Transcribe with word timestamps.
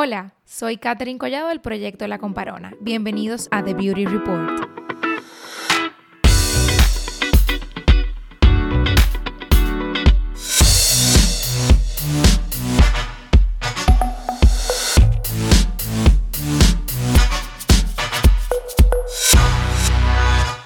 Hola, 0.00 0.32
soy 0.44 0.76
Katherine 0.76 1.18
Collado 1.18 1.48
del 1.48 1.60
proyecto 1.60 2.06
La 2.06 2.18
Comparona. 2.18 2.72
Bienvenidos 2.80 3.48
a 3.50 3.64
The 3.64 3.74
Beauty 3.74 4.06
Report. 4.06 4.60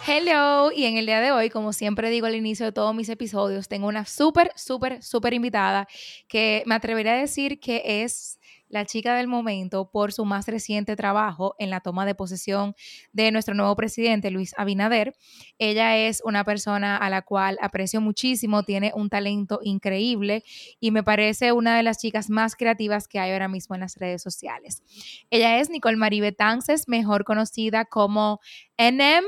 Hello, 0.06 0.70
y 0.72 0.84
en 0.84 0.98
el 0.98 1.06
día 1.06 1.22
de 1.22 1.32
hoy, 1.32 1.48
como 1.48 1.72
siempre 1.72 2.10
digo 2.10 2.26
al 2.26 2.34
inicio 2.34 2.66
de 2.66 2.72
todos 2.72 2.94
mis 2.94 3.08
episodios, 3.08 3.66
tengo 3.66 3.88
una 3.88 4.04
súper, 4.04 4.52
súper, 4.56 5.02
súper 5.02 5.32
invitada 5.32 5.88
que 6.28 6.62
me 6.66 6.74
atrevería 6.74 7.14
a 7.14 7.16
decir 7.16 7.60
que 7.60 8.02
es 8.04 8.38
la 8.72 8.86
chica 8.86 9.14
del 9.14 9.28
momento 9.28 9.90
por 9.90 10.14
su 10.14 10.24
más 10.24 10.48
reciente 10.48 10.96
trabajo 10.96 11.54
en 11.58 11.68
la 11.68 11.80
toma 11.80 12.06
de 12.06 12.14
posesión 12.14 12.74
de 13.12 13.30
nuestro 13.30 13.54
nuevo 13.54 13.76
presidente, 13.76 14.30
Luis 14.30 14.54
Abinader. 14.56 15.14
Ella 15.58 15.98
es 15.98 16.22
una 16.24 16.42
persona 16.42 16.96
a 16.96 17.10
la 17.10 17.20
cual 17.20 17.58
aprecio 17.60 18.00
muchísimo, 18.00 18.62
tiene 18.62 18.90
un 18.94 19.10
talento 19.10 19.60
increíble 19.62 20.42
y 20.80 20.90
me 20.90 21.02
parece 21.02 21.52
una 21.52 21.76
de 21.76 21.82
las 21.82 21.98
chicas 21.98 22.30
más 22.30 22.56
creativas 22.56 23.08
que 23.08 23.18
hay 23.18 23.32
ahora 23.32 23.46
mismo 23.46 23.74
en 23.74 23.82
las 23.82 23.98
redes 23.98 24.22
sociales. 24.22 24.82
Ella 25.28 25.60
es 25.60 25.68
Nicole 25.68 25.96
Maribe 25.96 26.32
Tances, 26.32 26.88
mejor 26.88 27.24
conocida 27.24 27.84
como 27.84 28.40
NM 28.78 29.26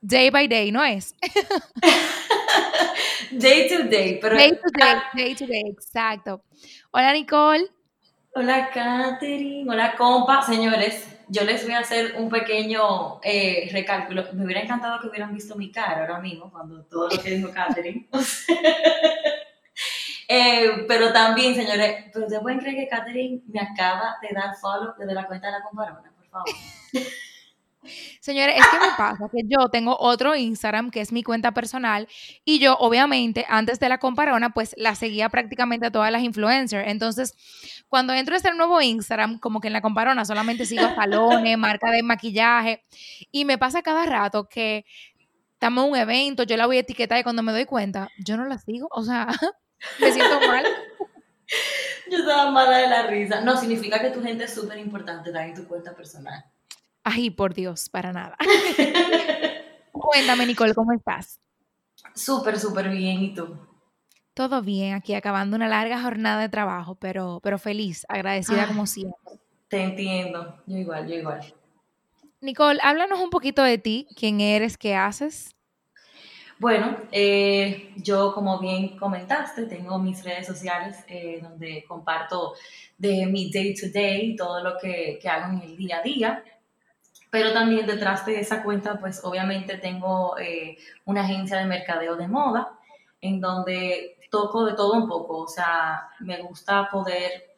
Day 0.00 0.30
by 0.30 0.46
Day, 0.46 0.70
¿no 0.70 0.84
es? 0.84 1.16
day 3.32 3.68
to 3.68 3.82
day, 3.88 4.20
pero... 4.22 4.36
Day 4.36 4.52
to 4.52 4.70
day, 4.78 4.94
day 5.14 5.34
to 5.34 5.46
day, 5.46 5.64
exacto. 5.66 6.44
Hola 6.92 7.12
Nicole. 7.12 7.68
Hola, 8.32 8.70
Katherine. 8.70 9.68
Hola, 9.68 9.96
compa. 9.96 10.42
Señores, 10.42 11.04
yo 11.28 11.42
les 11.42 11.64
voy 11.64 11.74
a 11.74 11.80
hacer 11.80 12.14
un 12.16 12.28
pequeño 12.28 13.20
eh, 13.24 13.68
recálculo. 13.72 14.24
Me 14.34 14.44
hubiera 14.44 14.60
encantado 14.60 15.00
que 15.00 15.08
hubieran 15.08 15.34
visto 15.34 15.56
mi 15.56 15.72
cara 15.72 16.02
ahora 16.02 16.20
mismo, 16.20 16.48
cuando 16.50 16.84
todo 16.84 17.08
lo 17.08 17.20
que 17.20 17.30
dijo 17.30 17.50
Katherine. 17.52 18.08
Eh, 20.32 20.84
pero 20.86 21.12
también, 21.12 21.56
señores, 21.56 22.04
pero 22.12 22.26
ustedes 22.26 22.40
pueden 22.40 22.60
creer 22.60 22.76
que 22.76 22.88
Katherine 22.88 23.42
me 23.48 23.58
acaba 23.58 24.16
de 24.22 24.28
dar 24.32 24.54
follow 24.60 24.94
desde 24.96 25.12
la 25.12 25.26
cuenta 25.26 25.48
de 25.48 25.54
la 25.54 25.62
comparona, 25.64 26.12
por 26.16 26.26
favor. 26.28 26.54
Señores, 28.20 28.56
es 28.58 28.66
que 28.66 28.78
me 28.78 28.92
pasa 28.96 29.28
que 29.32 29.42
yo 29.46 29.68
tengo 29.70 29.96
otro 29.98 30.36
Instagram 30.36 30.90
que 30.90 31.00
es 31.00 31.12
mi 31.12 31.22
cuenta 31.22 31.52
personal 31.52 32.08
y 32.44 32.58
yo 32.58 32.76
obviamente 32.76 33.46
antes 33.48 33.80
de 33.80 33.88
la 33.88 33.98
comparona 33.98 34.50
pues 34.50 34.74
la 34.76 34.94
seguía 34.94 35.30
prácticamente 35.30 35.86
a 35.86 35.90
todas 35.90 36.12
las 36.12 36.22
influencers. 36.22 36.88
Entonces, 36.88 37.34
cuando 37.88 38.12
entro 38.12 38.34
a 38.34 38.36
este 38.36 38.52
nuevo 38.52 38.80
Instagram, 38.80 39.38
como 39.38 39.60
que 39.60 39.68
en 39.68 39.72
la 39.72 39.80
comparona 39.80 40.24
solamente 40.24 40.66
sigo 40.66 40.94
salones, 40.94 41.56
marca 41.56 41.90
de 41.90 42.02
maquillaje 42.02 42.84
y 43.32 43.44
me 43.44 43.56
pasa 43.56 43.82
cada 43.82 44.04
rato 44.04 44.48
que 44.48 44.84
estamos 45.54 45.84
en 45.84 45.90
un 45.90 45.96
evento, 45.96 46.42
yo 46.42 46.56
la 46.56 46.66
voy 46.66 46.78
a 46.78 46.80
etiquetar 46.80 47.18
y 47.18 47.22
cuando 47.22 47.42
me 47.42 47.52
doy 47.52 47.64
cuenta, 47.64 48.08
yo 48.18 48.36
no 48.36 48.46
la 48.46 48.58
sigo, 48.58 48.88
o 48.90 49.02
sea, 49.02 49.26
me 50.00 50.12
siento 50.12 50.40
mal. 50.46 50.64
Yo 52.10 52.18
estaba 52.18 52.50
mala 52.50 52.78
de 52.78 52.88
la 52.88 53.06
risa. 53.06 53.40
No, 53.40 53.56
significa 53.56 54.00
que 54.00 54.10
tu 54.10 54.22
gente 54.22 54.44
es 54.44 54.54
súper 54.54 54.78
importante 54.78 55.32
también 55.32 55.54
tu 55.54 55.66
cuenta 55.66 55.94
personal. 55.94 56.44
Ay, 57.04 57.30
por 57.30 57.54
Dios, 57.54 57.88
para 57.88 58.12
nada. 58.12 58.36
Cuéntame, 59.92 60.46
Nicole, 60.46 60.74
¿cómo 60.74 60.92
estás? 60.92 61.40
Súper, 62.14 62.58
súper 62.58 62.90
bien. 62.90 63.22
¿Y 63.22 63.34
tú? 63.34 63.56
Todo 64.34 64.62
bien, 64.62 64.94
aquí 64.94 65.14
acabando 65.14 65.56
una 65.56 65.68
larga 65.68 66.00
jornada 66.00 66.40
de 66.40 66.48
trabajo, 66.48 66.94
pero, 66.94 67.40
pero 67.42 67.58
feliz, 67.58 68.06
agradecida 68.08 68.66
como 68.66 68.86
siempre. 68.86 69.18
Te 69.68 69.82
entiendo, 69.82 70.62
yo 70.66 70.78
igual, 70.78 71.06
yo 71.08 71.14
igual. 71.16 71.54
Nicole, 72.40 72.80
háblanos 72.82 73.20
un 73.20 73.30
poquito 73.30 73.62
de 73.62 73.78
ti, 73.78 74.06
quién 74.16 74.40
eres, 74.40 74.78
qué 74.78 74.94
haces. 74.94 75.54
Bueno, 76.58 76.96
eh, 77.10 77.92
yo 77.96 78.32
como 78.34 78.58
bien 78.58 78.96
comentaste, 78.98 79.66
tengo 79.66 79.98
mis 79.98 80.22
redes 80.24 80.46
sociales 80.46 80.96
eh, 81.08 81.40
donde 81.42 81.84
comparto 81.88 82.54
de 82.98 83.26
mi 83.26 83.50
day 83.50 83.74
to 83.74 83.86
day, 83.92 84.36
todo 84.36 84.62
lo 84.62 84.78
que, 84.78 85.18
que 85.20 85.28
hago 85.28 85.52
en 85.52 85.62
el 85.62 85.76
día 85.76 85.98
a 85.98 86.02
día 86.02 86.44
pero 87.30 87.52
también 87.52 87.86
detrás 87.86 88.26
de 88.26 88.40
esa 88.40 88.62
cuenta, 88.62 88.98
pues 88.98 89.24
obviamente 89.24 89.78
tengo 89.78 90.36
eh, 90.38 90.76
una 91.04 91.22
agencia 91.22 91.58
de 91.58 91.64
mercadeo 91.64 92.16
de 92.16 92.28
moda, 92.28 92.72
en 93.20 93.40
donde 93.40 94.18
toco 94.30 94.64
de 94.64 94.74
todo 94.74 94.94
un 94.94 95.08
poco, 95.08 95.38
o 95.38 95.48
sea, 95.48 96.08
me 96.20 96.40
gusta 96.42 96.88
poder 96.90 97.54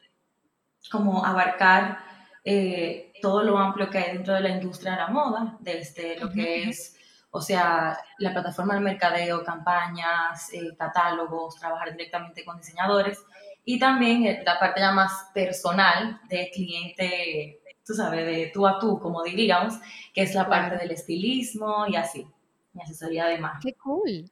como 0.91 1.25
abarcar 1.25 1.99
eh, 2.43 3.13
todo 3.21 3.41
lo 3.43 3.57
amplio 3.57 3.89
que 3.89 3.97
hay 3.97 4.13
dentro 4.13 4.33
de 4.33 4.41
la 4.41 4.49
industria 4.49 4.91
de 4.91 4.97
la 4.97 5.07
moda, 5.07 5.57
desde 5.59 6.19
lo 6.19 6.29
que 6.29 6.69
es, 6.69 6.95
o 7.31 7.41
sea, 7.41 7.97
la 8.19 8.31
plataforma 8.31 8.75
de 8.75 8.81
mercadeo, 8.81 9.43
campañas, 9.43 10.53
eh, 10.53 10.75
catálogos, 10.77 11.55
trabajar 11.55 11.91
directamente 11.91 12.43
con 12.43 12.57
diseñadores 12.57 13.23
y 13.65 13.79
también 13.79 14.43
la 14.43 14.59
parte 14.59 14.81
ya 14.81 14.91
más 14.91 15.29
personal 15.33 16.19
de 16.27 16.51
cliente 16.53 17.61
tú 17.85 17.93
sabes, 17.93 18.25
de 18.25 18.51
tú 18.53 18.67
a 18.67 18.79
tú, 18.79 18.99
como 18.99 19.23
diríamos, 19.23 19.75
que 20.13 20.21
es 20.21 20.33
la 20.35 20.47
parte 20.47 20.77
del 20.77 20.91
estilismo 20.91 21.85
y 21.87 21.95
así, 21.95 22.27
mi 22.73 22.81
asesoría 22.81 23.25
de 23.25 23.39
más. 23.39 23.61
Qué 23.61 23.73
cool. 23.75 24.29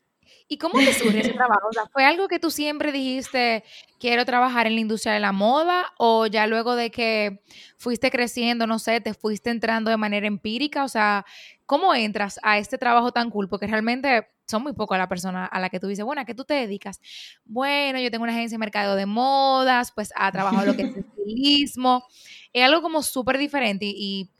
¿Y 0.52 0.58
cómo 0.58 0.80
te 0.80 0.94
surge 0.94 1.22
ese 1.22 1.32
trabajo? 1.32 1.70
O 1.70 1.72
sea, 1.72 1.84
¿Fue 1.94 2.04
algo 2.04 2.28
que 2.28 2.38
tú 2.38 2.52
siempre 2.52 2.92
dijiste, 2.92 3.64
quiero 4.02 4.26
trabajar 4.26 4.68
en 4.68 4.76
la 4.76 4.82
industria 4.82 5.14
de 5.14 5.22
la 5.22 5.32
moda? 5.32 5.94
¿O 5.98 6.26
ya 6.26 6.46
luego 6.46 6.76
de 6.76 6.92
que 6.92 7.42
fuiste 7.78 8.12
creciendo, 8.12 8.68
no 8.68 8.78
sé, 8.78 9.00
te 9.00 9.14
fuiste 9.14 9.50
entrando 9.50 9.90
de 9.92 9.96
manera 9.96 10.28
empírica? 10.28 10.84
O 10.84 10.90
sea, 10.90 11.26
¿cómo 11.66 11.96
entras 11.96 12.38
a 12.44 12.58
este 12.58 12.78
trabajo 12.78 13.14
tan 13.14 13.30
cool? 13.30 13.48
Porque 13.48 13.66
realmente 13.66 14.28
son 14.46 14.64
muy 14.64 14.74
pocas 14.74 15.00
las 15.00 15.08
personas 15.08 15.48
a 15.50 15.60
la 15.62 15.70
que 15.70 15.80
tú 15.80 15.88
dices, 15.88 16.04
bueno, 16.04 16.22
¿a 16.22 16.26
qué 16.26 16.36
tú 16.36 16.44
te 16.44 16.56
dedicas? 16.56 17.00
Bueno, 17.46 18.02
yo 18.02 18.12
tengo 18.12 18.24
una 18.24 18.34
agencia 18.34 18.56
de 18.56 18.60
mercado 18.60 18.98
de 18.98 19.06
modas, 19.06 19.94
pues 19.94 20.12
ha 20.18 20.34
trabajado 20.34 20.66
lo 20.66 20.76
que 20.76 20.82
es 20.82 20.98
estilismo. 20.98 22.04
Es 22.52 22.66
algo 22.66 22.82
como 22.82 23.04
súper 23.04 23.38
diferente 23.38 23.86
y, 23.86 23.94
y 23.96 24.32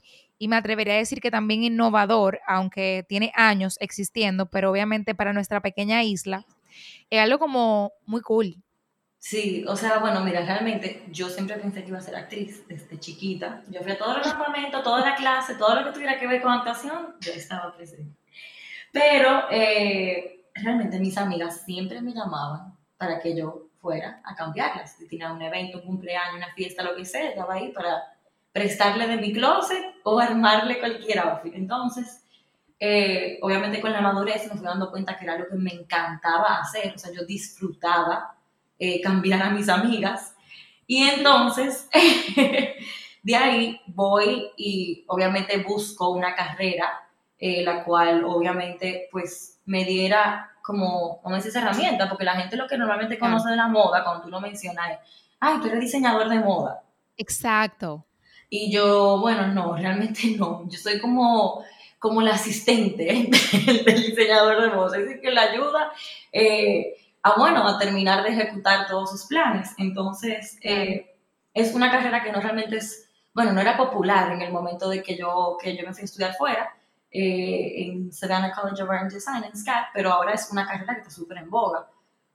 me 0.48 0.56
atrevería 0.56 0.94
a 0.94 0.98
decir 0.98 1.20
que 1.20 1.30
también 1.30 1.64
innovador, 1.64 2.40
aunque 2.46 3.04
tiene 3.08 3.32
años 3.34 3.76
existiendo, 3.80 4.46
pero 4.46 4.70
obviamente 4.70 5.14
para 5.14 5.32
nuestra 5.32 5.60
pequeña 5.60 6.02
isla, 6.02 6.44
es 7.10 7.20
algo 7.20 7.38
como 7.38 7.92
muy 8.06 8.20
cool. 8.22 8.56
Sí, 9.18 9.64
o 9.68 9.76
sea, 9.76 9.98
bueno, 10.00 10.24
mira, 10.24 10.44
realmente 10.44 11.04
yo 11.12 11.28
siempre 11.28 11.56
pensé 11.56 11.82
que 11.82 11.90
iba 11.90 11.98
a 11.98 12.02
ser 12.02 12.16
actriz 12.16 12.66
desde 12.66 12.98
chiquita. 12.98 13.62
Yo 13.68 13.80
fui 13.80 13.92
a 13.92 13.98
todos 13.98 14.18
los 14.18 14.26
campamentos, 14.26 14.82
toda 14.82 15.00
la 15.00 15.14
clase, 15.14 15.54
todo 15.54 15.76
lo 15.76 15.84
que 15.84 15.92
tuviera 15.92 16.18
que 16.18 16.26
ver 16.26 16.42
con 16.42 16.50
actuación, 16.50 17.14
yo 17.20 17.30
estaba 17.32 17.72
presente. 17.76 18.16
Pero 18.90 19.44
eh, 19.50 20.44
realmente 20.54 20.98
mis 20.98 21.16
amigas 21.16 21.62
siempre 21.64 22.02
me 22.02 22.12
llamaban 22.12 22.76
para 22.96 23.20
que 23.20 23.36
yo 23.36 23.68
fuera 23.80 24.20
a 24.24 24.34
cambiarlas. 24.34 24.96
Si 24.96 25.06
tenía 25.06 25.32
un 25.32 25.40
evento, 25.40 25.78
un 25.78 25.84
cumpleaños, 25.84 26.36
una 26.36 26.52
fiesta, 26.54 26.82
lo 26.82 26.96
que 26.96 27.04
sea, 27.04 27.28
estaba 27.28 27.54
ahí 27.54 27.70
para 27.70 28.02
prestarle 28.52 29.06
de 29.06 29.16
mi 29.16 29.32
closet 29.32 29.82
o 30.04 30.18
armarle 30.18 30.78
cualquier 30.78 31.20
outfit. 31.20 31.54
Entonces, 31.54 32.24
eh, 32.78 33.38
obviamente 33.42 33.80
con 33.80 33.92
la 33.92 34.00
madurez 34.00 34.48
me 34.48 34.56
fui 34.56 34.66
dando 34.66 34.90
cuenta 34.90 35.16
que 35.16 35.24
era 35.24 35.38
lo 35.38 35.48
que 35.48 35.56
me 35.56 35.72
encantaba 35.72 36.58
hacer, 36.58 36.92
o 36.94 36.98
sea, 36.98 37.12
yo 37.12 37.24
disfrutaba 37.24 38.36
eh, 38.78 39.00
cambiar 39.00 39.42
a 39.42 39.50
mis 39.50 39.68
amigas. 39.68 40.34
Y 40.86 41.04
entonces, 41.04 41.88
de 43.22 43.36
ahí 43.36 43.80
voy 43.86 44.50
y 44.56 45.04
obviamente 45.08 45.62
busco 45.62 46.10
una 46.10 46.34
carrera 46.34 47.02
eh, 47.44 47.64
la 47.64 47.82
cual 47.82 48.24
obviamente 48.24 49.08
pues 49.10 49.60
me 49.64 49.84
diera 49.84 50.52
como, 50.62 51.20
como 51.22 51.34
esa 51.34 51.58
herramienta, 51.58 52.08
porque 52.08 52.24
la 52.24 52.36
gente 52.36 52.56
lo 52.56 52.68
que 52.68 52.78
normalmente 52.78 53.18
conoce 53.18 53.50
de 53.50 53.56
la 53.56 53.66
moda, 53.66 54.04
cuando 54.04 54.22
tú 54.22 54.30
lo 54.30 54.40
mencionas, 54.40 54.92
es, 54.92 54.98
ay, 55.40 55.58
tú 55.60 55.66
eres 55.66 55.80
diseñador 55.80 56.28
de 56.28 56.38
moda. 56.38 56.84
Exacto. 57.16 58.06
Y 58.54 58.70
yo, 58.70 59.18
bueno, 59.18 59.46
no, 59.46 59.74
realmente 59.78 60.20
no, 60.38 60.68
yo 60.68 60.78
soy 60.78 61.00
como, 61.00 61.64
como 61.98 62.20
la 62.20 62.34
asistente 62.34 63.04
del, 63.86 64.02
diseñador 64.02 64.60
de 64.60 64.76
moda, 64.76 64.98
es 64.98 65.04
decir, 65.06 65.22
que 65.22 65.30
le 65.30 65.40
ayuda 65.40 65.90
eh, 66.30 66.94
a, 67.22 67.38
bueno, 67.38 67.66
a 67.66 67.78
terminar 67.78 68.22
de 68.22 68.28
ejecutar 68.28 68.86
todos 68.86 69.10
sus 69.10 69.24
planes. 69.24 69.70
Entonces, 69.78 70.58
eh, 70.60 71.16
es 71.54 71.74
una 71.74 71.90
carrera 71.90 72.22
que 72.22 72.30
no 72.30 72.42
realmente 72.42 72.76
es, 72.76 73.08
bueno, 73.32 73.54
no 73.54 73.60
era 73.62 73.74
popular 73.78 74.30
en 74.32 74.42
el 74.42 74.52
momento 74.52 74.90
de 74.90 75.02
que 75.02 75.16
yo, 75.16 75.56
que 75.58 75.74
yo 75.74 75.86
me 75.86 75.94
fui 75.94 76.02
a 76.02 76.04
estudiar 76.04 76.34
fuera, 76.34 76.76
eh, 77.10 77.86
en 77.86 78.12
Savannah 78.12 78.52
College 78.52 78.82
of 78.82 78.90
Art 78.90 79.04
and 79.04 79.12
Design, 79.12 79.44
en 79.44 79.56
SCAD, 79.56 79.84
pero 79.94 80.12
ahora 80.12 80.34
es 80.34 80.50
una 80.52 80.66
carrera 80.66 80.92
que 80.92 81.00
está 81.00 81.10
súper 81.10 81.38
en 81.38 81.48
boga. 81.48 81.88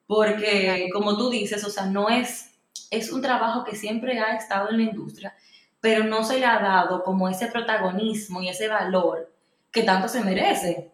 Porque, 0.07 0.89
como 0.91 1.15
tú 1.15 1.29
dices, 1.29 1.63
o 1.63 1.69
sea, 1.69 1.85
no 1.85 2.09
es, 2.09 2.57
es 2.89 3.11
un 3.11 3.21
trabajo 3.21 3.63
que 3.63 3.75
siempre 3.75 4.19
ha 4.19 4.35
estado 4.35 4.71
en 4.71 4.77
la 4.77 4.83
industria, 4.83 5.35
pero 5.81 6.03
no 6.03 6.24
se 6.24 6.39
le 6.39 6.45
ha 6.45 6.59
dado 6.59 7.03
como 7.03 7.29
ese 7.29 7.47
protagonismo 7.47 8.41
y 8.41 8.50
ese 8.50 8.68
valor 8.68 9.31
que 9.71 9.83
tanto 9.83 10.07
se 10.07 10.24
merece. 10.24 10.91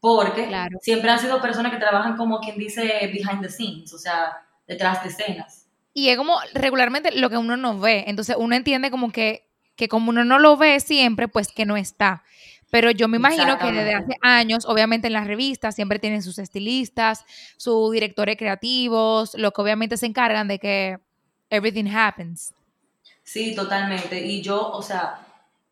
Porque 0.00 0.48
siempre 0.82 1.10
han 1.10 1.18
sido 1.18 1.40
personas 1.40 1.72
que 1.72 1.78
trabajan 1.78 2.16
como 2.16 2.38
quien 2.40 2.58
dice 2.58 2.82
behind 3.12 3.42
the 3.42 3.48
scenes, 3.48 3.92
o 3.92 3.98
sea, 3.98 4.46
detrás 4.66 5.02
de 5.02 5.08
escenas. 5.08 5.66
y 5.94 6.10
es 6.10 6.16
como 6.18 6.36
regularmente 6.54 7.10
lo 7.12 7.30
que 7.30 7.38
uno 7.38 7.56
no 7.56 7.78
ve. 7.80 8.04
Entonces 8.06 8.36
uno 8.38 8.54
entiende 8.54 8.90
como 8.90 9.10
que, 9.10 9.48
que 9.76 9.88
como 9.88 10.10
uno 10.10 10.24
no 10.24 10.38
lo 10.38 10.56
ve 10.56 10.78
siempre, 10.80 11.26
pues 11.28 11.48
que 11.48 11.64
no 11.66 11.76
está. 11.76 12.22
Pero 12.70 12.90
yo 12.90 13.08
me 13.08 13.16
imagino 13.16 13.58
que 13.58 13.72
desde 13.72 13.94
hace 13.94 14.12
años, 14.22 14.66
obviamente 14.66 15.06
en 15.06 15.14
las 15.14 15.26
revistas 15.26 15.74
siempre 15.74 15.98
tienen 15.98 16.22
sus 16.22 16.38
estilistas, 16.38 17.24
sus 17.56 17.92
directores 17.92 18.36
creativos, 18.36 19.34
lo 19.36 19.52
que 19.52 19.62
obviamente 19.62 19.96
se 19.96 20.06
encargan 20.06 20.48
de 20.48 20.58
que 20.58 20.98
everything 21.50 21.88
happens. 21.88 22.52
Sí, 23.26 23.54
totalmente. 23.56 24.24
Y 24.24 24.40
yo, 24.40 24.70
o 24.70 24.82
sea, 24.82 25.18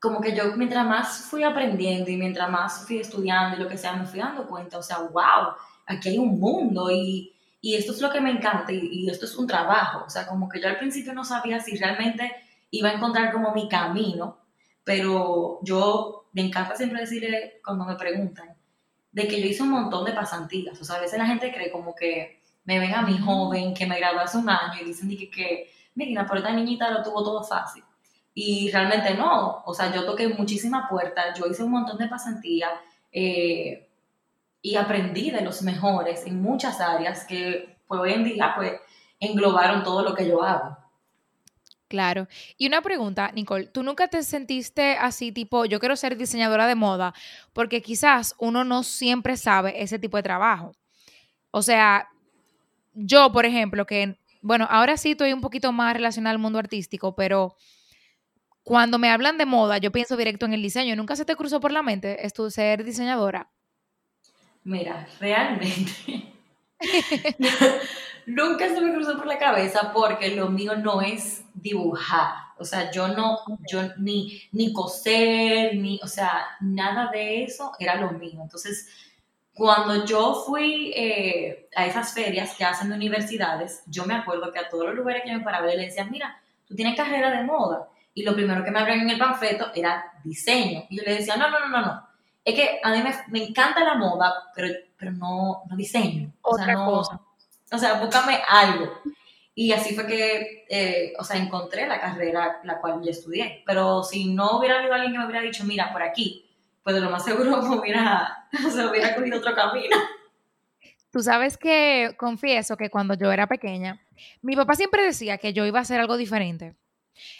como 0.00 0.20
que 0.20 0.34
yo 0.36 0.56
mientras 0.56 0.84
más 0.86 1.26
fui 1.30 1.44
aprendiendo 1.44 2.10
y 2.10 2.16
mientras 2.16 2.50
más 2.50 2.84
fui 2.86 2.98
estudiando 2.98 3.56
y 3.56 3.60
lo 3.62 3.68
que 3.68 3.78
sea, 3.78 3.94
me 3.94 4.06
fui 4.06 4.18
dando 4.18 4.46
cuenta, 4.48 4.76
o 4.78 4.82
sea, 4.82 4.98
wow, 4.98 5.54
aquí 5.86 6.10
hay 6.10 6.18
un 6.18 6.40
mundo 6.40 6.90
y, 6.90 7.32
y 7.60 7.76
esto 7.76 7.92
es 7.92 8.00
lo 8.00 8.10
que 8.10 8.20
me 8.20 8.30
encanta 8.32 8.72
y, 8.72 8.88
y, 8.90 9.10
esto 9.10 9.24
es 9.26 9.36
un 9.36 9.46
trabajo. 9.46 10.04
O 10.04 10.10
sea, 10.10 10.26
como 10.26 10.48
que 10.48 10.60
yo 10.60 10.68
al 10.68 10.78
principio 10.78 11.14
no 11.14 11.24
sabía 11.24 11.60
si 11.60 11.76
realmente 11.76 12.32
iba 12.72 12.90
a 12.90 12.94
encontrar 12.94 13.32
como 13.32 13.52
mi 13.54 13.68
camino, 13.68 14.38
pero 14.82 15.60
yo 15.62 16.28
me 16.32 16.42
encanta 16.42 16.76
siempre 16.76 17.00
decirle 17.00 17.60
cuando 17.64 17.84
me 17.84 17.96
preguntan 17.96 18.56
de 19.12 19.28
que 19.28 19.40
yo 19.40 19.46
hice 19.46 19.62
un 19.62 19.70
montón 19.70 20.04
de 20.04 20.12
pasantías. 20.12 20.80
O 20.80 20.84
sea, 20.84 20.96
a 20.96 21.00
veces 21.00 21.18
la 21.18 21.26
gente 21.26 21.52
cree 21.52 21.70
como 21.70 21.94
que 21.94 22.40
me 22.64 22.80
ven 22.80 22.94
a 22.94 23.02
mi 23.02 23.16
joven, 23.18 23.74
que 23.74 23.86
me 23.86 23.98
gradué 23.98 24.22
hace 24.22 24.38
un 24.38 24.50
año 24.50 24.80
y 24.82 24.84
dicen 24.84 25.08
que, 25.08 25.30
que 25.30 25.70
mira, 25.94 26.26
por 26.26 26.38
esta 26.38 26.52
niñita 26.52 26.90
lo 26.90 27.02
tuvo 27.02 27.22
todo 27.22 27.42
fácil. 27.42 27.82
Y 28.34 28.70
realmente 28.70 29.14
no. 29.14 29.62
O 29.64 29.74
sea, 29.74 29.92
yo 29.94 30.04
toqué 30.04 30.28
muchísimas 30.28 30.88
puertas, 30.88 31.38
yo 31.38 31.46
hice 31.46 31.62
un 31.62 31.70
montón 31.70 31.98
de 31.98 32.08
pasantías 32.08 32.72
eh, 33.12 33.88
y 34.60 34.76
aprendí 34.76 35.30
de 35.30 35.42
los 35.42 35.62
mejores 35.62 36.26
en 36.26 36.42
muchas 36.42 36.80
áreas 36.80 37.24
que 37.24 37.78
pues, 37.86 38.00
hoy 38.00 38.12
en 38.12 38.24
día 38.24 38.54
pues 38.56 38.72
englobaron 39.20 39.84
todo 39.84 40.02
lo 40.02 40.14
que 40.14 40.26
yo 40.26 40.42
hago. 40.42 40.76
Claro. 41.86 42.26
Y 42.56 42.66
una 42.66 42.82
pregunta, 42.82 43.30
Nicole, 43.32 43.66
¿tú 43.66 43.84
nunca 43.84 44.08
te 44.08 44.22
sentiste 44.24 44.96
así 44.96 45.30
tipo, 45.30 45.64
yo 45.64 45.78
quiero 45.78 45.94
ser 45.94 46.16
diseñadora 46.16 46.66
de 46.66 46.74
moda? 46.74 47.14
Porque 47.52 47.82
quizás 47.82 48.34
uno 48.38 48.64
no 48.64 48.82
siempre 48.82 49.36
sabe 49.36 49.80
ese 49.80 49.98
tipo 50.00 50.16
de 50.16 50.24
trabajo. 50.24 50.72
O 51.52 51.62
sea, 51.62 52.08
yo, 52.94 53.30
por 53.32 53.46
ejemplo, 53.46 53.86
que, 53.86 54.18
bueno, 54.44 54.66
ahora 54.70 54.98
sí 54.98 55.12
estoy 55.12 55.32
un 55.32 55.40
poquito 55.40 55.72
más 55.72 55.94
relacionada 55.94 56.32
al 56.32 56.38
mundo 56.38 56.58
artístico, 56.58 57.14
pero 57.14 57.56
cuando 58.62 58.98
me 58.98 59.08
hablan 59.08 59.38
de 59.38 59.46
moda, 59.46 59.78
yo 59.78 59.90
pienso 59.90 60.18
directo 60.18 60.44
en 60.44 60.52
el 60.52 60.60
diseño. 60.60 60.94
¿Nunca 60.96 61.16
se 61.16 61.24
te 61.24 61.34
cruzó 61.34 61.60
por 61.60 61.72
la 61.72 61.82
mente 61.82 62.26
esto, 62.26 62.50
ser 62.50 62.84
diseñadora? 62.84 63.50
Mira, 64.62 65.08
realmente. 65.18 65.92
nunca 68.26 68.68
se 68.68 68.82
me 68.82 68.92
cruzó 68.92 69.16
por 69.16 69.26
la 69.26 69.38
cabeza 69.38 69.92
porque 69.94 70.36
lo 70.36 70.50
mío 70.50 70.76
no 70.76 71.00
es 71.00 71.42
dibujar. 71.54 72.34
O 72.58 72.66
sea, 72.66 72.90
yo 72.90 73.08
no, 73.08 73.38
yo 73.66 73.94
ni, 73.96 74.42
ni 74.52 74.74
coser, 74.74 75.74
ni, 75.74 75.98
o 76.02 76.06
sea, 76.06 76.44
nada 76.60 77.10
de 77.10 77.44
eso 77.44 77.72
era 77.78 77.96
lo 77.96 78.12
mío. 78.12 78.40
Entonces, 78.42 78.88
cuando 79.54 80.04
yo 80.04 80.42
fui 80.46 80.92
eh, 80.96 81.68
a 81.76 81.86
esas 81.86 82.12
ferias 82.12 82.54
que 82.56 82.64
hacen 82.64 82.88
de 82.88 82.96
universidades, 82.96 83.82
yo 83.86 84.04
me 84.04 84.14
acuerdo 84.14 84.52
que 84.52 84.58
a 84.58 84.68
todos 84.68 84.86
los 84.86 84.94
lugares 84.94 85.22
que 85.24 85.32
me 85.32 85.44
paraba 85.44 85.66
le 85.66 85.86
decían, 85.86 86.10
mira, 86.10 86.40
tú 86.66 86.74
tienes 86.74 86.96
carrera 86.96 87.30
de 87.30 87.44
moda. 87.44 87.88
Y 88.14 88.22
lo 88.22 88.34
primero 88.34 88.64
que 88.64 88.70
me 88.70 88.80
abrían 88.80 89.00
en 89.00 89.10
el 89.10 89.18
panfleto 89.18 89.70
era 89.74 90.04
diseño. 90.22 90.84
Y 90.90 90.98
yo 90.98 91.02
le 91.04 91.14
decía, 91.14 91.36
no, 91.36 91.50
no, 91.50 91.60
no, 91.60 91.68
no, 91.68 91.80
no. 91.80 92.06
Es 92.44 92.54
que 92.54 92.80
a 92.82 92.90
mí 92.90 93.02
me, 93.02 93.14
me 93.28 93.44
encanta 93.48 93.82
la 93.82 93.94
moda, 93.94 94.50
pero, 94.54 94.74
pero 94.96 95.12
no, 95.12 95.62
no 95.68 95.76
diseño. 95.76 96.32
o 96.42 96.56
sea, 96.56 96.74
no, 96.74 96.84
cosa 96.86 97.20
o 97.74 97.78
sea, 97.78 97.94
búscame 97.94 98.40
algo. 98.48 99.00
Y 99.54 99.72
así 99.72 99.94
fue 99.94 100.06
que, 100.06 100.64
eh, 100.68 101.12
o 101.18 101.24
sea, 101.24 101.36
encontré 101.36 101.86
la 101.86 102.00
carrera 102.00 102.60
la 102.64 102.80
cual 102.80 103.00
yo 103.02 103.10
estudié. 103.10 103.62
Pero 103.66 104.02
si 104.02 104.32
no 104.32 104.58
hubiera 104.58 104.78
habido 104.78 104.94
alguien 104.94 105.12
que 105.12 105.18
me 105.18 105.26
hubiera 105.26 105.42
dicho, 105.42 105.64
mira, 105.64 105.92
por 105.92 106.02
aquí, 106.02 106.44
pues 106.84 106.94
de 106.94 107.02
lo 107.02 107.10
más 107.10 107.24
seguro 107.24 107.60
me 107.62 107.76
hubiera, 107.80 108.48
o 108.64 108.70
sea, 108.70 108.88
hubiera 108.88 109.14
cogido 109.16 109.38
otro 109.38 109.54
camino. 109.54 109.96
Tú 111.10 111.20
sabes 111.20 111.56
que 111.56 112.14
confieso 112.16 112.76
que 112.76 112.90
cuando 112.90 113.14
yo 113.14 113.32
era 113.32 113.48
pequeña, 113.48 114.00
mi 114.42 114.54
papá 114.54 114.74
siempre 114.74 115.02
decía 115.02 115.38
que 115.38 115.52
yo 115.52 115.66
iba 115.66 115.80
a 115.80 115.82
hacer 115.82 115.98
algo 115.98 116.16
diferente. 116.16 116.76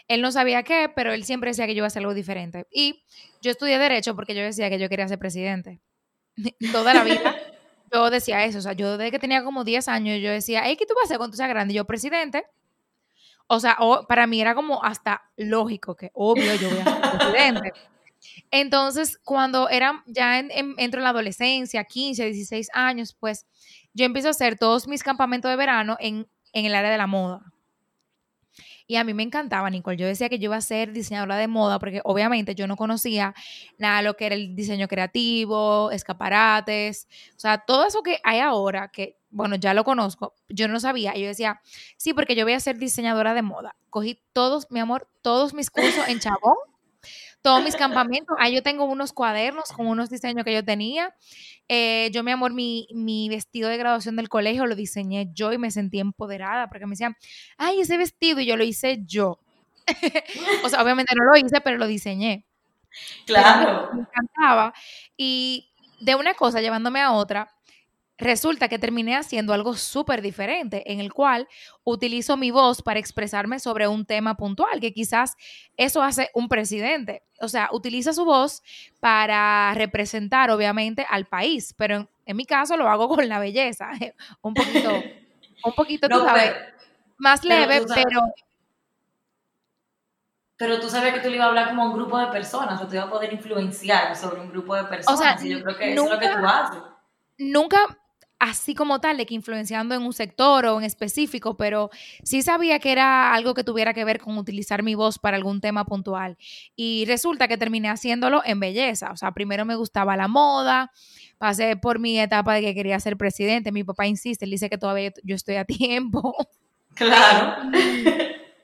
Él 0.08 0.22
no 0.22 0.32
sabía 0.32 0.62
qué, 0.62 0.90
pero 0.94 1.12
él 1.12 1.24
siempre 1.24 1.50
decía 1.50 1.66
que 1.66 1.74
yo 1.74 1.78
iba 1.78 1.86
a 1.86 1.88
hacer 1.88 2.00
algo 2.00 2.14
diferente. 2.14 2.66
Y 2.72 3.04
yo 3.42 3.50
estudié 3.50 3.78
Derecho 3.78 4.16
porque 4.16 4.34
yo 4.34 4.42
decía 4.42 4.70
que 4.70 4.78
yo 4.78 4.88
quería 4.88 5.08
ser 5.08 5.18
presidente. 5.18 5.80
Toda 6.72 6.94
la 6.94 7.04
vida 7.04 7.34
yo 7.94 8.10
decía 8.10 8.44
eso, 8.44 8.58
o 8.58 8.60
sea, 8.60 8.72
yo 8.72 8.96
desde 8.96 9.10
que 9.10 9.18
tenía 9.18 9.44
como 9.44 9.64
10 9.64 9.88
años, 9.88 10.20
yo 10.20 10.30
decía, 10.30 10.64
¿qué 10.76 10.86
tú 10.86 10.94
vas 10.94 11.02
a 11.02 11.06
hacer 11.06 11.18
cuando 11.18 11.32
tú 11.32 11.36
seas 11.36 11.48
grande? 11.48 11.72
Y 11.72 11.76
yo, 11.76 11.84
presidente. 11.84 12.46
O 13.46 13.60
sea, 13.60 13.76
para 14.08 14.26
mí 14.26 14.40
era 14.40 14.54
como 14.54 14.82
hasta 14.82 15.30
lógico 15.36 15.94
que, 15.94 16.10
obvio, 16.14 16.54
yo 16.56 16.70
voy 16.70 16.78
a 16.80 16.84
ser 16.84 17.18
presidente. 17.18 17.72
Entonces, 18.56 19.18
cuando 19.24 19.68
era 19.68 20.04
ya 20.06 20.38
en, 20.38 20.48
entro 20.78 21.00
en 21.00 21.02
la 21.02 21.10
adolescencia, 21.10 21.82
15, 21.82 22.26
16 22.26 22.68
años, 22.72 23.12
pues 23.18 23.46
yo 23.94 24.04
empiezo 24.04 24.28
a 24.28 24.30
hacer 24.30 24.56
todos 24.56 24.86
mis 24.86 25.02
campamentos 25.02 25.50
de 25.50 25.56
verano 25.56 25.96
en, 25.98 26.28
el 26.52 26.72
área 26.72 26.92
de 26.92 26.96
la 26.96 27.08
moda. 27.08 27.52
Y 28.86 28.94
a 28.94 29.02
mí 29.02 29.12
me 29.12 29.24
encantaba, 29.24 29.68
Nicole. 29.70 29.96
Yo 29.96 30.06
decía 30.06 30.28
que 30.28 30.38
yo 30.38 30.44
iba 30.44 30.56
a 30.56 30.60
ser 30.60 30.92
diseñadora 30.92 31.36
de 31.36 31.48
moda 31.48 31.80
porque 31.80 32.00
obviamente 32.04 32.54
yo 32.54 32.68
no 32.68 32.76
conocía 32.76 33.34
nada 33.76 33.96
de 33.96 34.02
lo 34.04 34.14
que 34.14 34.26
era 34.26 34.36
el 34.36 34.54
diseño 34.54 34.86
creativo, 34.86 35.90
escaparates, 35.90 37.08
o 37.36 37.40
sea, 37.40 37.58
todo 37.58 37.84
eso 37.84 38.04
que 38.04 38.20
hay 38.22 38.38
ahora, 38.38 38.86
que 38.86 39.18
bueno, 39.30 39.56
ya 39.56 39.74
lo 39.74 39.82
conozco, 39.82 40.32
yo 40.48 40.68
no 40.68 40.78
sabía. 40.78 41.16
Y 41.16 41.22
yo 41.22 41.26
decía, 41.26 41.60
sí, 41.96 42.14
porque 42.14 42.36
yo 42.36 42.44
voy 42.44 42.52
a 42.52 42.60
ser 42.60 42.78
diseñadora 42.78 43.34
de 43.34 43.42
moda. 43.42 43.74
Cogí 43.90 44.22
todos, 44.32 44.70
mi 44.70 44.78
amor, 44.78 45.08
todos 45.22 45.54
mis 45.54 45.70
cursos 45.70 46.06
en 46.06 46.20
Chabón 46.20 46.54
todos 47.44 47.62
mis 47.62 47.76
campamentos. 47.76 48.34
Ahí 48.40 48.54
yo 48.54 48.62
tengo 48.62 48.86
unos 48.86 49.12
cuadernos 49.12 49.70
con 49.70 49.86
unos 49.86 50.08
diseños 50.08 50.46
que 50.46 50.54
yo 50.54 50.64
tenía. 50.64 51.14
Eh, 51.68 52.08
yo, 52.10 52.22
mi 52.22 52.30
amor, 52.30 52.54
mi, 52.54 52.88
mi, 52.94 53.28
vestido 53.28 53.68
de 53.68 53.76
graduación 53.76 54.16
del 54.16 54.30
colegio 54.30 54.64
lo 54.64 54.74
diseñé 54.74 55.28
yo 55.34 55.52
y 55.52 55.58
me 55.58 55.70
sentí 55.70 56.00
empoderada 56.00 56.68
porque 56.68 56.86
me 56.86 56.92
decían, 56.92 57.16
ay, 57.58 57.80
ese 57.80 57.98
vestido 57.98 58.40
y 58.40 58.46
yo 58.46 58.56
lo 58.56 58.64
hice 58.64 59.02
yo. 59.04 59.40
o 60.64 60.68
sea, 60.70 60.82
obviamente 60.82 61.14
no 61.14 61.24
lo 61.24 61.36
hice, 61.36 61.60
pero 61.60 61.76
lo 61.76 61.86
diseñé. 61.86 62.46
Claro. 63.26 63.90
me 63.92 64.00
encantaba. 64.00 64.72
Y 65.18 65.70
de 66.00 66.14
una 66.14 66.32
cosa 66.32 66.62
llevándome 66.62 67.02
a 67.02 67.12
otra, 67.12 67.53
resulta 68.18 68.68
que 68.68 68.78
terminé 68.78 69.16
haciendo 69.16 69.52
algo 69.52 69.74
súper 69.74 70.22
diferente, 70.22 70.90
en 70.92 71.00
el 71.00 71.12
cual 71.12 71.48
utilizo 71.82 72.36
mi 72.36 72.50
voz 72.50 72.82
para 72.82 73.00
expresarme 73.00 73.58
sobre 73.58 73.88
un 73.88 74.06
tema 74.06 74.36
puntual, 74.36 74.80
que 74.80 74.92
quizás 74.92 75.36
eso 75.76 76.02
hace 76.02 76.30
un 76.34 76.48
presidente. 76.48 77.22
O 77.40 77.48
sea, 77.48 77.68
utiliza 77.72 78.12
su 78.12 78.24
voz 78.24 78.62
para 79.00 79.72
representar, 79.74 80.50
obviamente, 80.50 81.06
al 81.08 81.26
país, 81.26 81.74
pero 81.76 82.08
en, 82.26 82.36
mi 82.36 82.46
caso 82.46 82.76
lo 82.76 82.88
hago 82.88 83.08
con 83.14 83.28
la 83.28 83.38
belleza, 83.38 83.90
un 84.42 84.54
poquito, 84.54 85.02
un 85.64 85.72
poquito, 85.72 86.08
tú 86.08 86.20
sabes, 86.20 86.52
más 87.18 87.44
leve, 87.44 87.82
pero... 87.94 88.20
Pero 90.56 90.78
tú 90.78 90.88
sabes 90.88 91.12
que 91.12 91.18
tú 91.18 91.28
le 91.28 91.34
ibas 91.34 91.46
a 91.46 91.48
hablar 91.48 91.68
como 91.70 91.82
a 91.82 91.86
un 91.86 91.94
grupo 91.94 92.16
de 92.16 92.28
personas, 92.28 92.80
o 92.80 92.86
te 92.86 92.94
ibas 92.94 93.08
a 93.08 93.10
poder 93.10 93.32
influenciar 93.32 94.14
sobre 94.14 94.40
un 94.40 94.50
grupo 94.50 94.76
de 94.76 94.84
personas, 94.84 95.20
o 95.20 95.22
sea, 95.22 95.36
y 95.44 95.50
yo 95.50 95.60
creo 95.64 95.76
que 95.76 95.92
eso 95.92 96.04
es 96.04 96.10
lo 96.10 96.18
que 96.20 96.28
tú 96.28 96.46
haces. 96.46 96.82
Nunca 97.38 97.98
así 98.38 98.74
como 98.74 99.00
tal, 99.00 99.16
de 99.16 99.26
que 99.26 99.34
influenciando 99.34 99.94
en 99.94 100.02
un 100.02 100.12
sector 100.12 100.66
o 100.66 100.78
en 100.78 100.84
específico, 100.84 101.56
pero 101.56 101.90
sí 102.22 102.42
sabía 102.42 102.78
que 102.78 102.92
era 102.92 103.32
algo 103.34 103.54
que 103.54 103.64
tuviera 103.64 103.94
que 103.94 104.04
ver 104.04 104.20
con 104.20 104.36
utilizar 104.38 104.82
mi 104.82 104.94
voz 104.94 105.18
para 105.18 105.36
algún 105.36 105.60
tema 105.60 105.84
puntual. 105.84 106.36
Y 106.76 107.04
resulta 107.06 107.48
que 107.48 107.56
terminé 107.56 107.88
haciéndolo 107.88 108.42
en 108.44 108.60
belleza. 108.60 109.12
O 109.12 109.16
sea, 109.16 109.32
primero 109.32 109.64
me 109.64 109.76
gustaba 109.76 110.16
la 110.16 110.28
moda, 110.28 110.90
pasé 111.38 111.76
por 111.76 111.98
mi 111.98 112.18
etapa 112.18 112.54
de 112.54 112.62
que 112.62 112.74
quería 112.74 113.00
ser 113.00 113.16
presidente. 113.16 113.72
Mi 113.72 113.84
papá 113.84 114.06
insiste, 114.06 114.44
él 114.44 114.50
dice 114.50 114.68
que 114.68 114.78
todavía 114.78 115.12
yo 115.22 115.36
estoy 115.36 115.56
a 115.56 115.64
tiempo. 115.64 116.34
Claro. 116.94 117.70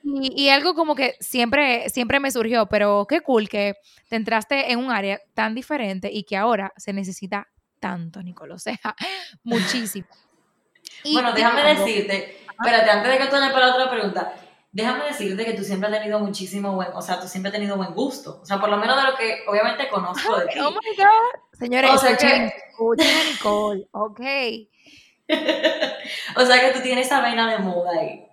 Y, 0.03 0.43
y, 0.43 0.49
algo 0.49 0.73
como 0.73 0.95
que 0.95 1.15
siempre, 1.19 1.89
siempre 1.89 2.19
me 2.19 2.31
surgió, 2.31 2.67
pero 2.67 3.05
qué 3.07 3.21
cool 3.21 3.47
que 3.49 3.75
te 4.09 4.15
entraste 4.15 4.71
en 4.71 4.79
un 4.79 4.91
área 4.91 5.19
tan 5.33 5.53
diferente 5.53 6.09
y 6.11 6.23
que 6.23 6.37
ahora 6.37 6.73
se 6.75 6.91
necesita 6.91 7.47
tanto, 7.81 8.23
Nicole, 8.23 8.53
o 8.53 8.59
sea, 8.59 8.79
muchísimo. 9.43 10.07
bueno, 11.11 11.33
déjame 11.33 11.75
decirte, 11.75 12.37
espérate, 12.49 12.89
antes 12.89 13.11
de 13.11 13.17
que 13.17 13.25
tú 13.25 13.31
vayas 13.33 13.51
para 13.51 13.75
otra 13.75 13.91
pregunta, 13.91 14.33
déjame 14.71 15.05
decirte 15.05 15.43
que 15.43 15.53
tú 15.53 15.63
siempre 15.63 15.89
has 15.89 15.99
tenido 15.99 16.19
muchísimo 16.19 16.73
buen, 16.73 16.89
o 16.93 17.01
sea, 17.01 17.19
tú 17.19 17.27
siempre 17.27 17.49
has 17.49 17.55
tenido 17.55 17.75
buen 17.75 17.93
gusto, 17.93 18.39
o 18.41 18.45
sea, 18.45 18.59
por 18.59 18.69
lo 18.69 18.77
menos 18.77 18.95
de 18.95 19.11
lo 19.11 19.17
que 19.17 19.39
obviamente 19.47 19.89
conozco 19.89 20.37
de 20.37 20.45
ti. 20.53 20.59
Oh 20.59 20.71
my 20.71 20.95
God. 20.95 21.59
Señores, 21.59 21.91
o 21.91 21.97
sea 21.97 22.15
que... 22.15 22.53
Nicole, 23.31 23.87
ok. 23.91 24.21
o 26.35 26.45
sea 26.45 26.59
que 26.59 26.71
tú 26.73 26.81
tienes 26.81 27.05
esa 27.07 27.21
vena 27.21 27.51
de 27.51 27.59
moda 27.59 27.91
ahí. 27.99 28.30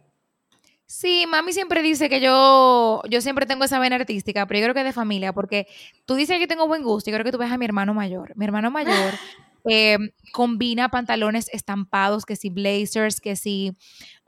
Sí, 0.90 1.26
mami 1.28 1.52
siempre 1.52 1.82
dice 1.82 2.08
que 2.08 2.20
yo, 2.20 3.02
yo 3.10 3.20
siempre 3.20 3.44
tengo 3.44 3.64
esa 3.64 3.78
vena 3.78 3.96
artística, 3.96 4.46
pero 4.46 4.58
yo 4.58 4.64
creo 4.64 4.74
que 4.74 4.80
es 4.80 4.86
de 4.86 4.92
familia, 4.92 5.34
porque 5.34 5.66
tú 6.06 6.14
dices 6.14 6.38
que 6.38 6.46
tengo 6.46 6.66
buen 6.66 6.82
gusto 6.82 7.10
y 7.10 7.12
creo 7.12 7.24
que 7.24 7.32
tú 7.32 7.38
ves 7.38 7.52
a 7.52 7.58
mi 7.58 7.66
hermano 7.66 7.92
mayor. 7.92 8.32
Mi 8.36 8.46
hermano 8.46 8.70
mayor 8.70 9.14
Em, 9.64 10.12
combina 10.32 10.88
pantalones 10.88 11.50
estampados, 11.52 12.24
que 12.24 12.36
si 12.36 12.48
blazers, 12.48 13.20
que 13.20 13.36
si 13.36 13.76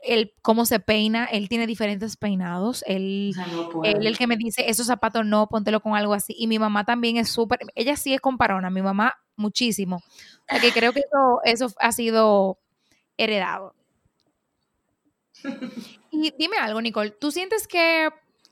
el 0.03 0.33
cómo 0.41 0.65
se 0.65 0.79
peina, 0.79 1.25
él 1.25 1.49
tiene 1.49 1.65
diferentes 1.65 2.17
peinados, 2.17 2.83
él, 2.85 3.33
el 3.83 4.17
que 4.17 4.27
me 4.27 4.37
dice, 4.37 4.69
esos 4.69 4.87
zapatos 4.87 5.25
no, 5.25 5.47
póntelo 5.47 5.79
con 5.81 5.95
algo 5.95 6.13
así, 6.13 6.35
y 6.37 6.47
mi 6.47 6.59
mamá 6.59 6.85
también 6.85 7.17
es 7.17 7.29
súper, 7.29 7.59
ella 7.75 7.95
sí 7.95 8.13
es 8.13 8.21
comparona, 8.21 8.69
mi 8.69 8.81
mamá 8.81 9.15
muchísimo, 9.35 10.03
o 10.51 10.59
que 10.59 10.71
creo 10.71 10.93
que 10.93 10.99
eso, 10.99 11.39
eso 11.43 11.75
ha 11.79 11.91
sido 11.91 12.59
heredado. 13.17 13.73
Y 16.11 16.33
dime 16.37 16.57
algo, 16.57 16.81
Nicole, 16.81 17.11
¿tú 17.11 17.31
sientes 17.31 17.67
que 17.67 18.09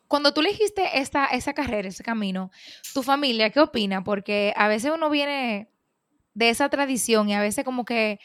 cuando 0.07 0.33
tú 0.33 0.41
elegiste 0.41 0.99
esta, 0.99 1.25
esa 1.25 1.53
carrera, 1.53 1.89
ese 1.89 2.03
camino, 2.03 2.49
tu 2.93 3.03
familia, 3.03 3.51
¿qué 3.51 3.59
opina? 3.59 4.03
Porque 4.03 4.53
a 4.55 4.67
veces 4.67 4.91
uno 4.95 5.09
viene 5.09 5.69
de 6.33 6.49
esa 6.49 6.69
tradición 6.69 7.29
y 7.29 7.35
a 7.35 7.41
veces 7.41 7.65
como 7.65 7.85
que 7.85 8.19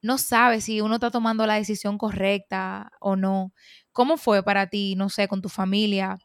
no 0.00 0.16
sabe 0.16 0.60
si 0.60 0.80
uno 0.80 0.94
está 0.94 1.10
tomando 1.10 1.44
la 1.46 1.56
decisión 1.56 1.98
correcta 1.98 2.92
o 3.00 3.16
no. 3.16 3.52
¿Cómo 3.92 4.16
fue 4.16 4.42
para 4.44 4.68
ti, 4.68 4.94
no 4.94 5.08
sé, 5.08 5.26
con 5.26 5.42
tu 5.42 5.48
familia, 5.48 6.18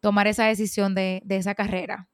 tomar 0.00 0.26
esa 0.26 0.44
decisión 0.44 0.94
de, 0.94 1.22
de 1.24 1.36
esa 1.36 1.54
carrera? 1.54 2.08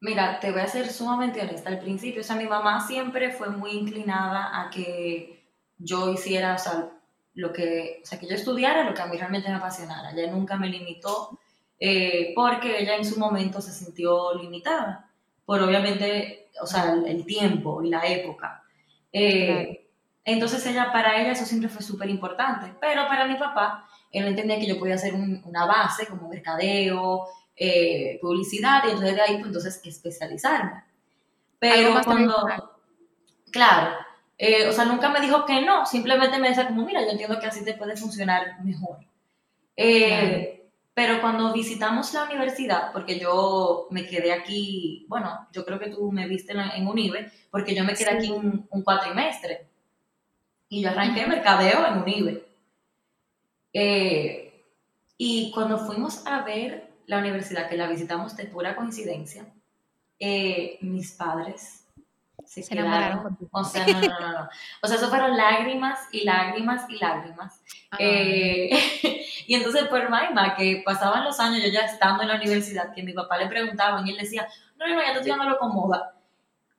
Mira, 0.00 0.38
te 0.38 0.52
voy 0.52 0.60
a 0.60 0.68
ser 0.68 0.92
sumamente 0.92 1.40
honesta. 1.40 1.70
Al 1.70 1.78
principio, 1.78 2.20
o 2.20 2.24
sea, 2.24 2.36
mi 2.36 2.46
mamá 2.46 2.86
siempre 2.86 3.30
fue 3.30 3.48
muy 3.48 3.70
inclinada 3.70 4.60
a 4.60 4.68
que 4.68 5.50
yo 5.78 6.12
hiciera, 6.12 6.54
o 6.54 7.03
lo 7.34 7.52
que, 7.52 8.00
o 8.02 8.06
sea, 8.06 8.18
que 8.18 8.26
yo 8.26 8.34
estudiara 8.34 8.84
lo 8.84 8.94
que 8.94 9.02
a 9.02 9.06
mí 9.06 9.16
realmente 9.16 9.48
me 9.48 9.56
apasionara. 9.56 10.12
Ella 10.12 10.30
nunca 10.30 10.56
me 10.56 10.68
limitó 10.68 11.38
eh, 11.78 12.32
porque 12.34 12.80
ella 12.80 12.96
en 12.96 13.04
su 13.04 13.18
momento 13.18 13.60
se 13.60 13.72
sintió 13.72 14.34
limitada 14.34 15.10
por 15.44 15.60
obviamente, 15.60 16.48
o 16.60 16.66
sea, 16.66 16.94
el, 16.94 17.24
tiempo 17.26 17.82
y 17.82 17.90
la 17.90 18.06
época. 18.06 18.62
Eh, 19.12 19.88
entonces 20.24 20.64
ella, 20.66 20.90
para 20.90 21.20
ella 21.20 21.32
eso 21.32 21.44
siempre 21.44 21.68
fue 21.68 21.82
súper 21.82 22.08
importante, 22.08 22.72
pero 22.80 23.06
para 23.06 23.26
mi 23.26 23.36
papá, 23.36 23.86
él 24.10 24.26
entendía 24.26 24.58
que 24.58 24.66
yo 24.66 24.78
podía 24.78 24.94
hacer 24.94 25.12
una 25.14 25.66
base 25.66 26.06
como 26.06 26.28
mercadeo, 26.28 27.26
eh, 27.56 28.18
publicidad, 28.22 28.84
y 28.84 28.92
entonces 28.92 29.14
de 29.14 29.20
ahí, 29.20 29.34
pues 29.34 29.48
entonces 29.48 29.80
especializarme. 29.84 30.82
Pero 31.58 32.00
cuando, 32.04 32.80
claro, 33.50 33.96
o 34.68 34.72
sea, 34.72 34.84
nunca 34.84 35.10
me 35.10 35.20
dijo 35.20 35.44
que 35.46 35.62
no, 35.62 35.86
simplemente 35.86 36.38
me 36.38 36.48
decía 36.48 36.66
como, 36.66 36.84
mira, 36.84 37.02
yo 37.02 37.10
entiendo 37.10 37.38
que 37.38 37.46
así 37.46 37.64
te 37.64 37.74
puede 37.74 37.96
funcionar 37.96 38.62
mejor. 38.64 38.98
Eh, 39.76 40.70
pero 40.92 41.20
cuando 41.20 41.52
visitamos 41.52 42.12
la 42.14 42.24
universidad, 42.24 42.92
porque 42.92 43.18
yo 43.18 43.88
me 43.90 44.06
quedé 44.06 44.32
aquí, 44.32 45.06
bueno, 45.08 45.48
yo 45.52 45.64
creo 45.64 45.78
que 45.78 45.90
tú 45.90 46.12
me 46.12 46.28
viste 46.28 46.52
en, 46.52 46.86
UNIBE, 46.86 47.30
porque 47.50 47.74
yo 47.74 47.84
me 47.84 47.94
quedé 47.94 48.10
aquí 48.10 48.30
un, 48.30 48.68
cuatrimestre. 48.84 49.66
Y 50.68 50.82
yo 50.82 50.90
arranqué 50.90 51.26
mercadeo 51.26 51.86
en 51.86 52.02
UNIBE. 52.02 52.48
Eh, 53.72 54.64
y 55.16 55.50
cuando 55.52 55.78
fuimos 55.78 56.24
a 56.26 56.42
ver 56.42 56.90
la 57.06 57.18
universidad, 57.18 57.68
que 57.68 57.76
la 57.76 57.88
visitamos 57.88 58.36
de 58.36 58.44
pura 58.46 58.76
coincidencia, 58.76 59.46
eh, 60.18 60.78
mis 60.80 61.12
padres 61.12 61.83
se, 62.46 62.62
quedaron. 62.66 63.38
O 63.50 63.64
sea, 63.64 63.86
no, 63.86 64.00
no, 64.00 64.32
no, 64.32 64.48
O 64.82 64.86
sea, 64.86 64.96
eso 64.96 65.08
fueron 65.08 65.36
lágrimas 65.36 65.98
y 66.12 66.24
lágrimas 66.24 66.88
y 66.88 66.98
lágrimas. 66.98 67.62
Eh, 67.98 68.70
y 69.46 69.54
entonces, 69.54 69.84
por 69.88 70.08
Maima, 70.08 70.54
que 70.54 70.82
pasaban 70.84 71.24
los 71.24 71.38
años, 71.40 71.62
yo 71.62 71.70
ya 71.70 71.80
estando 71.80 72.22
en 72.22 72.28
la 72.28 72.36
universidad, 72.36 72.92
que 72.94 73.02
mi 73.02 73.12
papá 73.12 73.38
le 73.38 73.48
preguntaba 73.48 74.02
y 74.04 74.10
él 74.10 74.18
decía, 74.18 74.46
no, 74.76 74.86
no, 74.86 75.00
ya 75.00 75.12
te 75.12 75.20
estoy 75.20 75.48
lo 75.48 75.58
cómoda. 75.58 76.14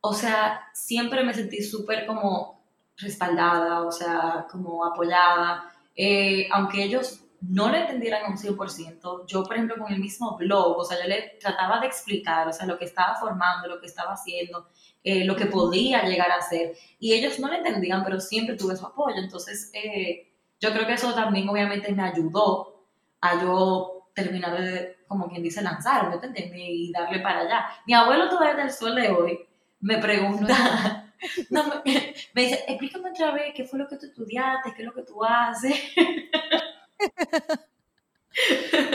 O 0.01 0.13
sea, 0.13 0.69
siempre 0.73 1.23
me 1.23 1.33
sentí 1.33 1.63
súper 1.63 2.05
como 2.05 2.63
respaldada, 2.97 3.81
o 3.81 3.91
sea, 3.91 4.45
como 4.51 4.85
apoyada. 4.85 5.71
Eh, 5.95 6.47
aunque 6.51 6.83
ellos 6.83 7.25
no 7.41 7.69
lo 7.69 7.77
entendieran 7.77 8.31
un 8.31 8.37
100%, 8.37 9.25
yo, 9.27 9.43
por 9.43 9.55
ejemplo, 9.55 9.77
con 9.77 9.91
el 9.91 9.99
mismo 9.99 10.35
blog, 10.37 10.77
o 10.77 10.83
sea, 10.83 11.01
yo 11.01 11.07
le 11.07 11.37
trataba 11.39 11.79
de 11.79 11.87
explicar, 11.87 12.47
o 12.47 12.53
sea, 12.53 12.65
lo 12.65 12.77
que 12.77 12.85
estaba 12.85 13.15
formando, 13.15 13.67
lo 13.67 13.79
que 13.79 13.87
estaba 13.87 14.13
haciendo, 14.13 14.69
eh, 15.07 15.23
lo 15.23 15.35
que 15.35 15.45
podía 15.45 16.01
llegar 16.03 16.31
a 16.31 16.41
ser. 16.41 16.73
Y 16.99 17.13
ellos 17.13 17.39
no 17.39 17.47
lo 17.47 17.53
entendían, 17.53 18.03
pero 18.03 18.19
siempre 18.19 18.55
tuve 18.55 18.75
su 18.75 18.87
apoyo. 18.87 19.17
Entonces, 19.17 19.69
eh, 19.71 20.33
yo 20.59 20.73
creo 20.73 20.87
que 20.87 20.93
eso 20.93 21.13
también 21.13 21.47
obviamente 21.47 21.93
me 21.93 22.01
ayudó 22.01 22.87
a 23.21 23.39
yo 23.39 24.09
terminar 24.15 24.59
de, 24.59 24.97
como 25.07 25.29
quien 25.29 25.43
dice, 25.43 25.61
lanzarme, 25.61 26.17
¿te 26.17 26.51
Y 26.57 26.91
darle 26.91 27.19
para 27.19 27.41
allá. 27.41 27.67
Mi 27.85 27.93
abuelo 27.93 28.29
todavía 28.29 28.55
del 28.55 28.71
sol 28.71 28.95
de 28.95 29.09
hoy 29.09 29.39
me 29.79 29.99
pregunta, 29.99 31.13
me, 31.51 32.41
dice, 32.41 32.65
explícame 32.67 33.11
otra 33.11 33.31
vez 33.31 33.53
qué 33.55 33.63
fue 33.63 33.77
lo 33.77 33.87
que 33.87 33.97
tú 33.97 34.07
estudiaste, 34.07 34.73
qué 34.73 34.81
es 34.81 34.87
lo 34.87 34.93
que 34.95 35.03
tú 35.03 35.23
haces. 35.23 35.79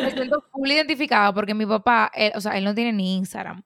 Me 0.02 0.10
siento 0.10 0.44
muy 0.52 0.72
identificada 0.72 1.32
porque 1.32 1.54
mi 1.54 1.64
papá, 1.64 2.12
o 2.34 2.40
sea, 2.42 2.58
él 2.58 2.64
no 2.64 2.74
tiene 2.74 2.92
ni 2.92 3.16
Instagram. 3.16 3.62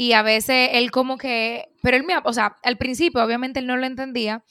Y 0.00 0.12
a 0.12 0.22
veces 0.22 0.70
él 0.74 0.92
como 0.92 1.18
que, 1.18 1.74
pero 1.82 1.96
él 1.96 2.04
me, 2.04 2.14
o 2.22 2.32
sea, 2.32 2.56
al 2.62 2.78
principio 2.78 3.20
obviamente 3.20 3.58
él 3.58 3.66
no 3.66 3.76
lo 3.76 3.84
entendía. 3.84 4.44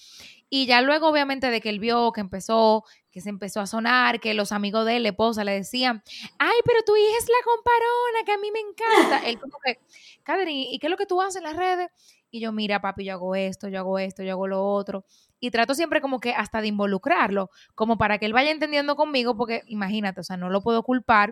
Y 0.49 0.65
ya 0.65 0.81
luego, 0.81 1.07
obviamente, 1.07 1.49
de 1.49 1.61
que 1.61 1.69
él 1.69 1.79
vio 1.79 2.11
que 2.11 2.19
empezó, 2.19 2.83
que 3.11 3.21
se 3.21 3.29
empezó 3.29 3.61
a 3.61 3.65
sonar, 3.65 4.19
que 4.19 4.33
los 4.33 4.51
amigos 4.51 4.85
de 4.85 4.97
él, 4.97 5.03
la 5.03 5.09
esposa, 5.09 5.45
le 5.45 5.53
decían, 5.53 6.03
ay, 6.37 6.57
pero 6.65 6.83
tu 6.85 6.97
hija 6.97 7.17
es 7.17 7.29
la 7.29 7.45
comparona, 7.45 8.25
que 8.25 8.31
a 8.33 8.37
mí 8.37 8.51
me 8.51 8.59
encanta. 8.59 9.25
él 9.25 9.39
como 9.39 9.57
que, 9.63 9.79
Catherine, 10.23 10.67
¿y 10.69 10.79
qué 10.79 10.87
es 10.87 10.91
lo 10.91 10.97
que 10.97 11.05
tú 11.05 11.21
haces 11.21 11.37
en 11.37 11.43
las 11.43 11.55
redes? 11.55 11.89
Y 12.29 12.41
yo, 12.41 12.51
mira, 12.51 12.81
papi, 12.81 13.05
yo 13.05 13.13
hago 13.13 13.33
esto, 13.33 13.69
yo 13.69 13.79
hago 13.79 13.99
esto, 13.99 14.23
yo 14.23 14.33
hago 14.33 14.47
lo 14.47 14.65
otro 14.65 15.05
y 15.39 15.51
trato 15.51 15.75
siempre 15.75 16.01
como 16.01 16.19
que 16.19 16.33
hasta 16.33 16.61
de 16.61 16.67
involucrarlo, 16.67 17.49
como 17.75 17.97
para 17.97 18.17
que 18.17 18.25
él 18.25 18.33
vaya 18.33 18.51
entendiendo 18.51 18.95
conmigo, 18.95 19.37
porque 19.37 19.63
imagínate, 19.67 20.21
o 20.21 20.23
sea, 20.23 20.37
no 20.37 20.49
lo 20.49 20.61
puedo 20.61 20.83
culpar, 20.83 21.31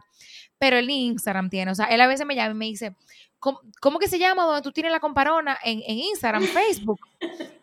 pero 0.57 0.77
el 0.77 0.89
Instagram 0.89 1.50
tiene, 1.50 1.72
o 1.72 1.75
sea, 1.75 1.86
él 1.88 2.01
a 2.01 2.07
veces 2.07 2.25
me 2.25 2.36
llama 2.36 2.51
y 2.51 2.53
me 2.55 2.65
dice, 2.65 2.95
¿cómo, 3.82 4.00
que 4.00 4.08
se 4.08 4.20
llama 4.20 4.44
donde 4.44 4.62
tú 4.62 4.72
tienes 4.72 4.92
la 4.92 5.00
comparona? 5.00 5.58
En, 5.64 5.82
en 5.86 5.98
Instagram, 6.00 6.44
Facebook. 6.48 7.00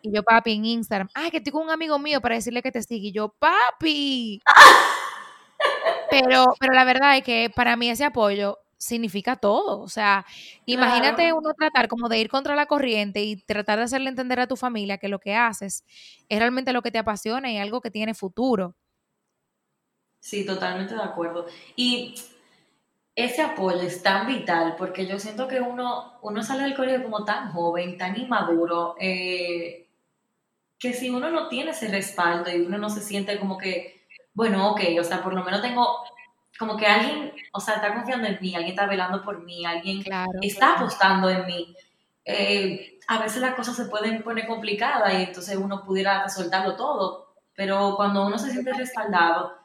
Y 0.01 0.13
yo, 0.13 0.23
papi, 0.23 0.53
en 0.53 0.65
Instagram, 0.65 1.09
ay, 1.13 1.31
que 1.31 1.37
estoy 1.37 1.51
con 1.51 1.63
un 1.63 1.71
amigo 1.71 1.97
mío 1.99 2.21
para 2.21 2.35
decirle 2.35 2.61
que 2.61 2.71
te 2.71 2.81
sigue. 2.81 3.09
Y 3.09 3.11
yo, 3.11 3.29
papi. 3.29 4.41
Pero, 6.09 6.45
pero 6.59 6.73
la 6.73 6.83
verdad 6.83 7.17
es 7.17 7.23
que 7.23 7.49
para 7.55 7.75
mí 7.77 7.89
ese 7.89 8.03
apoyo 8.03 8.59
significa 8.77 9.35
todo. 9.35 9.79
O 9.79 9.87
sea, 9.87 10.25
imagínate 10.65 11.31
uno 11.33 11.53
tratar 11.53 11.87
como 11.87 12.09
de 12.09 12.19
ir 12.19 12.29
contra 12.29 12.55
la 12.55 12.65
corriente 12.65 13.23
y 13.23 13.37
tratar 13.37 13.79
de 13.79 13.85
hacerle 13.85 14.09
entender 14.09 14.39
a 14.39 14.47
tu 14.47 14.55
familia 14.55 14.97
que 14.97 15.07
lo 15.07 15.19
que 15.19 15.35
haces 15.35 15.85
es 16.29 16.39
realmente 16.39 16.73
lo 16.73 16.81
que 16.81 16.91
te 16.91 16.99
apasiona 16.99 17.51
y 17.51 17.57
algo 17.57 17.81
que 17.81 17.91
tiene 17.91 18.13
futuro. 18.13 18.75
Sí, 20.19 20.45
totalmente 20.45 20.95
de 20.95 21.03
acuerdo. 21.03 21.47
Y 21.75 22.15
ese 23.15 23.41
apoyo 23.41 23.81
es 23.81 24.01
tan 24.01 24.25
vital 24.27 24.75
porque 24.77 25.05
yo 25.05 25.19
siento 25.19 25.47
que 25.47 25.59
uno, 25.61 26.19
uno 26.21 26.43
sale 26.43 26.63
del 26.63 26.75
colegio 26.75 27.03
como 27.03 27.23
tan 27.25 27.51
joven, 27.51 27.97
tan 27.97 28.19
inmaduro, 28.19 28.95
eh, 28.99 29.87
que 30.79 30.93
si 30.93 31.09
uno 31.09 31.29
no 31.29 31.47
tiene 31.47 31.71
ese 31.71 31.87
respaldo 31.89 32.49
y 32.51 32.61
uno 32.61 32.77
no 32.77 32.89
se 32.89 33.01
siente 33.01 33.39
como 33.39 33.57
que, 33.57 34.05
bueno, 34.33 34.71
ok, 34.71 34.81
o 34.99 35.03
sea, 35.03 35.23
por 35.23 35.33
lo 35.33 35.43
menos 35.43 35.61
tengo 35.61 36.03
como 36.57 36.75
que 36.77 36.85
alguien, 36.87 37.31
o 37.51 37.59
sea, 37.59 37.75
está 37.75 37.93
confiando 37.93 38.27
en 38.27 38.37
mí, 38.41 38.55
alguien 38.55 38.73
está 38.73 38.87
velando 38.87 39.23
por 39.23 39.43
mí, 39.43 39.65
alguien 39.65 40.03
está 40.41 40.73
apostando 40.73 41.29
en 41.29 41.45
mí. 41.45 41.75
Eh, 42.25 42.99
a 43.07 43.21
veces 43.21 43.41
las 43.41 43.55
cosas 43.55 43.75
se 43.75 43.85
pueden 43.85 44.23
poner 44.23 44.47
complicadas 44.47 45.13
y 45.13 45.23
entonces 45.23 45.57
uno 45.57 45.83
pudiera 45.83 46.27
soltarlo 46.29 46.75
todo, 46.75 47.33
pero 47.55 47.95
cuando 47.95 48.25
uno 48.25 48.37
se 48.37 48.51
siente 48.51 48.73
respaldado, 48.73 49.62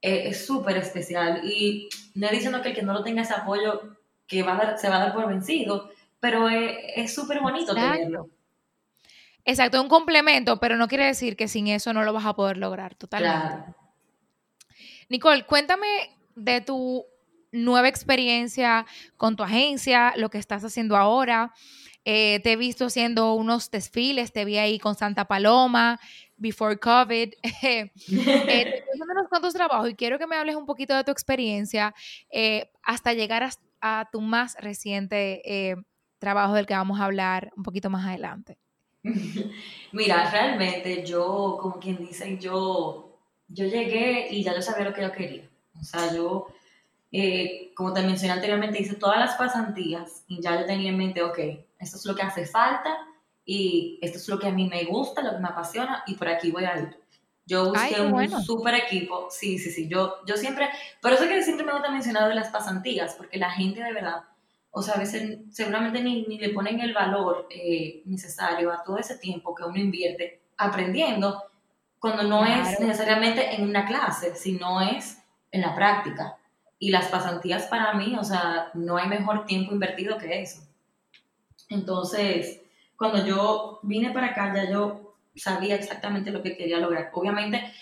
eh, 0.00 0.28
es 0.28 0.46
súper 0.46 0.76
especial. 0.76 1.42
Y 1.44 1.88
no 2.14 2.28
diciendo 2.28 2.62
que 2.62 2.70
el 2.70 2.74
que 2.74 2.82
no 2.82 2.92
lo 2.92 3.02
tenga 3.02 3.22
ese 3.22 3.34
apoyo, 3.34 3.96
que 4.26 4.42
va 4.42 4.54
a 4.54 4.64
dar, 4.64 4.78
se 4.78 4.88
va 4.88 4.96
a 4.96 5.00
dar 5.00 5.14
por 5.14 5.28
vencido, 5.28 5.90
pero 6.20 6.48
es 6.48 7.14
súper 7.14 7.40
bonito 7.40 7.74
tenerlo. 7.74 8.28
Exacto, 9.44 9.80
un 9.80 9.88
complemento, 9.88 10.60
pero 10.60 10.76
no 10.76 10.88
quiere 10.88 11.06
decir 11.06 11.34
que 11.34 11.48
sin 11.48 11.68
eso 11.68 11.94
no 11.94 12.04
lo 12.04 12.12
vas 12.12 12.26
a 12.26 12.34
poder 12.34 12.58
lograr, 12.58 12.94
totalmente. 12.94 13.74
Nicole, 15.08 15.46
cuéntame 15.46 15.86
de 16.34 16.60
tu 16.60 17.06
nueva 17.50 17.88
experiencia 17.88 18.84
con 19.16 19.36
tu 19.36 19.42
agencia, 19.42 20.12
lo 20.16 20.28
que 20.28 20.36
estás 20.36 20.64
haciendo 20.64 20.96
ahora. 20.96 21.54
Eh, 22.04 22.40
te 22.42 22.52
he 22.52 22.56
visto 22.56 22.86
haciendo 22.86 23.34
unos 23.34 23.70
desfiles, 23.70 24.32
te 24.32 24.44
vi 24.44 24.58
ahí 24.58 24.78
con 24.78 24.94
Santa 24.94 25.26
Paloma, 25.26 25.98
Before 26.38 26.78
COVID. 26.78 27.34
eh, 27.62 27.90
unos 29.18 29.28
cuantos 29.28 29.54
trabajos 29.54 29.90
y 29.90 29.94
quiero 29.94 30.18
que 30.18 30.26
me 30.26 30.36
hables 30.36 30.56
un 30.56 30.66
poquito 30.66 30.94
de 30.94 31.04
tu 31.04 31.10
experiencia 31.10 31.94
eh, 32.30 32.70
hasta 32.82 33.12
llegar 33.12 33.48
a, 33.80 34.08
tu 34.10 34.20
más 34.20 34.56
reciente 34.58 35.42
eh, 35.44 35.76
trabajo 36.18 36.54
del 36.54 36.66
que 36.66 36.74
vamos 36.74 37.00
a 37.00 37.04
hablar 37.04 37.52
un 37.56 37.62
poquito 37.62 37.90
más 37.90 38.06
adelante. 38.06 38.58
Mira, 39.92 40.30
realmente 40.30 41.04
yo, 41.04 41.58
como 41.60 41.78
quien 41.78 41.96
dice, 41.98 42.38
yo, 42.38 43.16
yo 43.48 43.66
llegué 43.66 44.28
y 44.30 44.42
ya 44.42 44.54
yo 44.54 44.62
sabía 44.62 44.88
lo 44.88 44.94
que 44.94 45.02
yo 45.02 45.12
quería. 45.12 45.48
O 45.80 45.84
sea, 45.84 46.12
yo, 46.12 46.48
eh, 47.12 47.72
como 47.76 47.92
te 47.92 48.02
mencioné 48.02 48.32
anteriormente, 48.32 48.80
hice 48.80 48.94
todas 48.94 49.18
las 49.18 49.36
pasantías 49.36 50.24
y 50.26 50.40
ya 50.42 50.60
yo 50.60 50.66
tenía 50.66 50.90
en 50.90 50.98
mente, 50.98 51.22
ok, 51.22 51.38
esto 51.78 51.96
es 51.96 52.04
lo 52.04 52.16
que 52.16 52.22
hace 52.22 52.46
falta 52.46 53.07
y 53.50 53.98
esto 54.02 54.18
es 54.18 54.28
lo 54.28 54.38
que 54.38 54.46
a 54.46 54.52
mí 54.52 54.68
me 54.68 54.84
gusta, 54.84 55.22
lo 55.22 55.32
que 55.32 55.38
me 55.38 55.48
apasiona 55.48 56.04
y 56.06 56.16
por 56.16 56.28
aquí 56.28 56.50
voy 56.50 56.66
a 56.66 56.78
ir. 56.80 56.98
Yo 57.46 57.70
busqué 57.70 57.98
un 57.98 58.42
super 58.42 58.74
equipo, 58.74 59.28
sí, 59.30 59.58
sí, 59.58 59.70
sí, 59.70 59.88
yo, 59.88 60.16
yo 60.26 60.36
siempre, 60.36 60.68
por 61.00 61.14
eso 61.14 61.26
que 61.26 61.42
siempre 61.42 61.64
me 61.64 61.72
gusta 61.72 61.90
mencionar 61.90 62.28
de 62.28 62.34
las 62.34 62.50
pasantías, 62.50 63.14
porque 63.14 63.38
la 63.38 63.50
gente 63.50 63.82
de 63.82 63.94
verdad, 63.94 64.24
o 64.70 64.82
sea, 64.82 64.96
a 64.96 64.98
veces 64.98 65.38
seguramente 65.50 66.02
ni, 66.02 66.26
ni 66.26 66.38
le 66.38 66.50
ponen 66.50 66.80
el 66.80 66.92
valor 66.92 67.48
eh, 67.48 68.02
necesario 68.04 68.70
a 68.70 68.82
todo 68.82 68.98
ese 68.98 69.16
tiempo 69.16 69.54
que 69.54 69.64
uno 69.64 69.78
invierte 69.78 70.42
aprendiendo, 70.58 71.42
cuando 71.98 72.24
no 72.24 72.44
es 72.44 72.78
necesariamente 72.78 73.54
en 73.54 73.66
una 73.66 73.86
clase, 73.86 74.36
sino 74.36 74.82
es 74.82 75.22
en 75.52 75.62
la 75.62 75.74
práctica. 75.74 76.36
Y 76.78 76.90
las 76.90 77.06
pasantías 77.06 77.64
para 77.64 77.94
mí, 77.94 78.14
o 78.20 78.24
sea, 78.24 78.70
no 78.74 78.98
hay 78.98 79.08
mejor 79.08 79.46
tiempo 79.46 79.72
invertido 79.72 80.18
que 80.18 80.42
eso. 80.42 80.60
Entonces, 81.70 82.60
cuando 82.98 83.24
yo 83.24 83.78
vine 83.82 84.10
para 84.10 84.28
acá, 84.28 84.52
ya 84.54 84.68
yo 84.68 85.14
sabía 85.36 85.76
exactamente 85.76 86.32
lo 86.32 86.42
que 86.42 86.56
quería 86.56 86.78
lograr. 86.78 87.10
Obviamente, 87.14 87.72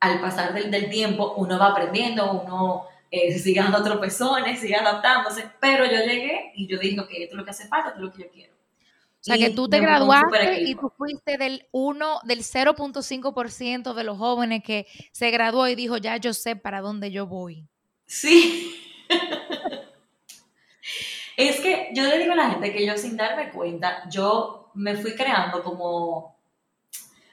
al 0.00 0.20
pasar 0.20 0.52
del, 0.52 0.90
tiempo, 0.90 1.34
uno 1.38 1.58
va 1.58 1.68
aprendiendo, 1.68 2.30
uno 2.30 2.84
eh, 3.10 3.32
se 3.32 3.38
sigue 3.44 3.60
dando 3.60 3.82
tropezones, 3.82 4.60
sigue 4.60 4.76
adaptándose, 4.76 5.48
pero 5.60 5.86
yo 5.86 6.04
llegué 6.04 6.52
y 6.54 6.66
yo 6.66 6.78
dije, 6.78 7.00
ok, 7.00 7.08
esto 7.10 7.34
es 7.34 7.34
lo 7.34 7.44
que 7.44 7.50
hace 7.50 7.68
falta, 7.68 7.88
esto 7.88 8.00
es 8.00 8.04
lo 8.04 8.12
que 8.12 8.22
yo 8.22 8.30
quiero. 8.30 8.52
O 8.52 9.24
sea, 9.24 9.38
que 9.38 9.50
tú 9.54 9.70
te 9.70 9.80
graduaste 9.80 10.64
y 10.64 10.74
tú 10.74 10.92
fuiste 10.94 11.38
del 11.38 11.66
1, 11.72 12.20
del 12.24 12.40
0.5% 12.40 13.94
de 13.94 14.04
los 14.04 14.18
jóvenes 14.18 14.62
que 14.62 14.86
se 15.12 15.30
graduó 15.30 15.66
y 15.66 15.74
dijo, 15.74 15.96
ya 15.96 16.18
yo 16.18 16.34
sé 16.34 16.56
para 16.56 16.82
dónde 16.82 17.10
yo 17.10 17.26
voy. 17.26 17.66
Sí. 18.04 18.76
Es 21.36 21.60
que 21.60 21.90
yo 21.94 22.04
le 22.04 22.18
digo 22.18 22.32
a 22.32 22.36
la 22.36 22.50
gente 22.50 22.72
que 22.72 22.86
yo 22.86 22.96
sin 22.96 23.16
darme 23.16 23.50
cuenta, 23.50 24.08
yo 24.08 24.70
me 24.74 24.96
fui 24.96 25.14
creando 25.14 25.62
como, 25.62 26.36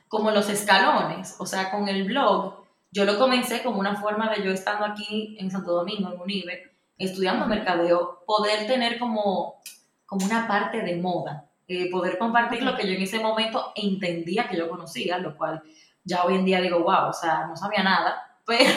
como 0.08 0.32
los 0.32 0.50
escalones, 0.50 1.36
o 1.40 1.46
sea, 1.46 1.70
con 1.70 1.88
el 1.88 2.06
blog, 2.06 2.64
yo 2.92 3.06
lo 3.06 3.18
comencé 3.18 3.64
como 3.64 3.80
una 3.80 3.96
forma 3.96 4.30
de 4.30 4.44
yo 4.44 4.52
estando 4.52 4.86
aquí 4.86 5.38
en 5.40 5.52
Santo 5.52 5.72
Domingo, 5.72 6.12
en 6.12 6.20
Unive, 6.20 6.72
estudiando 6.98 7.46
mercadeo, 7.46 8.24
poder 8.26 8.68
tener 8.68 9.00
como, 9.00 9.62
como 10.06 10.26
una 10.26 10.48
parte 10.48 10.82
de 10.82 10.98
moda, 10.98 11.46
eh, 11.68 11.90
poder 11.90 12.18
compartir 12.18 12.64
lo 12.64 12.76
que 12.76 12.88
yo 12.88 12.94
en 12.94 13.02
ese 13.02 13.20
momento 13.20 13.72
entendía 13.76 14.48
que 14.50 14.58
yo 14.58 14.70
conocía, 14.70 15.18
lo 15.20 15.38
cual 15.38 15.64
ya 16.04 16.26
hoy 16.26 16.36
en 16.36 16.46
día 16.46 16.60
digo, 16.60 16.80
wow, 16.80 17.10
o 17.10 17.14
sea, 17.14 17.46
no 17.48 17.56
sabía 17.56 17.84
nada, 17.84 18.40
pero... 18.46 18.72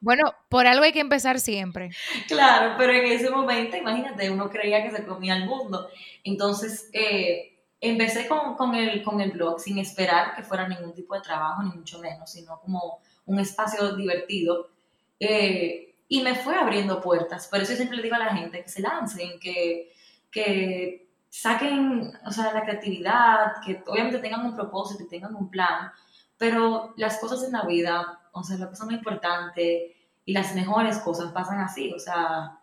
Bueno, 0.00 0.32
por 0.48 0.66
algo 0.66 0.84
hay 0.84 0.92
que 0.92 1.00
empezar 1.00 1.40
siempre. 1.40 1.90
Claro, 2.28 2.74
pero 2.78 2.92
en 2.92 3.06
ese 3.06 3.30
momento, 3.30 3.76
imagínate, 3.76 4.30
uno 4.30 4.48
creía 4.48 4.82
que 4.82 4.94
se 4.94 5.04
comía 5.04 5.36
el 5.36 5.46
mundo. 5.46 5.88
Entonces, 6.22 6.88
eh, 6.92 7.58
empecé 7.80 8.28
con, 8.28 8.74
el, 8.74 9.02
con 9.02 9.20
el 9.20 9.32
blog 9.32 9.60
sin 9.60 9.78
esperar 9.78 10.34
que 10.36 10.42
fuera 10.42 10.68
ningún 10.68 10.94
tipo 10.94 11.14
de 11.14 11.20
trabajo, 11.20 11.62
ni 11.62 11.70
mucho 11.70 11.98
menos, 11.98 12.30
sino 12.30 12.60
como 12.60 13.00
un 13.26 13.40
espacio 13.40 13.96
divertido. 13.96 14.70
Eh, 15.18 15.96
y 16.08 16.22
me 16.22 16.34
fue 16.34 16.54
abriendo 16.54 17.00
puertas. 17.00 17.48
Por 17.48 17.60
eso 17.60 17.72
yo 17.72 17.76
siempre 17.76 17.96
le 17.96 18.02
digo 18.04 18.14
a 18.14 18.20
la 18.20 18.36
gente 18.36 18.62
que 18.62 18.68
se 18.68 18.80
lancen, 18.80 19.38
que, 19.40 19.92
que 20.30 21.08
saquen 21.28 22.12
o 22.24 22.30
sea, 22.30 22.52
la 22.52 22.62
creatividad, 22.62 23.60
que 23.64 23.82
obviamente 23.86 24.18
tengan 24.18 24.46
un 24.46 24.54
propósito 24.54 25.06
tengan 25.08 25.34
un 25.34 25.50
plan, 25.50 25.92
pero 26.38 26.94
las 26.96 27.18
cosas 27.18 27.44
en 27.44 27.52
la 27.52 27.62
vida 27.62 28.20
o 28.38 28.44
sea, 28.44 28.56
lo 28.56 28.70
que 28.70 28.76
son 28.76 28.92
importante 28.92 29.96
y 30.24 30.32
las 30.32 30.54
mejores 30.54 30.98
cosas 30.98 31.32
pasan 31.32 31.60
así, 31.60 31.92
o 31.92 31.98
sea, 31.98 32.58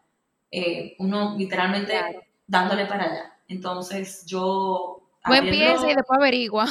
eh, 0.52 0.96
uno 1.00 1.36
literalmente 1.38 2.30
dándole 2.48 2.86
para 2.86 3.06
allá. 3.06 3.38
Entonces 3.48 4.26
yo... 4.26 5.02
Tú 5.24 5.34
empiezas 5.34 5.90
y 5.90 5.96
después 5.96 6.20
averigua. 6.20 6.66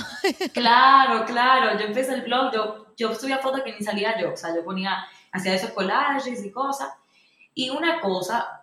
Claro, 0.53 1.25
claro, 1.25 1.79
yo 1.79 1.87
empecé 1.87 2.15
el 2.15 2.23
blog, 2.23 2.53
yo, 2.53 2.87
yo 2.97 3.15
subía 3.15 3.39
fotos 3.39 3.63
que 3.63 3.73
ni 3.73 3.83
salía 3.83 4.21
yo, 4.21 4.33
o 4.33 4.37
sea, 4.37 4.55
yo 4.55 4.65
ponía, 4.65 5.05
hacía 5.33 5.55
esos 5.55 5.71
collages 5.71 6.45
y 6.45 6.53
cosas, 6.53 6.93
y 7.53 7.71
una 7.71 8.01
cosa, 8.01 8.63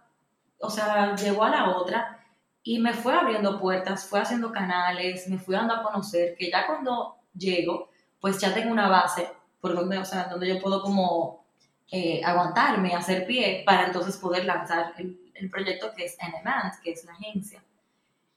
o 0.60 0.70
sea, 0.70 1.16
llegó 1.16 1.44
a 1.44 1.50
la 1.50 1.70
otra, 1.78 2.22
y 2.64 2.80
me 2.80 2.94
fue 2.94 3.14
abriendo 3.14 3.60
puertas, 3.60 4.06
fue 4.06 4.22
haciendo 4.22 4.52
canales, 4.52 5.28
me 5.28 5.38
fui 5.38 5.56
dando 5.56 5.74
a 5.76 5.84
conocer, 5.84 6.36
que 6.38 6.50
ya 6.50 6.68
cuando 6.68 7.18
llego, 7.36 7.90
pues 8.20 8.40
ya 8.40 8.54
tengo 8.54 8.72
una 8.72 8.88
base 8.88 9.30
por 9.62 9.76
donde, 9.76 10.00
o 10.00 10.06
sea, 10.06 10.26
donde 10.26 10.48
yo 10.48 10.60
puedo 10.60 10.82
como 10.82 11.46
eh, 11.92 12.22
aguantarme, 12.24 12.96
hacer 12.96 13.26
pie, 13.26 13.64
para 13.66 13.86
entonces 13.86 14.18
poder 14.18 14.46
lanzar 14.46 14.94
el, 14.98 15.50
proyecto 15.50 15.92
que 15.96 16.06
es 16.06 16.18
Enemant, 16.20 16.76
que 16.84 16.92
es 16.92 17.04
la 17.06 17.14
agencia. 17.14 17.64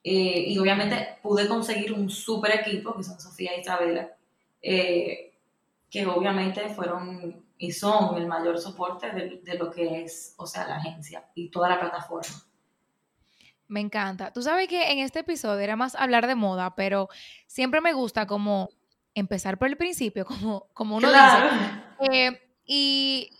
Eh, 0.02 0.44
y 0.48 0.58
obviamente 0.58 1.18
pude 1.22 1.46
conseguir 1.46 1.92
un 1.92 2.08
súper 2.08 2.60
equipo, 2.60 2.96
que 2.96 3.04
son 3.04 3.20
Sofía 3.20 3.56
y 3.56 3.60
Isabela, 3.60 4.10
eh, 4.62 5.34
que 5.90 6.06
obviamente 6.06 6.68
fueron 6.70 7.44
y 7.58 7.72
son 7.72 8.16
el 8.16 8.26
mayor 8.26 8.58
soporte 8.58 9.10
de, 9.12 9.40
de, 9.42 9.54
lo 9.58 9.70
que 9.70 10.02
es, 10.02 10.34
o 10.38 10.46
sea, 10.46 10.66
la 10.66 10.76
agencia 10.76 11.24
y 11.34 11.50
toda 11.50 11.68
la 11.68 11.78
plataforma. 11.78 12.34
Me 13.68 13.80
encanta. 13.80 14.32
Tú 14.32 14.42
sabes 14.42 14.66
que 14.68 14.92
en 14.92 14.98
este 14.98 15.20
episodio 15.20 15.60
era 15.60 15.76
más 15.76 15.94
hablar 15.94 16.26
de 16.26 16.34
moda, 16.34 16.74
pero 16.74 17.08
siempre 17.46 17.80
me 17.80 17.92
gusta 17.92 18.26
como 18.26 18.70
empezar 19.14 19.58
por 19.58 19.68
el 19.68 19.76
principio, 19.76 20.24
como, 20.26 20.66
como 20.74 20.96
uno 20.96 21.08
dice. 21.08 22.12
Eh, 22.12 22.40
y 22.66 23.30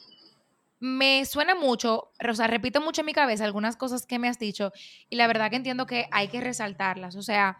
me 0.81 1.25
suena 1.25 1.55
mucho, 1.55 2.11
o 2.29 2.35
sea, 2.35 2.47
repito 2.47 2.81
mucho 2.81 3.01
en 3.01 3.07
mi 3.07 3.13
cabeza 3.13 3.45
algunas 3.45 3.77
cosas 3.77 4.07
que 4.07 4.19
me 4.19 4.29
has 4.29 4.39
dicho 4.39 4.73
y 5.09 5.17
la 5.17 5.27
verdad 5.27 5.49
que 5.49 5.57
entiendo 5.57 5.87
que 5.87 6.09
hay 6.11 6.29
que 6.29 6.41
resaltarlas. 6.41 7.17
O 7.17 7.23
sea, 7.23 7.59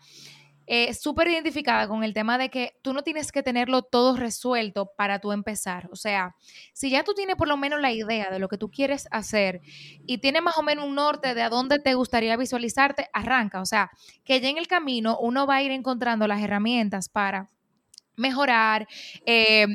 eh, 0.67 0.95
súper 0.95 1.29
identificada 1.29 1.87
con 1.89 2.05
el 2.05 2.15
tema 2.15 2.39
de 2.39 2.49
que 2.49 2.79
tú 2.83 2.95
no 2.95 3.03
tienes 3.03 3.33
que 3.33 3.43
tenerlo 3.43 3.83
todo 3.83 4.17
resuelto 4.17 4.93
para 4.97 5.19
tú 5.21 5.33
empezar. 5.33 5.89
O 5.93 5.97
sea, 5.97 6.37
si 6.73 6.91
ya 6.91 7.05
tú 7.05 7.15
tienes 7.15 7.37
por 7.37 7.49
lo 7.49 7.57
menos 7.57 7.81
la 7.81 7.93
idea 7.93 8.31
de 8.31 8.39
lo 8.39 8.49
que 8.49 8.57
tú 8.57 8.71
quieres 8.71 9.07
hacer 9.11 9.61
y 10.07 10.19
tienes 10.19 10.43
más 10.43 10.57
o 10.57 10.63
menos 10.63 10.87
un 10.87 10.95
norte 10.95 11.35
de 11.35 11.43
a 11.43 11.51
dónde 11.51 11.79
te 11.81 11.95
gustaría 11.95 12.37
visualizarte, 12.37 13.09
arranca. 13.13 13.61
O 13.61 13.67
sea, 13.67 13.91
que 14.25 14.41
ya 14.41 14.49
en 14.49 14.59
el 14.59 14.67
camino 14.67 15.19
uno 15.19 15.47
va 15.47 15.57
a 15.57 15.63
ir 15.63 15.71
encontrando 15.71 16.27
las 16.27 16.43
herramientas 16.43 17.11
para 17.11 17.51
mejorar, 18.17 18.87
eh, 19.27 19.67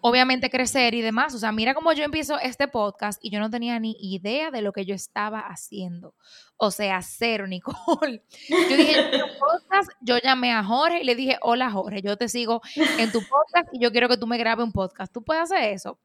obviamente 0.00 0.50
crecer 0.50 0.94
y 0.94 1.00
demás. 1.00 1.34
O 1.34 1.38
sea, 1.38 1.52
mira 1.52 1.74
cómo 1.74 1.92
yo 1.92 2.04
empiezo 2.04 2.38
este 2.38 2.68
podcast 2.68 3.18
y 3.22 3.30
yo 3.30 3.40
no 3.40 3.50
tenía 3.50 3.78
ni 3.78 3.96
idea 4.00 4.50
de 4.50 4.62
lo 4.62 4.72
que 4.72 4.84
yo 4.84 4.94
estaba 4.94 5.40
haciendo. 5.40 6.14
O 6.56 6.70
sea, 6.70 7.00
cero, 7.02 7.46
Nicole. 7.48 8.22
Yo 8.48 8.76
dije, 8.76 8.94
yo 9.18 9.26
podcast, 9.38 9.90
yo 10.00 10.18
llamé 10.18 10.52
a 10.52 10.64
Jorge 10.64 11.00
y 11.00 11.04
le 11.04 11.14
dije, 11.14 11.38
hola 11.42 11.70
Jorge, 11.70 12.02
yo 12.02 12.16
te 12.16 12.28
sigo 12.28 12.60
en 12.98 13.12
tu 13.12 13.20
podcast 13.20 13.68
y 13.72 13.80
yo 13.80 13.90
quiero 13.92 14.08
que 14.08 14.16
tú 14.16 14.26
me 14.26 14.38
grabes 14.38 14.64
un 14.64 14.72
podcast. 14.72 15.12
¿Tú 15.12 15.22
puedes 15.22 15.42
hacer 15.44 15.72
eso? 15.72 15.98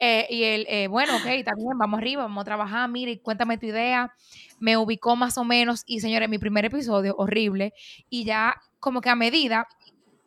Eh, 0.00 0.26
y 0.28 0.42
él, 0.42 0.66
eh, 0.68 0.88
bueno, 0.88 1.16
ok, 1.16 1.44
también 1.44 1.78
vamos 1.78 1.98
arriba, 1.98 2.22
vamos 2.24 2.42
a 2.42 2.44
trabajar, 2.44 2.88
mire, 2.90 3.20
cuéntame 3.20 3.58
tu 3.58 3.66
idea. 3.66 4.12
Me 4.58 4.76
ubicó 4.76 5.16
más 5.16 5.38
o 5.38 5.44
menos 5.44 5.82
y 5.86 6.00
señores, 6.00 6.28
mi 6.28 6.38
primer 6.38 6.64
episodio, 6.64 7.14
horrible, 7.16 7.72
y 8.10 8.24
ya 8.24 8.60
como 8.80 9.00
que 9.00 9.10
a 9.10 9.14
medida 9.14 9.66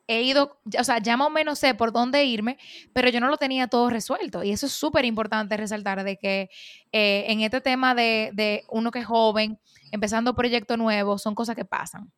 he 0.08 0.22
ido, 0.22 0.60
o 0.80 0.84
sea, 0.84 1.00
ya 1.00 1.18
más 1.18 1.28
o 1.28 1.30
menos 1.30 1.60
sé 1.60 1.76
por 1.76 1.92
dónde 1.92 2.24
irme, 2.24 2.58
pero 2.94 3.10
yo 3.10 3.20
no 3.20 3.28
lo 3.28 3.38
tenía 3.38 3.68
todo 3.68 3.90
resuelto. 3.90 4.44
Y 4.44 4.52
eso 4.52 4.66
es 4.66 4.72
súper 4.72 5.06
importante 5.06 5.58
resaltar 5.58 6.04
de 6.04 6.18
que 6.18 6.50
eh, 6.92 7.26
en 7.28 7.42
este 7.42 7.62
tema 7.62 7.94
de, 7.94 8.32
de, 8.34 8.64
uno 8.70 8.92
que 8.92 9.00
es 9.00 9.06
joven, 9.06 9.60
empezando 9.92 10.34
proyecto 10.34 10.78
nuevo, 10.78 11.18
son 11.18 11.36
cosas 11.36 11.56
que 11.56 11.66
pasan. 11.66 12.12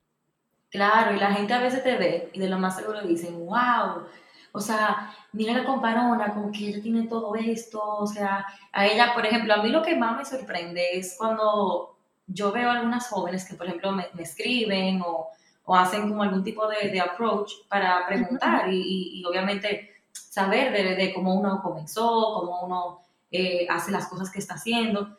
Claro, 0.69 1.15
y 1.15 1.19
la 1.19 1.33
gente 1.33 1.53
a 1.53 1.59
veces 1.59 1.83
te 1.83 1.97
ve 1.97 2.29
y 2.31 2.39
de 2.39 2.47
lo 2.47 2.59
más 2.59 2.75
seguro 2.75 3.01
dicen, 3.01 3.39
wow, 3.39 4.03
o 4.51 4.59
sea, 4.59 5.11
mira 5.31 5.53
la 5.53 5.65
comparona, 5.65 6.31
como 6.33 6.51
que 6.51 6.69
ella 6.69 6.81
tiene 6.81 7.07
todo 7.07 7.35
esto, 7.35 7.81
o 7.81 8.05
sea, 8.05 8.45
a 8.71 8.85
ella, 8.85 9.13
por 9.15 9.25
ejemplo, 9.25 9.53
a 9.55 9.63
mí 9.63 9.69
lo 9.69 9.81
que 9.81 9.95
más 9.95 10.15
me 10.15 10.25
sorprende 10.25 10.89
es 10.93 11.15
cuando 11.17 11.97
yo 12.27 12.51
veo 12.51 12.69
a 12.69 12.73
algunas 12.73 13.07
jóvenes 13.07 13.47
que, 13.47 13.55
por 13.55 13.65
ejemplo, 13.65 13.91
me, 13.91 14.05
me 14.13 14.21
escriben 14.21 15.01
o 15.03 15.29
o 15.69 15.75
hacen 15.75 16.09
como 16.09 16.23
algún 16.23 16.43
tipo 16.43 16.67
de, 16.67 16.89
de 16.89 16.99
approach 16.99 17.51
para 17.67 18.07
preguntar 18.07 18.73
y, 18.73 19.19
y, 19.19 19.23
obviamente 19.23 19.91
saber 20.11 20.73
de, 20.73 20.95
de, 20.95 21.13
cómo 21.13 21.35
uno 21.35 21.61
comenzó, 21.61 22.07
cómo 22.39 22.61
uno 22.63 23.01
eh, 23.29 23.67
hace 23.69 23.91
las 23.91 24.07
cosas 24.07 24.31
que 24.31 24.39
está 24.39 24.55
haciendo. 24.55 25.15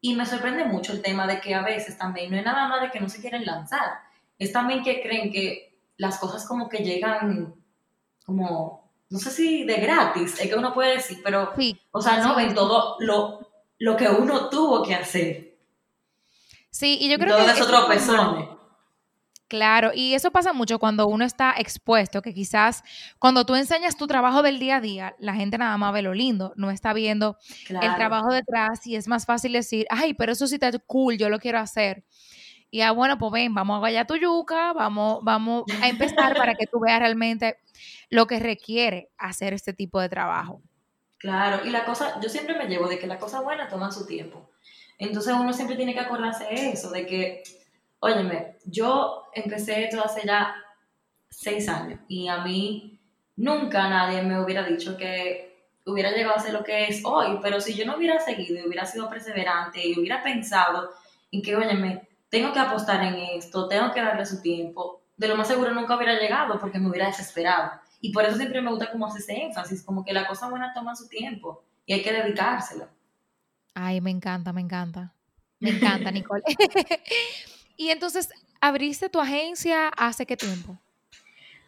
Y 0.00 0.16
me 0.16 0.26
sorprende 0.26 0.64
mucho 0.64 0.90
el 0.90 1.00
tema 1.00 1.28
de 1.28 1.40
que 1.40 1.54
a 1.54 1.62
veces 1.62 1.96
también 1.96 2.32
no 2.32 2.36
es 2.36 2.44
nada 2.44 2.66
más 2.66 2.82
de 2.82 2.90
que 2.90 2.98
no 2.98 3.08
se 3.08 3.20
quieren 3.20 3.46
lanzar, 3.46 4.00
es 4.36 4.52
también 4.52 4.82
que 4.82 5.00
creen 5.00 5.30
que 5.30 5.78
las 5.96 6.18
cosas 6.18 6.44
como 6.44 6.68
que 6.68 6.78
llegan 6.78 7.54
como, 8.26 8.90
no 9.10 9.18
sé 9.20 9.30
si 9.30 9.62
de 9.62 9.76
gratis, 9.76 10.40
es 10.40 10.48
que 10.48 10.56
uno 10.56 10.74
puede 10.74 10.96
decir, 10.96 11.20
pero, 11.22 11.52
o 11.92 12.02
sea, 12.02 12.18
no 12.18 12.34
ven 12.34 12.52
todo 12.52 12.96
lo, 12.98 13.48
lo 13.78 13.96
que 13.96 14.08
uno 14.08 14.48
tuvo 14.48 14.82
que 14.82 14.96
hacer. 14.96 15.56
Sí, 16.68 16.98
y 17.00 17.08
yo 17.08 17.16
creo 17.16 17.36
que... 17.36 17.44
Claro, 19.54 19.92
y 19.94 20.14
eso 20.14 20.32
pasa 20.32 20.52
mucho 20.52 20.80
cuando 20.80 21.06
uno 21.06 21.24
está 21.24 21.54
expuesto, 21.56 22.22
que 22.22 22.34
quizás 22.34 22.82
cuando 23.20 23.46
tú 23.46 23.54
enseñas 23.54 23.96
tu 23.96 24.08
trabajo 24.08 24.42
del 24.42 24.58
día 24.58 24.78
a 24.78 24.80
día, 24.80 25.14
la 25.20 25.32
gente 25.34 25.58
nada 25.58 25.78
más 25.78 25.92
ve 25.92 26.02
lo 26.02 26.12
lindo, 26.12 26.52
no 26.56 26.72
está 26.72 26.92
viendo 26.92 27.38
el 27.68 27.94
trabajo 27.94 28.32
detrás 28.32 28.84
y 28.84 28.96
es 28.96 29.06
más 29.06 29.26
fácil 29.26 29.52
decir, 29.52 29.86
ay, 29.90 30.12
pero 30.14 30.32
eso 30.32 30.48
sí 30.48 30.54
está 30.54 30.72
cool, 30.88 31.18
yo 31.18 31.28
lo 31.28 31.38
quiero 31.38 31.60
hacer. 31.60 32.02
y 32.68 32.80
ah, 32.80 32.90
bueno, 32.90 33.16
pues 33.16 33.30
ven, 33.30 33.54
vamos 33.54 33.76
a 33.76 33.78
guayar 33.78 34.08
tu 34.08 34.16
yuca, 34.16 34.72
vamos, 34.72 35.20
vamos 35.22 35.62
a 35.80 35.86
empezar 35.88 36.36
para 36.36 36.56
que 36.56 36.66
tú 36.66 36.80
veas 36.80 36.98
realmente 36.98 37.56
lo 38.10 38.26
que 38.26 38.40
requiere 38.40 39.08
hacer 39.18 39.54
este 39.54 39.72
tipo 39.72 40.00
de 40.00 40.08
trabajo. 40.08 40.62
Claro, 41.18 41.64
y 41.64 41.70
la 41.70 41.84
cosa, 41.84 42.20
yo 42.20 42.28
siempre 42.28 42.58
me 42.58 42.66
llevo 42.66 42.88
de 42.88 42.98
que 42.98 43.06
la 43.06 43.20
cosa 43.20 43.40
buena 43.40 43.68
toma 43.68 43.92
su 43.92 44.04
tiempo. 44.04 44.50
Entonces 44.98 45.32
uno 45.32 45.52
siempre 45.52 45.76
tiene 45.76 45.94
que 45.94 46.00
acordarse 46.00 46.42
de 46.42 46.70
eso, 46.70 46.90
de 46.90 47.06
que, 47.06 47.44
óyeme, 48.04 48.58
yo 48.66 49.24
empecé 49.32 49.84
esto 49.84 50.04
hace 50.04 50.26
ya 50.26 50.54
seis 51.30 51.68
años 51.68 52.00
y 52.06 52.28
a 52.28 52.44
mí 52.44 53.00
nunca 53.36 53.88
nadie 53.88 54.22
me 54.22 54.40
hubiera 54.40 54.62
dicho 54.62 54.96
que 54.96 55.70
hubiera 55.86 56.10
llegado 56.10 56.36
a 56.36 56.40
ser 56.40 56.52
lo 56.52 56.62
que 56.62 56.84
es 56.86 57.02
hoy, 57.04 57.38
pero 57.42 57.60
si 57.60 57.74
yo 57.74 57.86
no 57.86 57.96
hubiera 57.96 58.20
seguido 58.20 58.58
y 58.58 58.66
hubiera 58.66 58.84
sido 58.84 59.08
perseverante 59.08 59.86
y 59.86 59.98
hubiera 59.98 60.22
pensado 60.22 60.90
en 61.32 61.40
que, 61.40 61.56
óyeme, 61.56 62.06
tengo 62.28 62.52
que 62.52 62.58
apostar 62.58 63.02
en 63.04 63.14
esto, 63.14 63.68
tengo 63.68 63.90
que 63.92 64.02
darle 64.02 64.26
su 64.26 64.42
tiempo, 64.42 65.02
de 65.16 65.28
lo 65.28 65.36
más 65.36 65.48
seguro 65.48 65.72
nunca 65.72 65.96
hubiera 65.96 66.18
llegado 66.18 66.58
porque 66.58 66.78
me 66.78 66.88
hubiera 66.88 67.06
desesperado. 67.06 67.72
Y 68.02 68.12
por 68.12 68.24
eso 68.24 68.36
siempre 68.36 68.60
me 68.60 68.70
gusta 68.70 68.92
como 68.92 69.06
hacer 69.06 69.22
ese 69.22 69.42
énfasis, 69.44 69.82
como 69.82 70.04
que 70.04 70.12
la 70.12 70.26
cosa 70.26 70.50
buena 70.50 70.74
toma 70.74 70.94
su 70.94 71.08
tiempo 71.08 71.64
y 71.86 71.94
hay 71.94 72.02
que 72.02 72.12
dedicárselo. 72.12 72.86
Ay, 73.74 74.02
me 74.02 74.10
encanta, 74.10 74.52
me 74.52 74.60
encanta. 74.60 75.14
Me 75.58 75.70
encanta, 75.76 76.10
Nicole. 76.10 76.42
y 77.76 77.90
entonces, 77.90 78.30
¿abriste 78.60 79.08
tu 79.08 79.20
agencia 79.20 79.88
hace 79.88 80.26
qué 80.26 80.36
tiempo? 80.36 80.78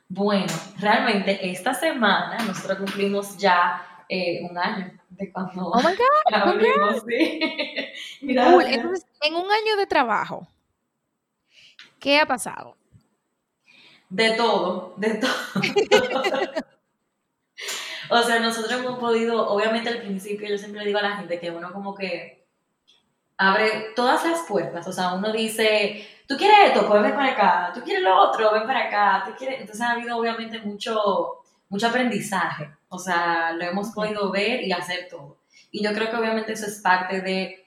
Bueno, 0.09 0.53
realmente 0.79 1.51
esta 1.51 1.75
semana 1.75 2.39
nosotros 2.45 2.79
cumplimos 2.79 3.37
ya 3.37 4.05
eh, 4.09 4.41
un 4.49 4.57
año 4.57 4.93
de 5.09 5.33
cuando 5.33 5.67
oh 5.67 5.79
my 5.79 5.95
God, 5.97 6.33
abrimos, 6.33 7.03
sí. 7.07 7.41
Entonces, 8.21 9.07
en 9.23 9.35
un 9.35 9.51
año 9.51 9.77
de 9.77 9.87
trabajo, 9.87 10.47
¿qué 11.99 12.21
ha 12.21 12.27
pasado? 12.27 12.77
De 14.09 14.33
todo, 14.33 14.95
de 14.97 15.15
todo. 15.15 15.33
o 18.11 18.23
sea, 18.23 18.39
nosotros 18.39 18.79
hemos 18.79 19.01
podido, 19.01 19.49
obviamente 19.49 19.89
al 19.89 20.03
principio 20.03 20.49
yo 20.49 20.59
siempre 20.59 20.83
le 20.83 20.87
digo 20.87 21.01
a 21.01 21.03
la 21.03 21.17
gente 21.17 21.41
que 21.41 21.51
uno 21.51 21.73
como 21.73 21.97
que 21.97 22.46
abre 23.39 23.93
todas 23.95 24.25
las 24.25 24.41
puertas, 24.43 24.87
o 24.87 24.93
sea, 24.93 25.15
uno 25.15 25.33
dice, 25.33 26.07
tú 26.27 26.37
quieres 26.37 26.69
esto, 26.69 26.87
pues 26.89 27.03
ven 27.03 27.15
para 27.15 27.33
acá, 27.33 27.73
tú 27.75 27.83
quieres 27.83 28.03
lo 28.03 28.17
otro, 28.19 28.53
ven 28.53 28.67
para 28.67 28.87
acá, 28.87 29.25
tú 29.27 29.33
quieres, 29.37 29.61
entonces 29.61 29.85
ha 29.85 29.93
habido 29.93 30.17
obviamente 30.17 30.59
mucho, 30.61 31.43
mucho 31.69 31.87
aprendizaje, 31.89 32.71
o 32.89 32.99
sea, 32.99 33.53
lo 33.53 33.65
hemos 33.65 33.91
podido 33.91 34.31
ver 34.31 34.63
y 34.63 34.73
hacer 34.73 35.09
todo. 35.11 35.39
Y 35.71 35.83
yo 35.83 35.93
creo 35.93 36.11
que 36.11 36.17
obviamente 36.17 36.53
eso 36.53 36.67
es 36.67 36.81
parte 36.81 37.21
de, 37.21 37.67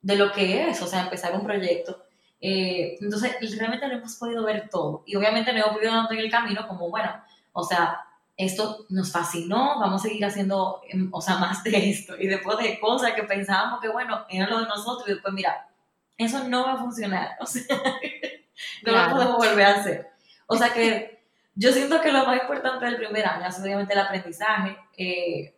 de 0.00 0.16
lo 0.16 0.32
que 0.32 0.68
es, 0.68 0.80
o 0.80 0.86
sea, 0.86 1.02
empezar 1.02 1.34
un 1.34 1.44
proyecto 1.44 2.04
eh, 2.46 2.98
entonces, 3.00 3.32
realmente 3.56 3.88
lo 3.88 3.94
hemos 3.94 4.16
podido 4.16 4.44
ver 4.44 4.68
todo. 4.68 5.02
Y 5.06 5.16
obviamente 5.16 5.50
no 5.50 5.60
hemos 5.60 5.76
podido 5.76 5.94
dar 5.94 6.12
en 6.12 6.18
el 6.18 6.30
camino 6.30 6.68
como, 6.68 6.90
bueno, 6.90 7.10
o 7.54 7.64
sea, 7.64 8.04
esto 8.36 8.86
nos 8.88 9.12
fascinó, 9.12 9.78
vamos 9.78 10.04
a 10.04 10.08
seguir 10.08 10.24
haciendo, 10.24 10.82
em, 10.88 11.08
o 11.12 11.20
sea, 11.20 11.36
más 11.38 11.62
de 11.64 11.90
esto. 11.90 12.14
Y 12.18 12.26
después 12.26 12.58
de 12.58 12.78
cosas 12.80 13.12
que 13.12 13.22
pensábamos 13.22 13.80
que, 13.80 13.88
bueno, 13.88 14.24
era 14.28 14.48
lo 14.48 14.60
de 14.60 14.66
nosotros, 14.66 15.08
y 15.08 15.12
después, 15.12 15.34
mira, 15.34 15.68
eso 16.16 16.44
no 16.44 16.64
va 16.64 16.72
a 16.74 16.78
funcionar. 16.78 17.30
O 17.40 17.46
sea, 17.46 17.66
no 18.84 18.92
lo 18.92 19.10
podemos 19.10 19.36
volver 19.36 19.66
a 19.66 19.74
hacer. 19.80 20.10
O 20.46 20.56
sea 20.56 20.72
que 20.72 21.24
yo 21.56 21.72
siento 21.72 22.00
que 22.00 22.12
lo 22.12 22.24
más 22.24 22.40
importante 22.40 22.84
del 22.84 22.96
primer 22.96 23.26
año 23.26 23.48
es 23.48 23.58
obviamente 23.58 23.92
el 23.92 24.00
aprendizaje 24.00 24.76
eh, 24.96 25.54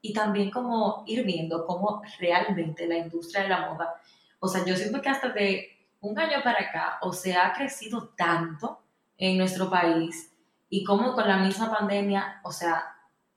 y 0.00 0.12
también 0.12 0.50
como 0.50 1.04
ir 1.06 1.24
viendo 1.24 1.66
cómo 1.66 2.02
realmente 2.18 2.86
la 2.86 2.98
industria 2.98 3.42
de 3.42 3.48
la 3.48 3.68
moda, 3.68 3.94
o 4.40 4.48
sea, 4.48 4.64
yo 4.64 4.76
siento 4.76 5.02
que 5.02 5.08
hasta 5.08 5.30
de 5.30 5.68
un 6.00 6.18
año 6.18 6.42
para 6.44 6.60
acá, 6.60 6.98
o 7.00 7.12
sea, 7.12 7.48
ha 7.48 7.52
crecido 7.52 8.10
tanto 8.16 8.80
en 9.16 9.36
nuestro 9.36 9.68
país 9.68 10.27
y 10.70 10.84
como 10.84 11.14
con 11.14 11.26
la 11.26 11.38
misma 11.38 11.70
pandemia, 11.70 12.40
o 12.44 12.52
sea, 12.52 12.84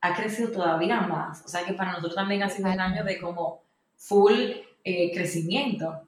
ha 0.02 0.16
crecido 0.16 0.52
todavía 0.52 1.02
más. 1.02 1.44
O 1.46 1.48
sea, 1.48 1.64
que 1.66 1.74
para 1.74 1.92
nosotros 1.92 2.16
también 2.16 2.44
ha 2.44 2.50
sido 2.50 2.72
un 2.72 2.80
año 2.80 3.04
de 3.04 3.20
como 3.20 3.64
full 3.96 4.34
eh, 4.84 5.12
crecimiento. 5.14 6.08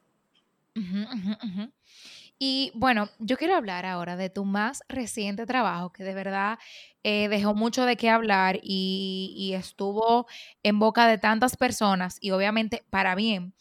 Y 2.40 2.72
bueno, 2.74 3.10
yo 3.20 3.38
quiero 3.38 3.56
hablar 3.56 3.86
ahora 3.86 4.18
de 4.18 4.30
tu 4.30 4.44
más 4.44 4.84
reciente 4.90 5.46
trabajo, 5.46 5.94
que 5.94 6.04
de 6.04 6.14
verdad 6.14 6.58
eh, 7.04 7.30
dejó 7.30 7.54
mucho 7.54 7.86
de 7.86 7.96
qué 7.96 8.10
hablar 8.10 8.60
y, 8.62 9.34
y, 9.38 9.54
estuvo 9.54 10.26
en 10.64 10.80
boca 10.80 11.08
de 11.08 11.18
tantas 11.20 11.56
personas 11.56 12.18
y 12.20 12.32
obviamente 12.32 12.84
para 12.90 13.16
bien, 13.16 13.54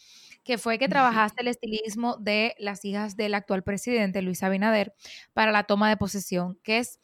que 0.43 0.59
fue 0.59 0.79
que 0.79 0.89
trabajaste 0.89 1.43
el 1.43 1.49
estilismo 1.49 2.17
de 2.17 2.57
las 2.59 2.85
hijas 2.85 3.17
del 3.17 3.35
actual 3.35 3.63
presidente, 3.63 4.23
Luis 4.23 4.43
Abinader, 4.43 4.95
para 5.33 5.53
la 5.53 5.65
toma 5.65 5.89
de 5.89 5.97
posesión, 5.97 6.59
que 6.65 6.79
es 6.79 6.99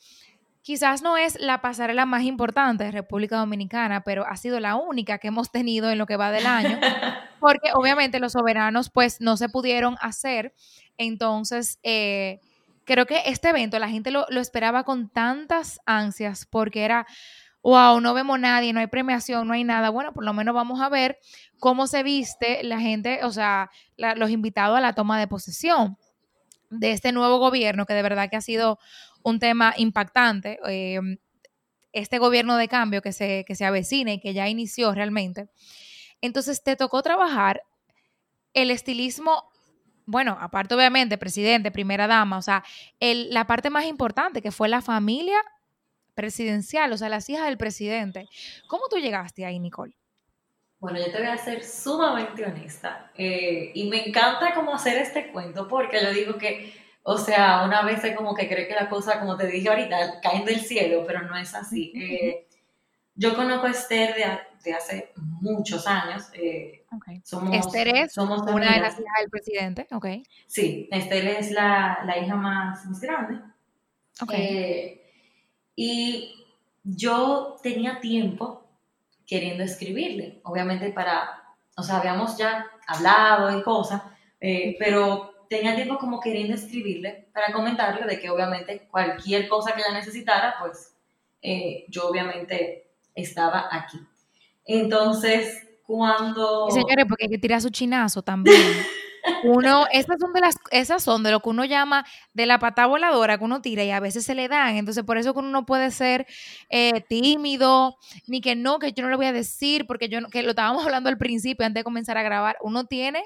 quizás 0.62 1.02
no 1.02 1.16
es 1.16 1.38
la 1.40 1.60
pasarela 1.60 2.06
más 2.06 2.22
importante 2.22 2.84
de 2.84 2.90
República 2.90 3.36
Dominicana, 3.36 4.04
pero 4.04 4.26
ha 4.26 4.36
sido 4.36 4.60
la 4.60 4.76
única 4.76 5.18
que 5.18 5.28
hemos 5.28 5.50
tenido 5.50 5.90
en 5.90 5.98
lo 5.98 6.06
que 6.06 6.16
va 6.16 6.30
del 6.30 6.46
año, 6.46 6.78
porque 7.40 7.70
obviamente 7.74 8.20
los 8.20 8.32
soberanos 8.32 8.90
pues 8.90 9.20
no 9.20 9.36
se 9.36 9.48
pudieron 9.48 9.96
hacer, 10.00 10.54
entonces 10.96 11.78
eh, 11.82 12.40
creo 12.84 13.06
que 13.06 13.22
este 13.26 13.48
evento 13.50 13.78
la 13.78 13.88
gente 13.88 14.10
lo, 14.10 14.26
lo 14.28 14.40
esperaba 14.40 14.84
con 14.84 15.08
tantas 15.08 15.80
ansias 15.86 16.46
porque 16.46 16.84
era 16.84 17.06
wow, 17.62 18.00
no 18.00 18.14
vemos 18.14 18.38
nadie, 18.38 18.72
no 18.72 18.80
hay 18.80 18.86
premiación, 18.86 19.46
no 19.46 19.54
hay 19.54 19.64
nada. 19.64 19.90
Bueno, 19.90 20.12
por 20.12 20.24
lo 20.24 20.32
menos 20.32 20.54
vamos 20.54 20.80
a 20.80 20.88
ver 20.88 21.18
cómo 21.58 21.86
se 21.86 22.02
viste 22.02 22.62
la 22.62 22.80
gente, 22.80 23.24
o 23.24 23.30
sea, 23.30 23.70
los 23.96 24.30
invitados 24.30 24.78
a 24.78 24.80
la 24.80 24.94
toma 24.94 25.18
de 25.18 25.26
posesión 25.26 25.98
de 26.70 26.92
este 26.92 27.12
nuevo 27.12 27.38
gobierno, 27.38 27.86
que 27.86 27.94
de 27.94 28.02
verdad 28.02 28.28
que 28.30 28.36
ha 28.36 28.40
sido 28.40 28.78
un 29.22 29.38
tema 29.38 29.74
impactante. 29.76 30.58
Em, 30.66 31.18
este 31.92 32.18
gobierno 32.18 32.56
de 32.56 32.68
cambio 32.68 33.02
que 33.02 33.12
se, 33.12 33.44
que 33.46 33.54
se 33.54 33.64
avecina 33.64 34.12
y 34.12 34.20
que 34.20 34.34
ya 34.34 34.48
inició 34.48 34.92
realmente. 34.94 35.48
Entonces, 36.20 36.62
te 36.62 36.76
tocó 36.76 37.02
trabajar 37.02 37.62
el 38.52 38.70
estilismo 38.70 39.50
bueno, 40.10 40.38
aparte 40.40 40.74
obviamente, 40.74 41.18
presidente, 41.18 41.70
primera 41.70 42.06
dama, 42.06 42.38
o 42.38 42.42
sea, 42.42 42.64
la 42.98 43.46
parte 43.46 43.68
más 43.68 43.84
importante 43.84 44.40
que 44.40 44.50
fue 44.50 44.70
la 44.70 44.80
familia 44.80 45.36
presidencial, 46.14 46.90
o 46.94 46.96
sea, 46.96 47.10
las 47.10 47.28
hijas 47.28 47.44
del 47.44 47.58
presidente. 47.58 48.26
¿Cómo 48.68 48.84
tú 48.88 48.96
llegaste 48.96 49.44
ahí, 49.44 49.60
Nicole? 49.60 49.98
Bueno, 50.80 50.98
yo 50.98 51.10
te 51.10 51.18
voy 51.18 51.26
a 51.26 51.36
ser 51.36 51.64
sumamente 51.64 52.44
honesta 52.44 53.10
eh, 53.16 53.72
y 53.74 53.88
me 53.90 54.08
encanta 54.08 54.54
como 54.54 54.72
hacer 54.74 54.96
este 54.98 55.32
cuento 55.32 55.66
porque 55.66 56.00
yo 56.00 56.12
digo 56.12 56.38
que, 56.38 56.72
o 57.02 57.18
sea, 57.18 57.64
una 57.64 57.82
vez 57.82 58.00
como 58.16 58.32
que 58.34 58.48
cree 58.48 58.68
que 58.68 58.74
la 58.74 58.88
cosa, 58.88 59.18
como 59.18 59.36
te 59.36 59.48
dije 59.48 59.68
ahorita, 59.68 60.20
caen 60.20 60.44
del 60.44 60.60
cielo, 60.60 61.02
pero 61.04 61.22
no 61.22 61.36
es 61.36 61.52
así. 61.54 61.92
Eh, 61.96 62.46
yo 63.16 63.34
conozco 63.34 63.66
a 63.66 63.70
Esther 63.70 64.14
de, 64.62 64.72
hace 64.72 65.12
muchos 65.16 65.84
años. 65.88 66.28
Eh, 66.34 66.84
somos, 67.24 67.56
Esther 67.56 67.88
es 67.88 68.12
somos 68.12 68.42
una 68.42 68.74
de 68.74 68.80
las 68.80 69.00
hijas 69.00 69.20
del 69.20 69.30
presidente, 69.30 69.88
ok. 69.90 70.06
Sí, 70.46 70.88
Esther 70.92 71.26
es 71.26 71.50
la, 71.50 72.02
la 72.04 72.18
hija 72.18 72.36
más, 72.36 72.86
más 72.86 73.00
grande. 73.00 73.40
Okay. 74.20 75.00
Y 75.74 76.46
yo 76.84 77.56
tenía 77.62 77.98
tiempo 77.98 78.67
queriendo 79.28 79.62
escribirle, 79.62 80.40
obviamente 80.42 80.90
para, 80.90 81.44
o 81.76 81.82
sea, 81.82 81.98
habíamos 81.98 82.38
ya 82.38 82.66
hablado 82.86 83.56
y 83.56 83.62
cosas, 83.62 84.02
eh, 84.40 84.74
pero 84.78 85.44
tenía 85.50 85.76
tiempo 85.76 85.98
como 85.98 86.18
queriendo 86.18 86.54
escribirle 86.54 87.28
para 87.34 87.52
comentarle 87.52 88.06
de 88.06 88.18
que 88.18 88.30
obviamente 88.30 88.88
cualquier 88.90 89.46
cosa 89.48 89.74
que 89.74 89.82
ella 89.82 89.92
necesitara, 89.92 90.54
pues 90.58 90.94
eh, 91.42 91.84
yo 91.88 92.08
obviamente 92.08 92.90
estaba 93.14 93.68
aquí. 93.70 93.98
Entonces, 94.64 95.66
cuando... 95.86 96.70
señores, 96.70 97.04
porque 97.06 97.24
hay 97.24 97.30
que 97.30 97.38
tirar 97.38 97.60
su 97.60 97.70
chinazo 97.70 98.22
también. 98.22 98.56
Uno, 99.44 99.86
esas 99.92 100.18
son 100.20 100.32
de 100.32 100.40
las, 100.40 100.56
esas 100.70 101.02
son 101.02 101.22
de 101.22 101.30
lo 101.30 101.40
que 101.40 101.48
uno 101.48 101.64
llama 101.64 102.04
de 102.32 102.46
la 102.46 102.58
pata 102.58 102.86
voladora 102.86 103.38
que 103.38 103.44
uno 103.44 103.60
tira 103.60 103.84
y 103.84 103.90
a 103.90 104.00
veces 104.00 104.24
se 104.24 104.34
le 104.34 104.48
dan. 104.48 104.76
Entonces, 104.76 105.04
por 105.04 105.18
eso 105.18 105.32
que 105.32 105.40
uno 105.40 105.50
no 105.50 105.66
puede 105.66 105.90
ser 105.90 106.26
eh, 106.68 107.00
tímido, 107.08 107.96
ni 108.26 108.40
que 108.40 108.56
no, 108.56 108.78
que 108.78 108.92
yo 108.92 109.02
no 109.02 109.10
le 109.10 109.16
voy 109.16 109.26
a 109.26 109.32
decir, 109.32 109.86
porque 109.86 110.08
yo 110.08 110.20
que 110.28 110.42
lo 110.42 110.50
estábamos 110.50 110.84
hablando 110.86 111.08
al 111.08 111.18
principio, 111.18 111.66
antes 111.66 111.80
de 111.80 111.84
comenzar 111.84 112.18
a 112.18 112.22
grabar. 112.22 112.56
Uno 112.60 112.86
tiene 112.86 113.22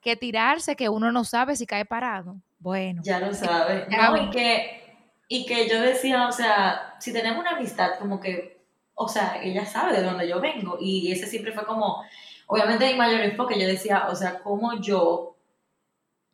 que 0.00 0.16
tirarse 0.16 0.76
que 0.76 0.88
uno 0.88 1.12
no 1.12 1.24
sabe 1.24 1.56
si 1.56 1.66
cae 1.66 1.84
parado. 1.84 2.36
Bueno. 2.58 3.02
Ya 3.04 3.18
lo 3.20 3.32
sabe. 3.32 3.86
y 4.20 4.30
que, 4.30 4.82
y 5.28 5.46
que 5.46 5.68
yo 5.68 5.80
decía, 5.80 6.28
o 6.28 6.32
sea, 6.32 6.94
si 6.98 7.12
tenemos 7.12 7.40
una 7.40 7.56
amistad, 7.56 7.98
como 7.98 8.20
que, 8.20 8.64
o 8.94 9.08
sea, 9.08 9.40
ella 9.42 9.64
sabe 9.64 9.96
de 9.96 10.02
dónde 10.02 10.28
yo 10.28 10.40
vengo. 10.40 10.76
Y 10.80 11.10
ese 11.10 11.26
siempre 11.26 11.52
fue 11.52 11.64
como, 11.64 12.04
obviamente 12.46 12.86
mi 12.86 12.98
mayor 12.98 13.20
enfoque, 13.20 13.58
yo 13.58 13.66
decía, 13.66 14.06
o 14.08 14.14
sea, 14.14 14.40
cómo 14.40 14.80
yo 14.80 15.31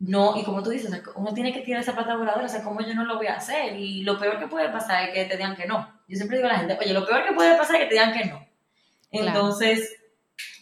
no, 0.00 0.36
y 0.36 0.44
como 0.44 0.62
tú 0.62 0.70
dices, 0.70 0.92
uno 1.16 1.34
tiene 1.34 1.52
que 1.52 1.62
tirar 1.62 1.82
esa 1.82 1.94
plata 1.94 2.16
voladora, 2.16 2.46
o 2.46 2.48
sea, 2.48 2.62
¿cómo 2.62 2.80
yo 2.80 2.94
no 2.94 3.04
lo 3.04 3.16
voy 3.16 3.26
a 3.26 3.36
hacer? 3.36 3.76
Y 3.76 4.02
lo 4.02 4.18
peor 4.18 4.38
que 4.38 4.46
puede 4.46 4.68
pasar 4.70 5.08
es 5.08 5.14
que 5.14 5.24
te 5.24 5.36
digan 5.36 5.56
que 5.56 5.66
no. 5.66 6.00
Yo 6.06 6.16
siempre 6.16 6.36
digo 6.38 6.48
a 6.48 6.52
la 6.52 6.58
gente, 6.60 6.78
oye, 6.80 6.92
lo 6.94 7.04
peor 7.06 7.24
que 7.26 7.34
puede 7.34 7.56
pasar 7.56 7.76
es 7.76 7.82
que 7.82 7.88
te 7.88 7.94
digan 7.94 8.12
que 8.12 8.24
no. 8.26 8.46
Entonces, 9.10 9.96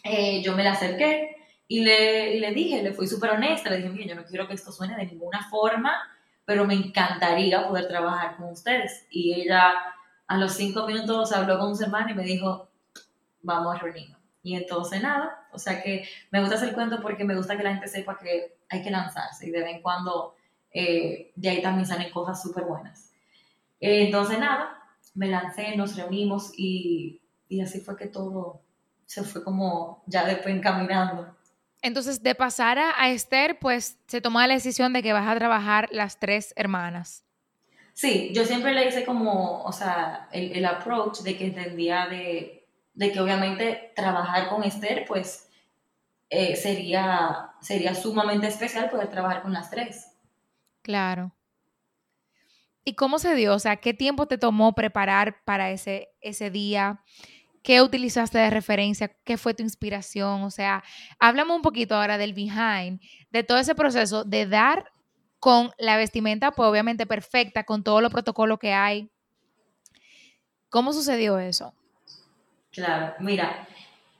eh, 0.03 0.41
yo 0.41 0.55
me 0.55 0.63
la 0.63 0.73
acerqué 0.73 1.35
Y 1.67 1.81
le, 1.83 2.39
le 2.39 2.51
dije, 2.53 2.81
le 2.83 2.93
fui 2.93 3.07
súper 3.07 3.31
honesta, 3.31 3.69
le 3.69 3.77
dije, 3.77 3.89
mire, 3.89 4.07
yo 4.09 4.15
no 4.15 4.25
quiero 4.25 4.47
que 4.47 4.53
esto 4.55 4.71
suene 4.71 4.95
de 4.95 5.05
ninguna 5.05 5.47
forma, 5.49 5.93
pero 6.45 6.65
me 6.65 6.75
encantaría 6.75 7.67
poder 7.67 7.87
trabajar 7.87 8.37
con 8.37 8.51
ustedes. 8.51 9.05
Y 9.11 9.33
ella 9.33 9.73
a 10.27 10.37
los 10.37 10.53
cinco 10.53 10.87
minutos 10.87 11.31
habló 11.33 11.59
con 11.59 11.75
su 11.75 11.83
hermana 11.83 12.11
y 12.11 12.15
me 12.15 12.23
dijo, 12.23 12.69
vamos 13.41 13.75
a 13.75 13.79
reunirnos. 13.79 14.16
Y 14.47 14.55
entonces 14.55 15.01
nada, 15.01 15.45
o 15.51 15.59
sea 15.59 15.83
que 15.83 16.07
me 16.31 16.39
gusta 16.39 16.55
hacer 16.55 16.73
cuento 16.73 17.01
porque 17.01 17.25
me 17.25 17.35
gusta 17.35 17.57
que 17.57 17.63
la 17.63 17.73
gente 17.73 17.89
sepa 17.89 18.17
que 18.17 18.55
hay 18.69 18.81
que 18.81 18.89
lanzarse 18.89 19.45
y 19.45 19.51
de 19.51 19.59
vez 19.59 19.75
en 19.75 19.81
cuando 19.81 20.35
eh, 20.71 21.33
de 21.35 21.49
ahí 21.49 21.61
también 21.61 21.85
salen 21.85 22.09
cosas 22.13 22.41
súper 22.41 22.63
buenas. 22.63 23.11
Eh, 23.81 24.05
entonces 24.05 24.39
nada, 24.39 24.81
me 25.15 25.27
lancé, 25.27 25.75
nos 25.75 25.97
reunimos 25.97 26.53
y, 26.57 27.19
y 27.49 27.59
así 27.59 27.81
fue 27.81 27.97
que 27.97 28.07
todo 28.07 28.61
se 29.05 29.25
fue 29.25 29.43
como 29.43 30.01
ya 30.05 30.23
después 30.23 30.55
encaminando. 30.55 31.35
Entonces, 31.81 32.23
de 32.23 32.33
pasar 32.33 32.79
a 32.79 33.09
Esther, 33.09 33.59
pues 33.59 33.97
se 34.07 34.21
tomó 34.21 34.39
la 34.39 34.53
decisión 34.53 34.93
de 34.93 35.03
que 35.03 35.11
vas 35.11 35.27
a 35.27 35.35
trabajar 35.35 35.89
las 35.91 36.19
tres 36.19 36.53
hermanas. 36.55 37.25
Sí, 37.91 38.31
yo 38.33 38.45
siempre 38.45 38.73
le 38.73 38.87
hice 38.87 39.03
como, 39.03 39.63
o 39.63 39.73
sea, 39.73 40.29
el, 40.31 40.53
el 40.53 40.65
approach 40.65 41.19
de 41.19 41.35
que 41.35 41.47
entendía 41.47 42.07
de, 42.07 42.56
de, 42.97 43.11
que 43.11 43.19
obviamente 43.19 43.93
trabajar 43.95 44.49
con 44.49 44.63
Esther, 44.63 45.05
pues 45.07 45.49
eh, 46.29 46.55
sería, 46.55 47.51
sería 47.61 47.95
sumamente 47.95 48.47
especial 48.47 48.89
poder 48.89 49.09
trabajar 49.09 49.41
con 49.41 49.53
las 49.53 49.69
tres. 49.69 50.17
Claro. 50.81 51.33
¿Y 52.83 52.95
cómo 52.95 53.19
se 53.19 53.35
dio? 53.35 53.53
O 53.53 53.59
sea, 53.59 53.77
¿qué 53.77 53.93
tiempo 53.93 54.27
te 54.27 54.37
tomó 54.37 54.73
preparar 54.73 55.43
para 55.43 55.71
ese, 55.71 56.09
ese 56.21 56.49
día? 56.49 57.03
¿Qué 57.61 57.81
utilizaste 57.81 58.37
de 58.37 58.49
referencia? 58.49 59.13
¿Qué 59.25 59.37
fue 59.37 59.53
tu 59.53 59.61
inspiración? 59.61 60.43
O 60.43 60.51
sea, 60.51 60.83
háblame 61.19 61.53
un 61.53 61.61
poquito 61.61 61.95
ahora 61.95 62.17
del 62.17 62.33
behind, 62.33 63.01
de 63.29 63.43
todo 63.43 63.57
ese 63.57 63.75
proceso 63.75 64.23
de 64.23 64.45
dar 64.45 64.89
con 65.39 65.71
la 65.77 65.97
vestimenta, 65.97 66.51
pues 66.51 66.67
obviamente 66.67 67.05
perfecta, 67.05 67.63
con 67.63 67.83
todo 67.83 68.01
los 68.01 68.11
protocolos 68.11 68.57
que 68.57 68.73
hay. 68.73 69.11
¿Cómo 70.69 70.93
sucedió 70.93 71.39
eso? 71.39 71.73
Claro, 72.77 73.15
mira, 73.21 73.67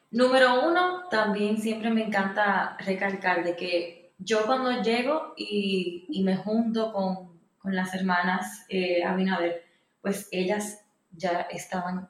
número 0.09 0.67
uno, 0.67 1.07
también 1.11 1.59
siempre 1.59 1.91
me 1.91 2.03
encanta 2.03 2.75
recalcar 2.79 3.43
de 3.43 3.55
que 3.55 4.13
yo 4.17 4.47
cuando 4.47 4.81
llego 4.81 5.35
y, 5.37 6.23
me 6.23 6.35
junto 6.35 6.91
con, 6.91 7.37
las 7.71 7.93
hermanas 7.93 8.65
eh, 8.69 9.03
Abinader, 9.03 9.63
pues 10.01 10.27
ellas 10.31 10.83
ya 11.11 11.41
estaban 11.51 12.09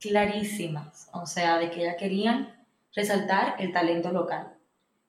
clarísimas, 0.00 1.10
o 1.12 1.26
sea, 1.26 1.58
de 1.58 1.70
que 1.70 1.82
ya 1.82 1.96
querían 1.96 2.54
resaltar 2.94 3.56
el 3.58 3.70
talento 3.70 4.10
local. 4.12 4.54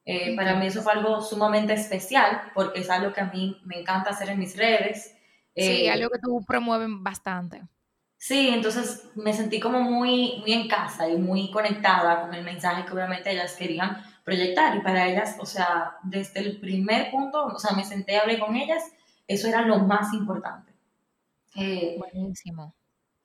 Eh, 0.03 0.35
para 0.35 0.55
mí 0.55 0.65
eso 0.65 0.81
fue 0.81 0.91
algo 0.91 1.21
sumamente 1.21 1.71
especial 1.71 2.51
porque 2.53 2.81
es 2.81 2.89
algo 2.89 3.13
que 3.13 3.21
a 3.21 3.31
mí 3.31 3.61
me 3.63 3.79
encanta 3.79 4.09
hacer 4.09 4.31
en 4.31 4.39
mis 4.39 4.57
redes. 4.57 5.15
sí, 5.55 5.85
eh, 5.85 5.91
algo 5.91 6.09
que 6.09 6.19
tú 6.19 6.43
promueves 6.45 6.89
bastante. 6.91 7.61
Sí, 8.19 8.49
entonces 8.49 9.09
me 9.15 9.33
sentí 9.33 9.59
como 9.59 9.79
muy, 9.81 10.37
muy 10.39 10.53
en 10.53 10.67
casa 10.67 11.07
y 11.07 11.17
muy 11.17 11.51
conectada 11.51 12.21
con 12.21 12.33
el 12.33 12.43
mensaje 12.43 12.85
que 12.85 12.93
obviamente 12.93 13.31
ellas 13.31 13.55
querían 13.55 13.97
proyectar 14.23 14.75
y 14.75 14.81
para 14.81 15.07
ellas, 15.07 15.37
o 15.39 15.45
sea, 15.45 15.97
desde 16.03 16.39
el 16.41 16.59
primer 16.59 17.11
punto, 17.11 17.45
o 17.45 17.59
sea, 17.59 17.75
me 17.75 17.85
senté, 17.85 18.17
hablé 18.17 18.39
con 18.39 18.55
ellas, 18.55 18.83
eso 19.27 19.47
era 19.47 19.61
lo 19.61 19.79
más 19.79 20.13
importante. 20.13 20.73
Eh, 21.55 21.97
Buenísimo. 21.99 22.75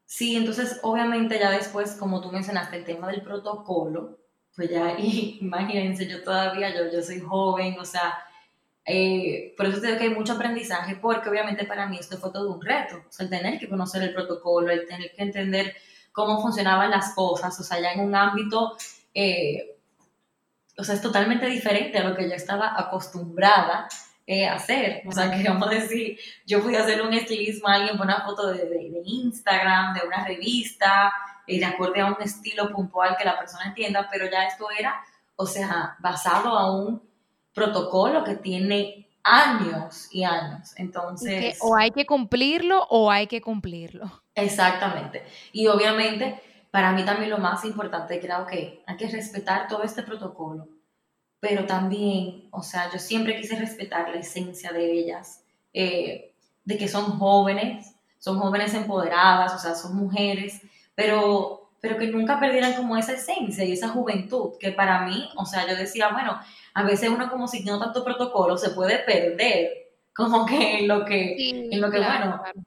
Sí, 0.07 0.37
entonces 0.37 0.81
obviamente 0.83 1.39
ya 1.39 1.51
después, 1.51 1.93
como 1.97 2.21
tú 2.21 2.33
mencionaste, 2.33 2.77
el 2.79 2.85
tema 2.85 3.09
del 3.09 3.23
protocolo, 3.23 4.19
pues 4.57 4.71
ya, 4.71 4.97
imagínense, 4.99 6.09
yo 6.09 6.23
todavía, 6.25 6.75
yo, 6.77 6.93
yo 6.93 7.03
soy 7.03 7.21
joven, 7.21 7.79
o 7.81 7.85
sea, 7.85 8.19
eh, 8.85 9.55
por 9.57 9.67
eso 9.67 9.81
te 9.81 9.87
digo 9.87 9.99
que 9.99 10.05
hay 10.05 10.15
mucho 10.15 10.33
aprendizaje, 10.33 10.97
porque 10.97 11.29
obviamente 11.29 11.65
para 11.65 11.87
mí 11.87 11.99
esto 11.99 12.19
fue 12.19 12.33
todo 12.33 12.53
un 12.53 12.61
reto, 12.61 12.97
o 13.09 13.13
sea, 13.13 13.25
el 13.25 13.31
tener 13.31 13.59
que 13.59 13.69
conocer 13.69 14.03
el 14.03 14.15
protocolo, 14.15 14.71
el 14.71 14.87
tener 14.87 15.13
que 15.15 15.23
entender 15.23 15.77
cómo 16.13 16.41
funcionaban 16.43 16.91
las 16.91 17.15
cosas, 17.15 17.59
o 17.59 17.63
sea, 17.63 17.81
ya 17.81 17.93
en 17.93 18.01
un 18.01 18.15
ámbito, 18.15 18.77
eh, 19.15 19.77
o 20.77 20.85
sea, 20.85 20.95
es 20.95 21.01
totalmente 21.01 21.47
diferente 21.47 21.99
a 21.99 22.09
lo 22.09 22.17
que 22.17 22.29
yo 22.29 22.35
estaba 22.35 22.79
acostumbrada 22.79 23.89
eh, 24.27 24.47
hacer. 24.47 25.03
O 25.07 25.13
sea, 25.13 25.31
que 25.31 25.49
vamos 25.49 25.69
a 25.69 25.71
decir, 25.71 26.19
yo 26.47 26.61
fui 26.61 26.77
a 26.77 26.83
hacer 26.83 27.03
un 27.03 27.13
estilismo 27.13 27.69
a 27.69 27.75
alguien 27.75 27.97
por 27.97 28.07
una 28.07 28.23
foto 28.23 28.49
de, 28.53 28.67
de, 28.67 29.03
Instagram, 29.05 29.95
de 29.95 30.07
una 30.07 30.25
revista, 30.25 31.13
eh, 31.47 31.59
de 31.59 31.65
acorde 31.65 32.01
a 32.01 32.07
un 32.07 32.23
estilo 32.23 32.71
puntual 32.71 33.17
que 33.17 33.25
la 33.25 33.39
persona 33.39 33.67
entienda, 33.67 34.09
pero 34.11 34.31
ya 34.31 34.45
esto 34.45 34.69
era, 34.79 35.03
o 35.37 35.47
sea, 35.47 35.97
basado 35.99 36.57
a 36.57 36.73
un 36.73 37.03
protocolo 37.55 38.25
que 38.25 38.37
tiene 38.37 39.09
años 39.23 40.09
y 40.11 40.25
años. 40.25 40.73
Entonces... 40.77 41.59
o 41.61 41.77
hay 41.77 41.91
que 41.91 42.07
cumplirlo 42.07 42.87
o 42.91 43.11
hay 43.11 43.27
que 43.27 43.41
cumplirlo. 43.41 44.23
Exactamente. 44.35 45.25
Y 45.53 45.67
obviamente, 45.67 46.41
para 46.71 46.93
mí 46.93 47.05
también 47.05 47.31
lo 47.31 47.39
más 47.39 47.65
importante 47.65 48.21
era, 48.23 48.41
ok, 48.41 48.53
hay 48.87 48.97
que 48.97 49.09
respetar 49.09 49.69
todo 49.69 49.83
este 49.83 50.03
protocolo 50.03 50.69
pero 51.43 51.67
también, 51.67 52.47
o 52.53 52.63
sea, 52.63 52.89
yo 52.93 53.01
siempre 53.01 53.37
quise 53.37 53.57
respetar 53.57 54.09
la 54.09 54.21
esencia 54.21 54.71
de 54.71 54.93
ellas, 54.93 55.43
eh, 55.73 56.37
de 56.65 56.79
que 56.79 56.87
son 56.87 57.19
jóvenes, 57.19 57.97
son 58.21 58.39
jóvenes 58.39 58.73
empoderadas, 58.75 59.53
o 59.53 59.59
sea, 59.59 59.75
son 59.75 59.97
mujeres, 59.97 60.61
pero, 60.95 61.73
pero 61.81 61.99
que 61.99 62.07
nunca 62.07 62.39
perdieran 62.39 62.75
como 62.75 62.97
esa 62.97 63.15
esencia 63.15 63.65
y 63.65 63.73
esa 63.73 63.89
juventud, 63.89 64.53
que 64.61 64.71
para 64.71 65.05
mí, 65.05 65.29
o 65.35 65.45
sea, 65.45 65.67
yo 65.67 65.75
decía, 65.75 66.11
bueno, 66.13 66.39
a 66.75 66.83
veces 66.85 67.09
uno 67.09 67.31
como 67.31 67.49
siguiendo 67.49 67.81
tanto 67.81 68.05
protocolo 68.05 68.57
se 68.57 68.71
puede 68.71 68.99
perder, 68.99 69.71
como 70.15 70.47
que 70.47 70.81
en 70.81 70.89
lo 70.89 71.05
que, 71.05 71.69
en 71.71 71.81
lo 71.81 71.91
que 71.91 71.99
bueno. 71.99 72.65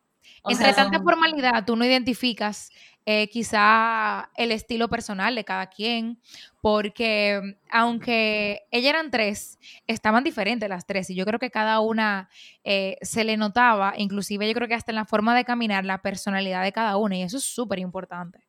Entre 0.48 0.74
tanta 0.74 1.02
formalidad, 1.02 1.66
tú 1.66 1.76
no 1.76 1.86
identificas 1.86 2.70
eh, 3.08 3.30
quizá 3.30 4.32
el 4.36 4.52
estilo 4.52 4.90
personal 4.90 5.36
de 5.36 5.44
cada 5.44 5.68
quien, 5.68 6.20
porque 6.62 7.58
aunque 7.70 8.64
ellas 8.72 8.90
eran 8.92 9.12
tres, 9.12 9.60
estaban 9.86 10.24
diferentes 10.24 10.68
las 10.68 10.88
tres 10.88 11.12
y 11.12 11.16
yo 11.16 11.26
creo 11.26 11.40
que 11.40 11.52
cada 11.52 11.80
una 11.82 12.30
eh, 12.64 12.98
se 13.02 13.24
le 13.24 13.38
notaba, 13.38 13.94
inclusive 13.98 14.48
yo 14.48 14.56
creo 14.56 14.68
que 14.68 14.74
hasta 14.74 14.92
en 14.92 14.96
la 14.96 15.06
forma 15.06 15.36
de 15.36 15.46
caminar, 15.46 15.86
la 15.86 16.02
personalidad 16.02 16.64
de 16.64 16.72
cada 16.72 16.98
una 16.98 17.16
y 17.16 17.22
eso 17.22 17.38
es 17.38 17.44
súper 17.44 17.78
importante. 17.78 18.40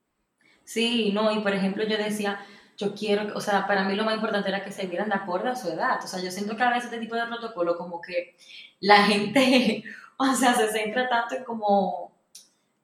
Sí, 0.65 1.13
no, 1.13 1.31
y 1.33 1.41
por 1.41 1.53
ejemplo 1.53 1.85
yo 1.85 1.99
decía, 1.99 2.41
yo 2.77 2.95
quiero, 2.95 3.35
o 3.35 3.41
sea, 3.41 3.67
para 3.67 3.85
mí 3.85 3.95
lo 3.95 4.05
más 4.05 4.17
importante 4.17 4.49
era 4.49 4.65
que 4.65 4.73
se 4.73 4.87
vieran 4.87 5.09
de 5.09 5.15
acuerdo 5.15 5.51
a 5.51 5.57
su 5.57 5.69
edad, 5.69 5.99
o 6.03 6.07
sea, 6.07 6.21
yo 6.21 6.31
siento 6.31 6.57
que 6.57 6.63
a 6.63 6.71
veces 6.71 6.85
este 6.85 6.99
tipo 6.99 7.17
de 7.17 7.27
protocolo 7.27 7.77
como 7.77 8.01
que 8.01 8.37
la 8.81 9.05
gente, 9.05 9.83
o 10.19 10.35
sea, 10.35 10.55
se 10.55 10.69
centra 10.69 11.09
tanto 11.09 11.37
en 11.37 11.45
como, 11.45 12.13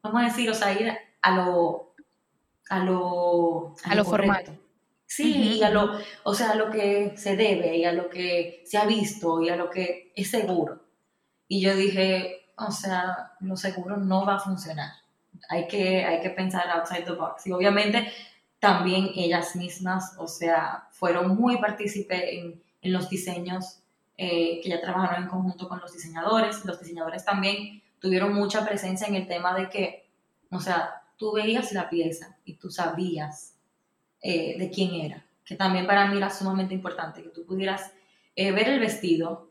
vamos 0.02 0.22
a 0.22 0.26
decir, 0.26 0.50
o 0.50 0.54
sea, 0.54 0.72
ir 0.72 0.92
a 1.20 1.30
lo, 1.30 1.94
a 2.70 2.78
lo, 2.78 3.74
a, 3.84 3.94
lo, 3.94 4.04
formal. 4.04 4.58
Sí, 5.06 5.58
y 5.58 5.62
a 5.62 5.68
lo, 5.68 5.98
o 6.24 6.34
sea, 6.34 6.52
a 6.52 6.54
lo 6.54 6.70
que 6.70 7.14
se 7.16 7.36
debe 7.36 7.76
y 7.76 7.84
a 7.84 7.92
lo 7.92 8.08
que 8.08 8.62
se 8.64 8.78
ha 8.78 8.86
visto 8.86 9.42
y 9.42 9.50
a 9.50 9.56
lo 9.56 9.68
que 9.68 10.12
es 10.16 10.30
seguro. 10.30 10.80
Y 11.48 11.60
yo 11.60 11.76
dije, 11.76 12.46
o 12.56 12.70
sea, 12.70 13.32
lo 13.40 13.56
seguro 13.56 13.98
no 13.98 14.24
va 14.24 14.36
a 14.36 14.40
funcionar. 14.40 14.90
Hay 15.50 15.66
que, 15.66 16.04
hay 16.04 16.20
que 16.20 16.30
pensar 16.30 16.66
outside 16.70 17.04
the 17.04 17.12
box. 17.12 17.46
Y 17.46 17.52
obviamente 17.52 18.10
también 18.62 19.10
ellas 19.16 19.56
mismas, 19.56 20.14
o 20.18 20.28
sea, 20.28 20.86
fueron 20.92 21.34
muy 21.34 21.56
partícipes 21.56 22.22
en, 22.28 22.62
en, 22.80 22.92
los 22.92 23.10
diseños 23.10 23.80
eh, 24.16 24.60
que 24.62 24.68
ya 24.68 24.80
trabajaron 24.80 25.24
en 25.24 25.28
conjunto 25.28 25.68
con 25.68 25.80
los 25.80 25.92
diseñadores. 25.92 26.64
Los 26.64 26.78
diseñadores 26.78 27.24
también 27.24 27.82
tuvieron 27.98 28.32
mucha 28.32 28.64
presencia 28.64 29.08
en 29.08 29.16
el 29.16 29.26
tema 29.26 29.52
de 29.56 29.68
que, 29.68 30.08
o 30.52 30.60
sea, 30.60 31.02
tú 31.16 31.32
veías 31.32 31.72
la 31.72 31.90
pieza 31.90 32.36
y 32.44 32.54
tú 32.54 32.70
sabías 32.70 33.56
eh, 34.20 34.56
de 34.56 34.70
quién 34.70 34.94
era, 34.94 35.26
que 35.44 35.56
también 35.56 35.84
para 35.84 36.06
mí 36.06 36.18
era 36.18 36.30
sumamente 36.30 36.72
importante, 36.72 37.20
que 37.20 37.30
tú 37.30 37.44
pudieras 37.44 37.90
eh, 38.36 38.52
ver 38.52 38.68
el 38.68 38.78
vestido 38.78 39.50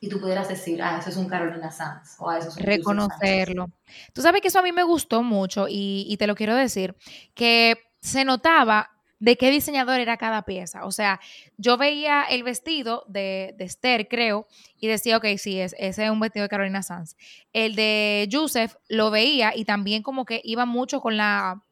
y 0.00 0.08
tú 0.08 0.18
pudieras 0.18 0.48
decir, 0.48 0.82
ah, 0.82 0.98
eso 0.98 1.10
es 1.10 1.16
un 1.16 1.28
Carolina 1.28 1.70
Sanz 1.70 2.16
o 2.18 2.28
ah, 2.28 2.38
eso 2.38 2.48
es 2.48 2.56
un 2.56 2.64
Reconocerlo. 2.64 3.70
Tú 4.12 4.20
sabes 4.20 4.40
que 4.40 4.48
eso 4.48 4.58
a 4.58 4.62
mí 4.62 4.72
me 4.72 4.82
gustó 4.82 5.22
mucho 5.22 5.68
y, 5.68 6.06
y 6.08 6.16
te 6.16 6.26
lo 6.26 6.34
quiero 6.34 6.56
decir, 6.56 6.96
que 7.34 7.91
se 8.02 8.24
notaba 8.24 8.90
de 9.20 9.36
qué 9.36 9.52
diseñador 9.52 10.00
era 10.00 10.16
cada 10.16 10.42
pieza. 10.42 10.84
O 10.84 10.90
sea, 10.90 11.20
yo 11.56 11.76
veía 11.76 12.24
el 12.24 12.42
vestido 12.42 13.04
de, 13.06 13.54
de 13.56 13.64
Esther, 13.64 14.08
creo, 14.08 14.48
y 14.80 14.88
decía, 14.88 15.16
ok, 15.16 15.26
sí, 15.38 15.60
es, 15.60 15.76
ese 15.78 16.04
es 16.04 16.10
un 16.10 16.18
vestido 16.18 16.42
de 16.42 16.48
Carolina 16.48 16.82
Sanz. 16.82 17.16
El 17.52 17.76
de 17.76 18.28
Joseph 18.30 18.74
lo 18.88 19.12
veía 19.12 19.52
y 19.54 19.64
también 19.64 20.02
como 20.02 20.24
que 20.24 20.40
iba 20.42 20.66
mucho 20.66 21.00
con 21.00 21.16
la 21.16 21.62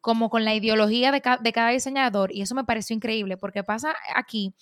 como 0.00 0.30
con 0.30 0.44
la 0.44 0.54
ideología 0.54 1.10
de, 1.10 1.20
de 1.40 1.52
cada 1.52 1.70
diseñador 1.70 2.32
y 2.32 2.42
eso 2.42 2.54
me 2.54 2.62
pareció 2.62 2.94
increíble 2.94 3.36
porque 3.36 3.64
pasa 3.64 3.92
aquí 4.14 4.54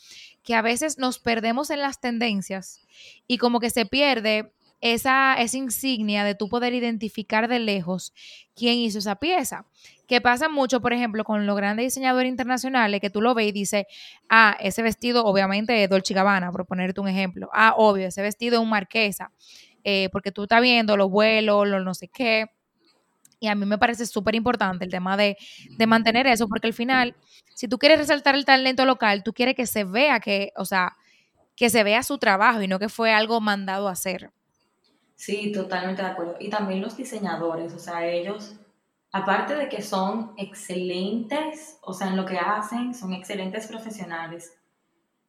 que 0.43 0.55
a 0.55 0.63
veces 0.63 0.97
nos 0.97 1.19
perdemos 1.19 1.69
en 1.69 1.81
las 1.81 2.01
tendencias 2.01 2.81
y 3.27 3.37
como 3.37 3.61
que 3.61 3.69
se 3.69 3.85
pierde 3.85 4.55
esa, 4.85 5.35
esa 5.39 5.57
insignia 5.57 6.25
de 6.25 6.35
tu 6.35 6.51
poder 6.51 6.75
identificar 6.75 7.49
de 7.49 7.59
lejos 7.59 8.13
quién 8.55 8.75
hizo 8.75 8.99
esa 8.99 9.17
pieza. 9.17 9.65
Que 10.07 10.21
pasa 10.21 10.51
mucho, 10.51 10.83
por 10.83 10.93
ejemplo, 10.93 11.25
con 11.25 11.47
los 11.47 11.57
grandes 11.57 11.87
diseñadores 11.87 12.29
internacionales, 12.29 13.01
que 13.01 13.09
tú 13.09 13.23
lo 13.23 13.35
ves 13.35 13.49
y 13.49 13.53
dices, 13.53 13.87
ah, 14.29 14.55
ese 14.61 14.83
vestido 14.83 15.25
obviamente 15.25 15.83
es 15.83 15.89
Dolce 15.89 16.13
Gabbana, 16.13 16.53
por 16.53 16.67
ponerte 16.67 17.01
un 17.01 17.09
ejemplo. 17.09 17.49
Ah, 17.55 17.73
obvio, 17.79 18.09
ese 18.09 18.21
vestido 18.21 18.57
es 18.57 18.63
un 18.63 18.69
marquesa, 18.69 19.33
eh, 19.85 20.11
porque 20.13 20.31
tú 20.33 20.43
estás 20.43 20.61
viendo 20.61 20.99
los 20.99 21.11
vuelos, 21.11 21.67
los 21.67 21.83
no 21.83 21.95
sé 21.95 22.09
qué. 22.09 22.45
Y 23.41 23.47
a 23.47 23.55
mí 23.55 23.65
me 23.65 23.79
parece 23.79 24.05
súper 24.05 24.35
importante 24.35 24.85
el 24.85 24.91
tema 24.91 25.17
de, 25.17 25.39
de, 25.79 25.87
mantener 25.87 26.27
eso, 26.27 26.47
porque 26.47 26.67
al 26.67 26.75
final, 26.75 27.17
si 27.55 27.69
tú 27.69 27.79
quieres 27.79 27.99
resaltar 27.99 28.35
el 28.35 28.45
talento 28.45 28.85
local, 28.85 29.23
tú 29.23 29.33
quieres 29.33 29.55
que 29.55 29.67
se 29.67 29.85
vea 29.85 30.21
que, 30.21 30.53
o 30.57 30.67
sea, 30.67 30.95
que 31.57 31.71
se 31.71 31.85
vea 31.85 32.03
su 32.03 32.19
trabajo 32.19 32.61
y 32.61 32.69
no 32.69 32.79
que 32.79 32.91
fue 32.91 33.15
algo 33.15 33.41
mandado 33.41 33.89
a 33.89 33.93
hacer. 33.93 34.31
Sí, 35.17 35.53
totalmente 35.53 36.03
de 36.03 36.09
acuerdo. 36.09 36.37
Y 36.41 36.51
también 36.51 36.81
los 36.83 36.97
diseñadores, 36.97 37.73
o 37.73 37.79
sea, 37.79 38.07
ellos, 38.07 38.57
aparte 39.13 39.55
de 39.55 39.69
que 39.69 39.83
son 39.83 40.35
excelentes, 40.37 41.79
o 41.83 41.93
sea, 41.93 42.09
en 42.09 42.17
lo 42.17 42.27
que 42.27 42.39
hacen, 42.39 42.95
son 42.95 43.13
excelentes 43.13 43.67
profesionales, 43.67 44.55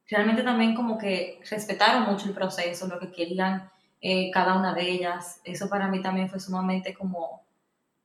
realmente 0.08 0.42
también 0.42 0.74
como 0.74 0.98
que 0.98 1.40
respetaron 1.50 2.04
mucho 2.04 2.26
el 2.28 2.34
proceso, 2.34 2.86
lo 2.88 2.98
que 2.98 3.12
querían 3.12 3.70
eh, 4.00 4.30
cada 4.32 4.54
una 4.54 4.74
de 4.74 4.88
ellas. 4.90 5.40
Eso 5.44 5.68
para 5.68 5.88
mí 5.88 6.02
también 6.02 6.28
fue 6.28 6.40
sumamente 6.40 6.94
como, 6.94 7.42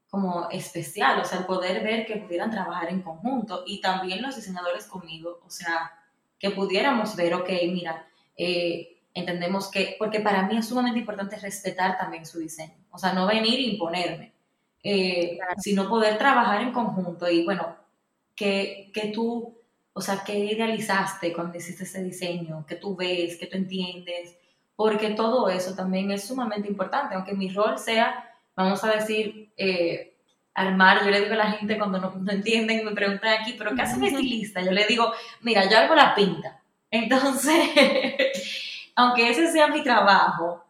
como 0.09 0.49
especial, 0.51 1.19
o 1.19 1.25
sea, 1.25 1.39
el 1.39 1.45
poder 1.45 1.83
ver 1.83 2.05
que 2.05 2.17
pudieran 2.17 2.51
trabajar 2.51 2.89
en 2.89 3.01
conjunto 3.01 3.63
y 3.67 3.81
también 3.81 4.21
los 4.21 4.35
diseñadores 4.35 4.87
conmigo, 4.87 5.41
o 5.45 5.49
sea, 5.49 5.93
que 6.39 6.51
pudiéramos 6.51 7.15
ver, 7.15 7.33
ok, 7.35 7.49
mira, 7.71 8.07
eh, 8.37 8.90
entendemos 9.13 9.69
que, 9.69 9.95
porque 9.99 10.19
para 10.19 10.43
mí 10.43 10.57
es 10.57 10.67
sumamente 10.67 10.99
importante 10.99 11.37
respetar 11.37 11.97
también 11.97 12.25
su 12.25 12.39
diseño, 12.39 12.73
o 12.91 12.97
sea, 12.97 13.13
no 13.13 13.27
venir 13.27 13.59
e 13.59 13.73
imponerme, 13.73 14.33
eh, 14.83 15.37
sino 15.57 15.89
poder 15.89 16.17
trabajar 16.17 16.61
en 16.61 16.71
conjunto 16.71 17.29
y 17.29 17.43
bueno, 17.43 17.75
que, 18.35 18.89
que 18.93 19.07
tú, 19.07 19.57
o 19.93 20.01
sea, 20.01 20.23
que 20.23 20.37
idealizaste 20.37 21.33
cuando 21.33 21.57
hiciste 21.57 21.83
ese 21.83 22.03
diseño, 22.03 22.65
que 22.65 22.75
tú 22.75 22.95
ves, 22.95 23.37
que 23.37 23.47
tú 23.47 23.57
entiendes, 23.57 24.37
porque 24.75 25.09
todo 25.11 25.49
eso 25.49 25.75
también 25.75 26.09
es 26.11 26.25
sumamente 26.25 26.67
importante, 26.67 27.15
aunque 27.15 27.33
mi 27.33 27.49
rol 27.49 27.77
sea, 27.77 28.33
vamos 28.55 28.83
a 28.83 28.91
decir, 28.91 29.51
eh, 29.57 30.11
armar, 30.53 31.03
yo 31.03 31.11
le 31.11 31.21
digo 31.21 31.33
a 31.33 31.37
la 31.37 31.51
gente 31.51 31.77
cuando 31.77 31.99
no, 31.99 32.13
no 32.15 32.31
entienden, 32.31 32.85
me 32.85 32.91
preguntan 32.91 33.41
aquí, 33.41 33.55
pero 33.57 33.75
¿qué 33.75 33.81
hace 33.81 33.97
un 33.97 34.05
estilista? 34.05 34.61
Yo 34.61 34.71
le 34.71 34.85
digo, 34.85 35.11
mira, 35.41 35.69
yo 35.69 35.77
hago 35.77 35.95
la 35.95 36.13
pinta. 36.15 36.61
Entonces, 36.89 37.69
aunque 39.01 39.29
ese 39.29 39.51
sea 39.51 39.67
mi 39.67 39.83
trabajo, 39.83 40.63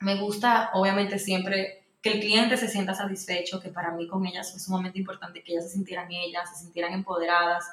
me 0.00 0.16
gusta 0.16 0.70
obviamente 0.74 1.18
siempre 1.18 1.84
que 2.02 2.12
el 2.12 2.20
cliente 2.20 2.56
se 2.56 2.68
sienta 2.68 2.94
satisfecho, 2.94 3.60
que 3.60 3.68
para 3.68 3.92
mí 3.92 4.06
con 4.06 4.26
ellas 4.26 4.54
es 4.54 4.64
sumamente 4.64 4.98
importante 4.98 5.42
que 5.42 5.52
ellas 5.52 5.64
se 5.64 5.72
sintieran 5.74 6.10
ellas, 6.10 6.48
se 6.50 6.64
sintieran 6.64 6.94
empoderadas, 6.94 7.64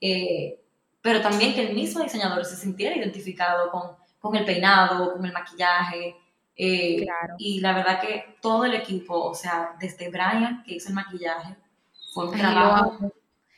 eh, 0.00 0.60
pero 1.00 1.20
también 1.20 1.54
que 1.54 1.66
el 1.66 1.74
mismo 1.74 2.02
diseñador 2.02 2.44
se 2.44 2.56
sintiera 2.56 2.96
identificado 2.96 3.70
con, 3.70 3.96
con 4.20 4.36
el 4.36 4.44
peinado, 4.44 5.14
con 5.14 5.24
el 5.26 5.32
maquillaje. 5.32 6.16
Eh, 6.54 7.04
y 7.38 7.60
la 7.60 7.72
verdad 7.72 8.00
que 8.00 8.36
todo 8.40 8.64
el 8.64 8.74
equipo, 8.74 9.20
o 9.20 9.34
sea, 9.34 9.74
desde 9.80 10.10
Brian, 10.10 10.62
que 10.62 10.74
hizo 10.74 10.90
el 10.90 10.94
maquillaje, 10.94 11.56
fue 12.12 12.28
un 12.28 12.38
trabajo... 12.38 12.98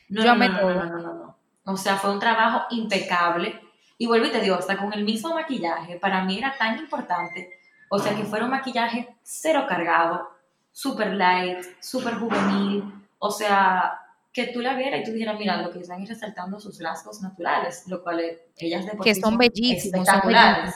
No, 0.07 0.23
no, 0.23 0.35
no, 0.35 0.73
no, 0.73 0.85
no, 0.85 1.13
no, 1.13 1.37
O 1.65 1.77
sea, 1.77 1.97
fue 1.97 2.11
un 2.11 2.19
trabajo 2.19 2.65
impecable 2.71 3.59
y 3.97 4.07
vuelvo 4.07 4.27
y 4.27 4.31
te 4.31 4.41
digo, 4.41 4.55
hasta 4.55 4.77
con 4.77 4.93
el 4.93 5.03
mismo 5.03 5.33
maquillaje, 5.33 5.97
para 5.97 6.23
mí 6.23 6.37
era 6.37 6.55
tan 6.57 6.77
importante, 6.77 7.49
o 7.89 7.99
sea, 7.99 8.15
que 8.15 8.23
fuera 8.23 8.45
un 8.45 8.51
maquillaje 8.51 9.15
cero 9.23 9.65
cargado, 9.67 10.29
super 10.71 11.13
light, 11.13 11.59
super 11.79 12.15
juvenil, 12.15 12.83
o 13.19 13.31
sea, 13.31 13.99
que 14.33 14.47
tú 14.47 14.59
la 14.59 14.75
vieras 14.75 15.01
y 15.01 15.03
tú 15.05 15.11
dijeras, 15.13 15.39
mira, 15.39 15.61
lo 15.61 15.71
que 15.71 15.79
están 15.79 16.05
resaltando 16.05 16.59
sus 16.59 16.81
rasgos 16.81 17.21
naturales, 17.21 17.83
lo 17.87 18.03
cual 18.03 18.21
ellas 18.57 18.85
de 18.85 18.91
Que 19.01 19.15
son 19.15 19.37
bellísimos, 19.37 20.07
espectaculares. 20.09 20.75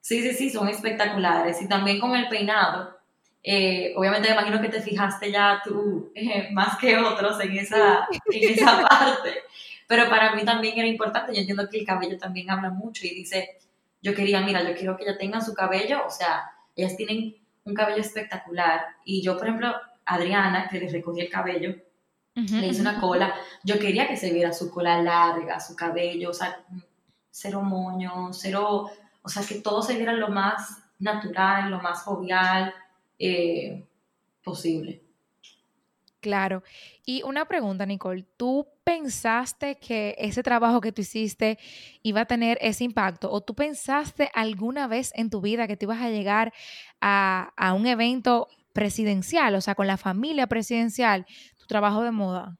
sí, 0.00 0.20
sí, 0.22 0.34
sí, 0.34 0.50
son 0.50 0.68
espectaculares. 0.68 1.62
Y 1.62 1.68
también 1.68 2.00
con 2.00 2.16
el 2.16 2.28
peinado, 2.28 2.98
eh, 3.44 3.92
obviamente 3.96 4.28
me 4.28 4.34
imagino 4.34 4.60
que 4.60 4.68
te 4.68 4.80
fijaste 4.82 5.30
ya 5.30 5.60
tú 5.64 6.10
eh, 6.14 6.48
más 6.52 6.76
que 6.78 6.96
otros 6.96 7.38
en 7.40 7.56
esa, 7.56 8.08
en 8.30 8.52
esa 8.58 8.82
parte. 8.88 9.42
Pero 9.92 10.08
para 10.08 10.34
mí 10.34 10.42
también 10.42 10.78
era 10.78 10.88
importante, 10.88 11.34
yo 11.34 11.40
entiendo 11.40 11.68
que 11.68 11.80
el 11.80 11.84
cabello 11.84 12.16
también 12.16 12.50
habla 12.50 12.70
mucho 12.70 13.04
y 13.04 13.10
dice, 13.10 13.58
yo 14.00 14.14
quería, 14.14 14.40
mira, 14.40 14.66
yo 14.66 14.74
quiero 14.74 14.96
que 14.96 15.02
ellas 15.02 15.18
tengan 15.18 15.44
su 15.44 15.52
cabello, 15.52 16.06
o 16.06 16.10
sea, 16.10 16.50
ellas 16.74 16.96
tienen 16.96 17.36
un 17.62 17.74
cabello 17.74 18.00
espectacular. 18.00 18.86
Y 19.04 19.20
yo, 19.20 19.36
por 19.36 19.48
ejemplo, 19.48 19.74
Adriana, 20.06 20.66
que 20.70 20.80
le 20.80 20.88
recogí 20.88 21.20
el 21.20 21.28
cabello, 21.28 21.76
le 22.34 22.66
hice 22.68 22.80
una 22.80 22.98
cola, 22.98 23.34
yo 23.64 23.78
quería 23.78 24.08
que 24.08 24.16
se 24.16 24.32
viera 24.32 24.54
su 24.54 24.70
cola 24.70 25.02
larga, 25.02 25.60
su 25.60 25.76
cabello, 25.76 26.30
o 26.30 26.32
sea, 26.32 26.64
cero 27.30 27.60
moño, 27.60 28.32
cero, 28.32 28.90
o 29.20 29.28
sea, 29.28 29.42
que 29.46 29.56
todo 29.56 29.82
se 29.82 29.96
viera 29.96 30.14
lo 30.14 30.28
más 30.28 30.84
natural, 31.00 31.70
lo 31.70 31.82
más 31.82 32.00
jovial 32.00 32.72
eh, 33.18 33.84
posible. 34.42 35.02
Claro. 36.22 36.62
Y 37.04 37.22
una 37.24 37.46
pregunta, 37.46 37.84
Nicole, 37.84 38.24
¿tú 38.36 38.68
pensaste 38.84 39.80
que 39.80 40.14
ese 40.18 40.44
trabajo 40.44 40.80
que 40.80 40.92
tú 40.92 41.02
hiciste 41.02 41.58
iba 42.04 42.20
a 42.20 42.26
tener 42.26 42.58
ese 42.60 42.84
impacto? 42.84 43.28
¿O 43.30 43.40
tú 43.40 43.56
pensaste 43.56 44.30
alguna 44.32 44.86
vez 44.86 45.10
en 45.16 45.30
tu 45.30 45.40
vida 45.40 45.66
que 45.66 45.76
te 45.76 45.84
ibas 45.84 46.00
a 46.00 46.10
llegar 46.10 46.52
a, 47.00 47.52
a 47.56 47.74
un 47.74 47.86
evento 47.86 48.46
presidencial, 48.72 49.56
o 49.56 49.60
sea, 49.60 49.74
con 49.74 49.88
la 49.88 49.96
familia 49.96 50.46
presidencial, 50.46 51.26
tu 51.58 51.66
trabajo 51.66 52.02
de 52.02 52.12
moda? 52.12 52.56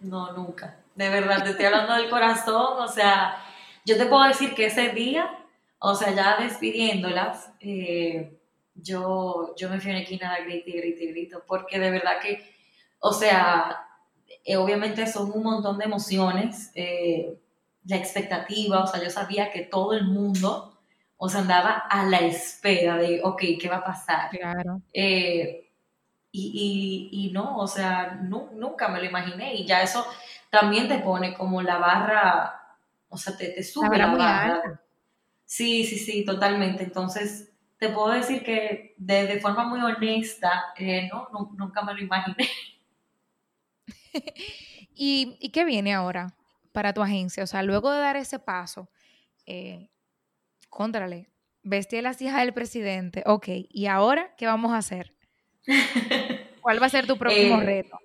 No, 0.00 0.32
nunca. 0.32 0.80
De 0.94 1.10
verdad, 1.10 1.44
te 1.44 1.50
estoy 1.50 1.66
hablando 1.66 1.92
del 1.92 2.08
corazón. 2.08 2.78
O 2.78 2.88
sea, 2.88 3.36
yo 3.84 3.98
te 3.98 4.06
puedo 4.06 4.24
decir 4.24 4.54
que 4.54 4.64
ese 4.64 4.88
día, 4.88 5.30
o 5.78 5.94
sea, 5.94 6.14
ya 6.14 6.38
despidiéndolas, 6.38 7.52
eh, 7.60 8.39
yo, 8.82 9.54
yo 9.56 9.68
me 9.68 9.80
fui 9.80 9.90
a 9.90 9.94
una 9.94 10.02
esquina 10.02 10.34
a 10.34 10.40
gritar 10.40 10.68
y 10.68 10.80
gritar 10.80 11.02
y 11.02 11.06
grito, 11.12 11.42
porque 11.46 11.78
de 11.78 11.90
verdad 11.90 12.20
que, 12.22 12.42
o 12.98 13.12
sea, 13.12 13.86
eh, 14.44 14.56
obviamente 14.56 15.06
son 15.06 15.30
un 15.32 15.42
montón 15.42 15.78
de 15.78 15.84
emociones, 15.84 16.70
eh, 16.74 17.38
la 17.84 17.96
expectativa, 17.96 18.82
o 18.82 18.86
sea, 18.86 19.02
yo 19.02 19.10
sabía 19.10 19.50
que 19.50 19.62
todo 19.62 19.92
el 19.94 20.04
mundo, 20.04 20.78
o 21.16 21.28
sea, 21.28 21.40
andaba 21.40 21.72
a 21.72 22.04
la 22.06 22.18
espera 22.20 22.96
de, 22.96 23.20
ok, 23.22 23.42
¿qué 23.60 23.68
va 23.68 23.76
a 23.76 23.84
pasar? 23.84 24.30
Claro. 24.30 24.82
Eh, 24.92 25.70
y, 26.32 27.10
y, 27.12 27.26
y, 27.26 27.32
no, 27.32 27.56
o 27.56 27.66
sea, 27.66 28.20
nunca 28.22 28.88
me 28.88 29.00
lo 29.00 29.04
imaginé, 29.04 29.54
y 29.54 29.66
ya 29.66 29.82
eso 29.82 30.06
también 30.50 30.88
te 30.88 30.98
pone 30.98 31.34
como 31.34 31.62
la 31.62 31.78
barra, 31.78 32.76
o 33.08 33.16
sea, 33.16 33.36
te, 33.36 33.48
te 33.48 33.62
sube 33.62 33.98
la, 33.98 34.06
barra. 34.14 34.80
Sí, 35.44 35.84
sí, 35.84 35.98
sí, 35.98 36.24
totalmente. 36.24 36.84
Entonces, 36.84 37.49
te 37.80 37.88
puedo 37.88 38.10
decir 38.10 38.44
que 38.44 38.94
de, 38.98 39.40
forma 39.40 39.64
muy 39.64 39.80
honesta, 39.80 40.74
eh, 40.76 41.08
no, 41.10 41.28
nunca 41.56 41.82
me 41.82 41.94
lo 41.94 42.00
imaginé. 42.00 42.46
¿Y, 44.94 45.50
qué 45.50 45.64
viene 45.64 45.94
ahora 45.94 46.36
para 46.72 46.92
tu 46.92 47.00
agencia? 47.00 47.42
O 47.42 47.46
sea, 47.46 47.62
luego 47.62 47.90
de 47.90 48.00
dar 48.00 48.16
ese 48.16 48.38
paso, 48.38 48.90
eh, 49.46 49.88
contrale, 50.68 51.30
vestir 51.62 52.02
las 52.02 52.20
hijas 52.20 52.40
del 52.40 52.52
presidente, 52.52 53.22
ok, 53.24 53.48
¿y 53.70 53.86
ahora 53.86 54.34
qué 54.36 54.44
vamos 54.46 54.72
a 54.72 54.78
hacer? 54.78 55.14
¿Cuál 56.60 56.82
va 56.82 56.86
a 56.86 56.90
ser 56.90 57.06
tu 57.06 57.16
próximo 57.16 57.62
eh, 57.62 57.64
reto? 57.64 57.98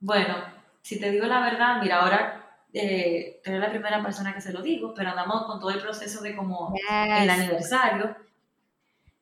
Bueno, 0.00 0.36
si 0.80 0.98
te 0.98 1.10
digo 1.10 1.26
la 1.26 1.40
verdad, 1.40 1.82
mira, 1.82 2.00
ahora 2.00 2.64
eh, 2.72 3.42
eres 3.44 3.60
la 3.60 3.68
primera 3.68 4.02
persona 4.02 4.32
que 4.32 4.40
se 4.40 4.54
lo 4.54 4.62
digo, 4.62 4.94
pero 4.94 5.10
andamos 5.10 5.44
con 5.44 5.60
todo 5.60 5.68
el 5.68 5.82
proceso 5.82 6.22
de 6.22 6.34
como 6.34 6.74
el 6.90 7.28
aniversario. 7.28 8.24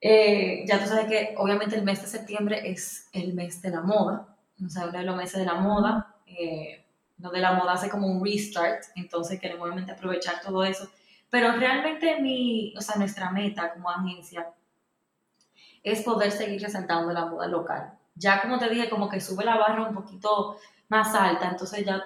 Eh, 0.06 0.66
ya 0.66 0.78
tú 0.78 0.86
sabes 0.86 1.06
que 1.06 1.34
obviamente 1.38 1.76
el 1.76 1.82
mes 1.82 2.02
de 2.02 2.06
septiembre 2.06 2.70
es 2.70 3.08
el 3.14 3.32
mes 3.32 3.62
de 3.62 3.70
la 3.70 3.80
moda, 3.80 4.36
sea, 4.68 4.84
uno 4.84 4.98
de 4.98 5.02
los 5.02 5.16
meses 5.16 5.38
de 5.40 5.46
la 5.46 5.54
moda, 5.54 6.16
eh, 6.26 6.84
donde 7.16 7.40
la 7.40 7.52
moda 7.52 7.72
hace 7.72 7.88
como 7.88 8.06
un 8.06 8.22
restart, 8.22 8.84
entonces 8.96 9.40
queremos 9.40 9.62
obviamente 9.64 9.92
aprovechar 9.92 10.42
todo 10.42 10.62
eso. 10.62 10.90
Pero 11.30 11.52
realmente 11.52 12.20
mi, 12.20 12.74
o 12.76 12.82
sea, 12.82 12.96
nuestra 12.96 13.30
meta 13.30 13.72
como 13.72 13.88
agencia 13.88 14.46
es 15.82 16.02
poder 16.02 16.32
seguir 16.32 16.60
resaltando 16.60 17.10
la 17.10 17.24
moda 17.24 17.46
local. 17.46 17.98
Ya 18.14 18.42
como 18.42 18.58
te 18.58 18.68
dije, 18.68 18.90
como 18.90 19.08
que 19.08 19.22
sube 19.22 19.42
la 19.42 19.56
barra 19.56 19.88
un 19.88 19.94
poquito 19.94 20.58
más 20.90 21.14
alta, 21.14 21.48
entonces 21.48 21.82
ya 21.82 22.02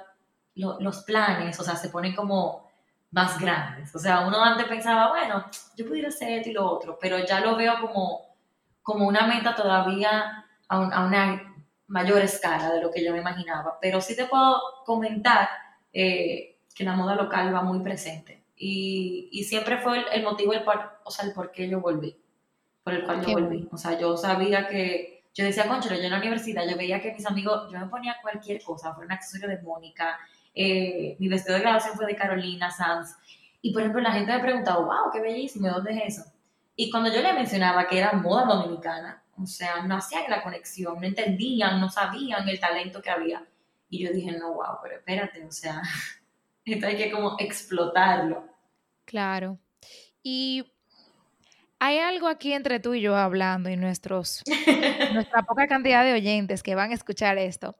los 0.54 1.02
planes, 1.02 1.58
o 1.58 1.64
sea, 1.64 1.74
se 1.74 1.88
ponen 1.88 2.14
como 2.14 2.67
más 3.10 3.38
grandes. 3.40 3.94
O 3.94 3.98
sea, 3.98 4.26
uno 4.26 4.42
antes 4.42 4.66
pensaba, 4.66 5.08
bueno, 5.08 5.44
yo 5.76 5.86
pudiera 5.86 6.08
hacer 6.08 6.30
esto 6.30 6.50
y 6.50 6.52
lo 6.52 6.70
otro, 6.70 6.98
pero 7.00 7.18
ya 7.24 7.40
lo 7.40 7.56
veo 7.56 7.80
como, 7.80 8.36
como 8.82 9.06
una 9.06 9.26
meta 9.26 9.54
todavía 9.54 10.44
a, 10.68 11.04
una 11.04 11.54
mayor 11.86 12.20
escala 12.20 12.70
de 12.72 12.82
lo 12.82 12.90
que 12.90 13.04
yo 13.04 13.12
me 13.12 13.20
imaginaba. 13.20 13.78
Pero 13.80 14.00
sí 14.00 14.14
te 14.14 14.26
puedo 14.26 14.60
comentar 14.84 15.48
eh, 15.92 16.58
que 16.74 16.84
la 16.84 16.94
moda 16.94 17.14
local 17.14 17.54
va 17.54 17.62
muy 17.62 17.80
presente. 17.80 18.44
Y, 18.56 19.28
y 19.32 19.44
siempre 19.44 19.78
fue 19.78 20.04
el, 20.12 20.22
motivo, 20.24 20.52
el 20.52 20.64
por, 20.64 21.00
o 21.04 21.10
sea, 21.10 21.24
el 21.26 21.32
por 21.32 21.52
qué 21.52 21.68
yo 21.68 21.80
volví. 21.80 22.16
por 22.82 22.92
el 22.92 23.04
cual 23.04 23.24
yo 23.24 23.32
volví. 23.32 23.68
O 23.72 23.78
sea, 23.78 23.98
yo 23.98 24.16
sabía 24.16 24.68
que, 24.68 25.24
yo 25.34 25.44
decía, 25.44 25.68
concho, 25.68 25.88
yo 25.88 26.02
en 26.02 26.10
la 26.10 26.18
universidad, 26.18 26.68
yo 26.68 26.76
veía 26.76 27.00
que 27.00 27.12
mis 27.12 27.24
amigos, 27.26 27.70
yo 27.72 27.78
me 27.78 27.86
ponía 27.86 28.16
cualquier 28.20 28.62
cosa, 28.62 28.94
fue 28.94 29.06
un 29.06 29.12
accesorio 29.12 29.48
de 29.48 29.62
Mónica, 29.62 30.18
eh, 30.60 31.16
mi 31.20 31.28
vestido 31.28 31.54
de 31.54 31.60
graduación 31.60 31.94
fue 31.94 32.06
de 32.06 32.16
Carolina 32.16 32.68
Sanz, 32.68 33.14
y 33.62 33.72
por 33.72 33.82
ejemplo 33.82 34.00
la 34.00 34.12
gente 34.12 34.32
me 34.32 34.40
preguntaba, 34.40 34.80
wow, 34.80 35.12
qué 35.12 35.20
bellísimo, 35.20 35.68
¿dónde 35.68 35.92
es 35.92 36.18
eso? 36.18 36.32
Y 36.74 36.90
cuando 36.90 37.12
yo 37.12 37.22
le 37.22 37.32
mencionaba 37.32 37.86
que 37.86 37.98
era 37.98 38.12
moda 38.12 38.44
dominicana, 38.44 39.22
o 39.40 39.46
sea, 39.46 39.82
no 39.82 39.96
hacían 39.96 40.24
la 40.28 40.42
conexión, 40.42 41.00
no 41.00 41.06
entendían, 41.06 41.80
no 41.80 41.88
sabían 41.88 42.48
el 42.48 42.58
talento 42.58 43.00
que 43.00 43.10
había. 43.10 43.44
Y 43.88 44.04
yo 44.04 44.12
dije, 44.12 44.32
no, 44.32 44.54
wow, 44.54 44.78
pero 44.82 44.96
espérate, 44.96 45.44
o 45.44 45.52
sea, 45.52 45.80
esto 46.64 46.86
hay 46.86 46.96
que 46.96 47.10
como 47.12 47.36
explotarlo. 47.38 48.44
Claro. 49.04 49.58
Y 50.24 50.66
hay 51.78 51.98
algo 51.98 52.26
aquí 52.26 52.52
entre 52.52 52.80
tú 52.80 52.94
y 52.94 53.00
yo 53.00 53.16
hablando 53.16 53.70
y 53.70 53.76
nuestros, 53.76 54.42
nuestra 55.12 55.42
poca 55.42 55.68
cantidad 55.68 56.04
de 56.04 56.14
oyentes 56.14 56.64
que 56.64 56.74
van 56.74 56.90
a 56.90 56.94
escuchar 56.94 57.38
esto. 57.38 57.76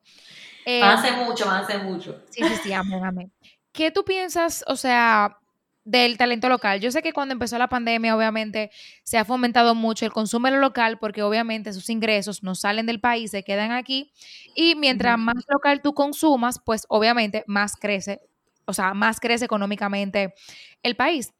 Eh, 0.70 0.82
hace 0.82 1.12
mucho, 1.12 1.50
hace 1.50 1.78
mucho. 1.78 2.20
Sí, 2.28 2.42
sí, 2.46 2.54
sí, 2.62 2.72
amén, 2.74 3.02
amén. 3.02 3.32
¿Qué 3.72 3.90
tú 3.90 4.04
piensas, 4.04 4.62
o 4.66 4.76
sea, 4.76 5.38
del 5.82 6.18
talento 6.18 6.50
local? 6.50 6.78
Yo 6.78 6.90
sé 6.90 7.00
que 7.00 7.14
cuando 7.14 7.32
empezó 7.32 7.56
la 7.56 7.70
pandemia, 7.70 8.14
obviamente, 8.14 8.70
se 9.02 9.16
ha 9.16 9.24
fomentado 9.24 9.74
mucho 9.74 10.04
el 10.04 10.12
consumo 10.12 10.50
local 10.50 10.98
porque 10.98 11.22
obviamente 11.22 11.72
sus 11.72 11.88
ingresos 11.88 12.42
no 12.42 12.54
salen 12.54 12.84
del 12.84 13.00
país, 13.00 13.30
se 13.30 13.44
quedan 13.44 13.72
aquí. 13.72 14.12
Y 14.54 14.74
mientras 14.74 15.18
más 15.18 15.42
local 15.48 15.80
tú 15.80 15.94
consumas, 15.94 16.60
pues 16.62 16.84
obviamente 16.90 17.44
más 17.46 17.74
crece, 17.74 18.20
o 18.66 18.74
sea, 18.74 18.92
más 18.92 19.20
crece 19.20 19.46
económicamente 19.46 20.34
el 20.82 20.96
país. 20.96 21.32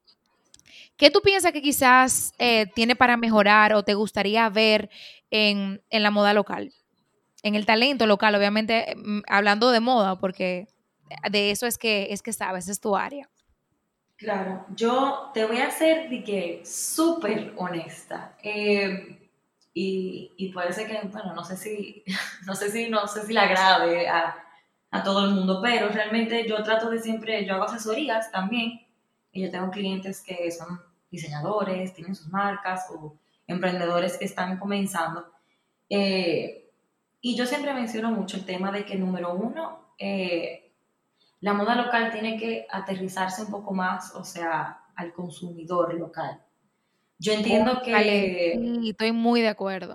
¿Qué 0.97 1.11
tú 1.11 1.21
piensas 1.21 1.53
que 1.53 1.61
quizás 1.61 2.33
eh, 2.39 2.65
tiene 2.75 2.97
para 2.97 3.19
mejorar 3.19 3.75
o 3.75 3.83
te 3.83 3.93
gustaría 3.93 4.49
ver 4.49 4.89
en, 5.31 5.83
la 5.91 6.11
moda 6.11 6.33
local? 6.33 6.73
En 7.43 7.55
el 7.55 7.67
talento 7.67 8.07
local, 8.07 8.35
obviamente, 8.35 8.95
mm, 8.97 9.21
hablando 9.29 9.71
de 9.71 9.81
moda, 9.81 10.17
porque 10.19 10.67
de 11.31 11.51
eso 11.51 11.67
es 11.67 11.79
que, 11.79 12.09
es 12.11 12.23
que 12.23 12.33
sabes, 12.33 12.69
es 12.69 12.81
tu 12.81 12.97
área. 12.97 13.29
Claro, 14.17 14.67
yo 14.75 15.31
te 15.33 15.45
voy 15.45 15.59
a 15.59 15.71
ser 15.71 16.09
súper 16.65 17.55
honesta. 17.57 18.37
Eh, 18.43 19.31
y, 19.73 20.33
y, 20.37 20.53
ser 20.73 20.89
que, 20.89 21.07
bueno, 21.07 21.35
no 21.35 21.45
sé 21.45 21.57
si, 21.57 22.03
no 22.47 22.55
sé 22.55 22.71
si, 22.71 22.91
no 22.91 23.07
sé 23.07 23.25
si 23.25 23.33
le 23.33 23.41
agrade 23.41 24.09
a, 24.09 24.35
a 24.91 25.03
todo 25.05 25.27
el 25.27 25.35
mundo, 25.35 25.61
pero 25.63 25.89
realmente 25.89 26.49
yo 26.49 26.63
trato 26.65 26.91
de 26.91 26.99
siempre, 26.99 27.45
yo 27.47 27.55
hago 27.55 27.65
asesorías 27.65 28.33
también, 28.33 28.81
y 29.33 29.43
yo 29.43 29.51
tengo 29.51 29.71
clientes 29.71 30.21
que 30.21 30.51
son 30.51 30.81
diseñadores, 31.11 31.95
tienen 31.95 32.15
sus 32.15 32.29
marcas 32.29 32.87
o 32.91 33.17
emprendedores 33.47 34.17
que 34.19 34.25
están 34.25 34.59
comenzando. 34.59 35.27
Eh, 35.89 36.68
y 37.21 37.37
yo 37.37 37.47
siempre 37.47 37.75
menciono 37.75 38.11
mucho 38.11 38.37
el 38.37 38.45
tema 38.45 38.71
de 38.71 38.85
que, 38.85 38.97
número 38.97 39.35
uno, 39.35 39.93
eh, 39.99 40.73
la 41.41 41.53
moda 41.53 41.75
local 41.75 42.11
tiene 42.13 42.39
que 42.39 42.67
aterrizarse 42.71 43.43
un 43.43 43.51
poco 43.51 43.73
más, 43.73 44.15
o 44.15 44.25
sea, 44.25 44.85
al 44.95 45.13
consumidor 45.13 45.95
local. 45.95 46.41
Yo 47.19 47.33
entiendo 47.33 47.83
que... 47.83 48.53
Sí, 48.55 48.91
estoy 48.91 49.13
muy 49.13 49.41
de 49.41 49.49
acuerdo. 49.49 49.95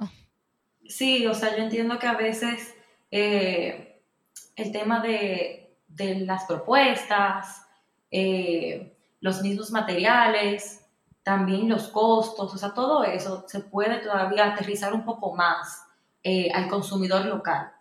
Sí, 0.87 1.25
o 1.25 1.33
sea, 1.33 1.55
yo 1.55 1.63
entiendo 1.63 1.97
que 1.97 2.07
a 2.07 2.15
veces 2.15 2.73
eh, 3.11 4.01
el 4.55 4.71
tema 4.73 4.99
de, 4.99 5.77
de 5.87 6.15
las 6.19 6.43
propuestas, 6.43 7.61
los 9.21 9.41
mismos 9.41 9.71
materiales, 9.71 10.85
también 11.23 11.69
los 11.69 11.87
costos, 11.87 12.53
o 12.53 12.57
sea, 12.57 12.73
todo 12.73 13.05
eso 13.05 13.45
se 13.47 13.61
puede 13.61 13.99
todavía 13.99 14.51
aterrizar 14.51 14.93
un 14.93 15.05
poco 15.05 15.33
más 15.33 15.87
eh, 16.23 16.49
al 16.53 16.69
consumidor 16.69 17.25
local. 17.25 17.71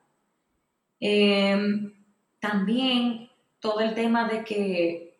Em, 1.00 1.94
también 2.40 3.30
todo 3.60 3.80
el 3.80 3.94
tema 3.94 4.28
de 4.28 4.44
que, 4.44 5.18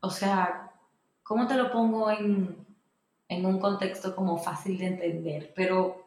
o 0.00 0.10
sea, 0.10 0.70
¿cómo 1.22 1.46
te 1.46 1.54
lo 1.54 1.70
pongo 1.70 2.10
en, 2.10 2.56
en 3.28 3.46
un 3.46 3.58
contexto 3.58 4.14
como 4.14 4.38
fácil 4.38 4.78
de 4.78 4.86
entender? 4.86 5.52
Pero 5.56 6.04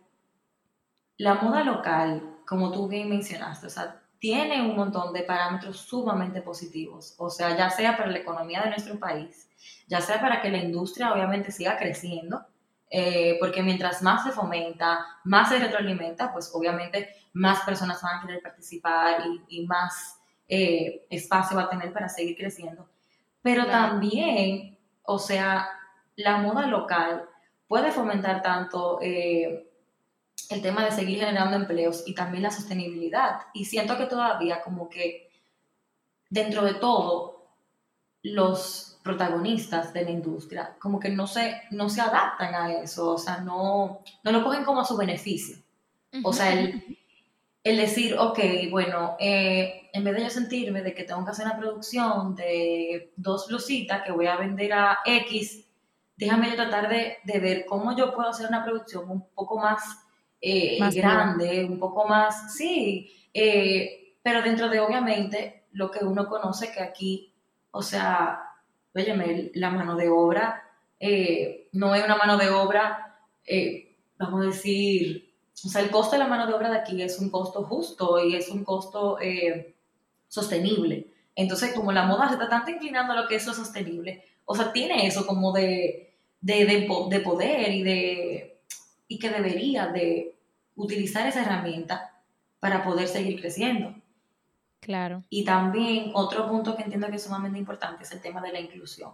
la 1.18 1.36
moda 1.36 1.64
local, 1.64 2.38
como 2.46 2.72
tú 2.72 2.88
bien 2.88 3.10
mencionaste, 3.10 3.68
o 3.68 3.70
sea, 3.70 4.02
tiene 4.20 4.62
un 4.62 4.76
montón 4.76 5.14
de 5.14 5.24
parámetros 5.24 5.78
sumamente 5.78 6.42
positivos, 6.42 7.16
o 7.18 7.30
sea, 7.30 7.56
ya 7.56 7.70
sea 7.70 7.98
para 7.98 8.10
la 8.10 8.20
economía 8.20 8.62
de 8.62 8.70
nuestro 8.70 9.00
país, 9.00 9.50
ya 9.88 10.02
sea 10.02 10.20
para 10.20 10.42
que 10.42 10.50
la 10.50 10.58
industria 10.58 11.14
obviamente 11.14 11.52
siga 11.52 11.78
creciendo, 11.78 12.46
eh, 12.90 13.38
porque 13.40 13.62
mientras 13.62 14.02
más 14.02 14.24
se 14.24 14.32
fomenta, 14.32 15.06
más 15.26 15.50
se 15.50 15.60
retroalimenta, 15.60 16.32
pues 16.32 16.52
obviamente 16.54 17.10
más 17.34 17.62
personas 17.62 18.02
van 18.02 18.20
a 18.20 18.22
querer 18.22 18.42
participar 18.42 19.24
y, 19.50 19.66
más 19.66 20.20
eh, 20.48 21.06
espacio 21.10 21.58
va 21.58 21.64
a 21.64 21.70
tener 21.70 21.92
para 21.92 22.08
seguir 22.08 22.38
creciendo. 22.38 22.88
Pero 23.42 23.66
también, 23.68 24.78
o 25.04 25.20
sea, 25.20 25.70
la 26.16 26.38
moda 26.38 26.66
local 26.66 27.28
puede 27.68 27.92
fomentar 27.92 28.42
tanto 28.42 29.00
eh, 29.02 29.70
el 30.50 30.62
tema 30.62 30.86
de 30.86 30.92
seguir 30.92 31.20
generando 31.20 31.58
empleos 31.58 32.04
y 32.06 32.16
también 32.16 32.44
la 32.44 32.52
sostenibilidad. 32.52 33.42
Y 33.54 33.66
siento 33.66 33.98
que 33.98 34.06
todavía 34.06 34.62
como 34.64 34.90
que 34.90 35.30
dentro 36.30 36.64
de 36.64 36.76
todo, 36.76 37.50
los 38.24 38.87
protagonistas 39.08 39.94
de 39.94 40.04
la 40.04 40.12
industria 40.12 40.76
como 40.80 41.00
que 41.00 41.10
no 41.10 41.26
se, 41.26 41.62
no 41.72 41.90
se 41.90 42.02
adaptan 42.02 42.54
a 42.54 42.74
eso, 42.74 43.14
o 43.14 43.18
sea, 43.18 43.38
no, 43.38 44.02
no 44.24 44.32
lo 44.32 44.44
cogen 44.44 44.64
como 44.64 44.82
a 44.82 44.86
su 44.86 44.96
beneficio. 44.98 45.58
O 46.24 46.34
sea, 46.34 46.54
el, 46.54 46.98
el 47.64 47.78
decir, 47.78 48.16
ok, 48.18 48.40
bueno, 48.72 49.16
eh, 49.20 49.90
en 49.94 50.04
vez 50.04 50.16
de 50.16 50.24
yo 50.24 50.30
sentirme 50.30 50.82
de 50.82 50.94
que 50.94 51.04
tengo 51.04 51.24
que 51.24 51.32
hacer 51.32 51.46
una 51.46 51.58
producción 51.58 52.36
de 52.36 53.12
dos 53.16 53.48
blusitas 53.48 54.04
que 54.04 54.12
voy 54.12 54.28
a 54.28 54.38
vender 54.38 54.74
a 54.74 55.00
X, 55.06 55.66
déjame 56.16 56.50
yo 56.50 56.56
tratar 56.56 56.90
de, 56.90 57.18
de 57.24 57.40
ver 57.40 57.66
cómo 57.66 57.96
yo 57.96 58.14
puedo 58.14 58.30
hacer 58.30 58.48
una 58.48 58.64
producción 58.64 59.10
un 59.10 59.28
poco 59.30 59.60
más 59.60 59.82
eh, 60.40 60.78
más 60.80 60.94
grande, 60.94 61.66
un 61.66 61.80
poco 61.80 62.08
más, 62.08 62.54
sí, 62.56 63.12
eh, 63.34 64.18
pero 64.22 64.44
dentro 64.44 64.70
de 64.70 64.80
obviamente 64.80 65.66
lo 65.72 65.90
que 65.90 66.06
uno 66.06 66.28
conoce 66.28 66.72
que 66.72 66.82
aquí, 66.82 67.34
o 67.72 67.82
sea, 67.82 68.47
la 69.06 69.70
mano 69.70 69.96
de 69.96 70.10
obra 70.10 70.64
eh, 71.00 71.70
no 71.74 71.94
es 71.96 72.04
una 72.04 72.16
mano 72.16 72.38
de 72.38 72.50
obra, 72.50 73.20
vamos 74.18 74.42
a 74.42 74.50
decir, 74.50 75.34
o 75.64 75.70
sea, 75.70 75.82
el 75.82 75.90
costo 75.90 76.16
de 76.16 76.20
la 76.20 76.28
mano 76.28 76.48
de 76.48 76.54
obra 76.54 76.70
de 76.70 76.78
aquí 76.78 77.02
es 77.02 77.20
un 77.20 77.30
costo 77.30 77.64
justo 77.64 78.24
y 78.24 78.36
es 78.36 78.50
un 78.50 78.64
costo 78.64 79.18
sostenible. 80.28 81.14
Entonces, 81.36 81.74
como 81.74 81.92
la 81.92 82.06
moda 82.06 82.28
se 82.28 82.34
está 82.34 82.50
tanto 82.50 82.72
inclinando 82.72 83.14
a 83.14 83.22
lo 83.22 83.28
que 83.28 83.36
eso 83.36 83.52
es 83.52 83.58
sostenible, 83.58 84.24
o 84.46 84.56
sea, 84.56 84.74
tiene 84.74 85.06
eso 85.06 85.28
como 85.28 85.52
de, 85.52 86.18
de, 86.42 86.66
de, 86.66 86.88
de 87.10 87.20
poder 87.20 87.72
y 87.72 87.84
de 87.84 88.58
y 89.08 89.20
que 89.20 89.30
debería 89.30 89.88
de 89.88 90.36
utilizar 90.76 91.28
esa 91.28 91.42
herramienta 91.42 92.22
para 92.60 92.84
poder 92.84 93.08
seguir 93.08 93.40
creciendo. 93.40 93.96
Claro. 94.88 95.26
Y 95.30 95.44
también 95.44 96.12
otro 96.14 96.48
punto 96.48 96.78
que 96.78 96.84
entiendo 96.84 97.10
que 97.10 97.18
es 97.18 97.24
sumamente 97.24 97.60
importante 97.60 98.04
es 98.04 98.12
el 98.14 98.22
tema 98.22 98.42
de 98.42 98.54
la 98.54 98.62
inclusión. 98.62 99.12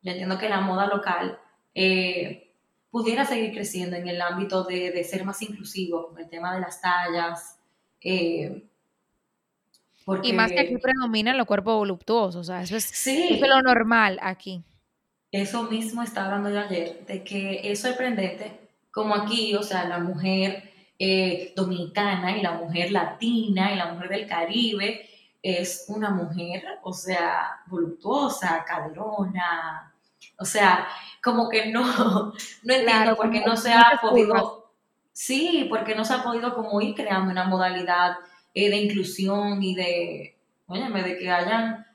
Yo 0.00 0.12
entiendo 0.12 0.38
que 0.38 0.48
la 0.48 0.62
moda 0.62 0.86
local 0.86 1.38
eh, 1.74 2.54
pudiera 2.90 3.26
seguir 3.26 3.52
creciendo 3.52 3.96
en 3.96 4.08
el 4.08 4.22
ámbito 4.22 4.64
de, 4.64 4.90
de, 4.90 5.04
ser 5.04 5.26
más 5.26 5.42
inclusivo 5.42 6.08
con 6.08 6.18
el 6.20 6.30
tema 6.30 6.54
de 6.54 6.60
las 6.62 6.80
tallas. 6.80 7.58
Eh, 8.00 8.66
y 10.22 10.32
más 10.32 10.50
que 10.52 10.60
aquí 10.60 10.78
predominan 10.78 11.36
los 11.36 11.46
cuerpos 11.46 11.76
voluptuosos, 11.76 12.36
o 12.36 12.44
sea, 12.44 12.62
eso 12.62 12.74
es, 12.74 12.84
sí, 12.84 13.28
es 13.32 13.46
lo 13.46 13.60
normal 13.60 14.18
aquí. 14.22 14.64
Eso 15.30 15.64
mismo 15.64 16.02
estaba 16.02 16.28
hablando 16.28 16.48
yo 16.48 16.60
ayer, 16.60 17.04
de 17.04 17.22
que 17.22 17.70
es 17.70 17.82
sorprendente 17.82 18.58
como 18.90 19.14
aquí, 19.14 19.54
o 19.54 19.62
sea, 19.62 19.86
la 19.86 19.98
mujer 19.98 20.69
eh, 21.02 21.54
dominicana 21.56 22.36
y 22.36 22.42
la 22.42 22.52
mujer 22.52 22.92
latina 22.92 23.72
y 23.72 23.76
la 23.76 23.86
mujer 23.86 24.10
del 24.10 24.26
Caribe 24.26 25.08
es 25.42 25.86
una 25.88 26.10
mujer, 26.10 26.62
o 26.82 26.92
sea, 26.92 27.62
voluptuosa, 27.68 28.62
caderona, 28.68 29.94
o 30.38 30.44
sea, 30.44 30.86
como 31.24 31.48
que 31.48 31.70
no, 31.70 31.82
no 32.64 32.74
entiendo 32.74 33.16
por 33.16 33.30
qué 33.30 33.40
no 33.40 33.56
se 33.56 33.72
ha 33.72 33.98
podido, 34.02 34.74
sí, 35.10 35.66
porque 35.70 35.94
no 35.94 36.04
se 36.04 36.12
ha 36.12 36.22
podido 36.22 36.54
como 36.54 36.82
ir 36.82 36.94
creando 36.94 37.30
una 37.30 37.44
modalidad 37.44 38.18
eh, 38.52 38.68
de 38.68 38.76
inclusión 38.76 39.62
y 39.62 39.74
de, 39.74 40.38
óyeme, 40.66 41.02
de 41.02 41.16
que 41.16 41.30
hayan, 41.30 41.86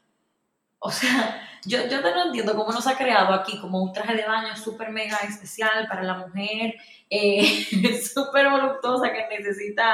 o 0.79 0.89
sea, 0.89 1.47
yo, 1.65 1.87
yo 1.87 2.01
no 2.01 2.25
entiendo 2.25 2.55
cómo 2.55 2.71
no 2.71 2.81
se 2.81 2.91
ha 2.91 2.97
creado 2.97 3.33
aquí 3.33 3.59
como 3.59 3.81
un 3.81 3.93
traje 3.93 4.15
de 4.15 4.25
baño 4.25 4.55
súper 4.55 4.91
mega 4.91 5.17
especial 5.17 5.87
para 5.87 6.03
la 6.03 6.15
mujer, 6.15 6.75
eh, 7.09 7.65
súper 8.13 8.49
voluptuosa 8.49 9.11
que 9.11 9.37
necesita 9.37 9.93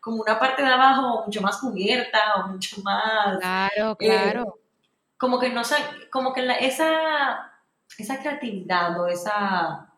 como 0.00 0.22
una 0.22 0.38
parte 0.38 0.62
de 0.62 0.68
abajo 0.68 1.24
mucho 1.24 1.40
más 1.40 1.58
cubierta 1.58 2.18
o 2.36 2.48
mucho 2.48 2.80
más... 2.82 3.38
Claro, 3.38 3.96
eh, 4.00 4.06
claro. 4.06 4.58
como 5.16 5.38
que 5.38 5.50
no 5.50 5.62
como 6.10 6.32
que 6.32 6.44
esa, 6.60 7.52
esa 7.96 8.18
creatividad 8.20 9.00
o 9.00 9.06
esa, 9.06 9.92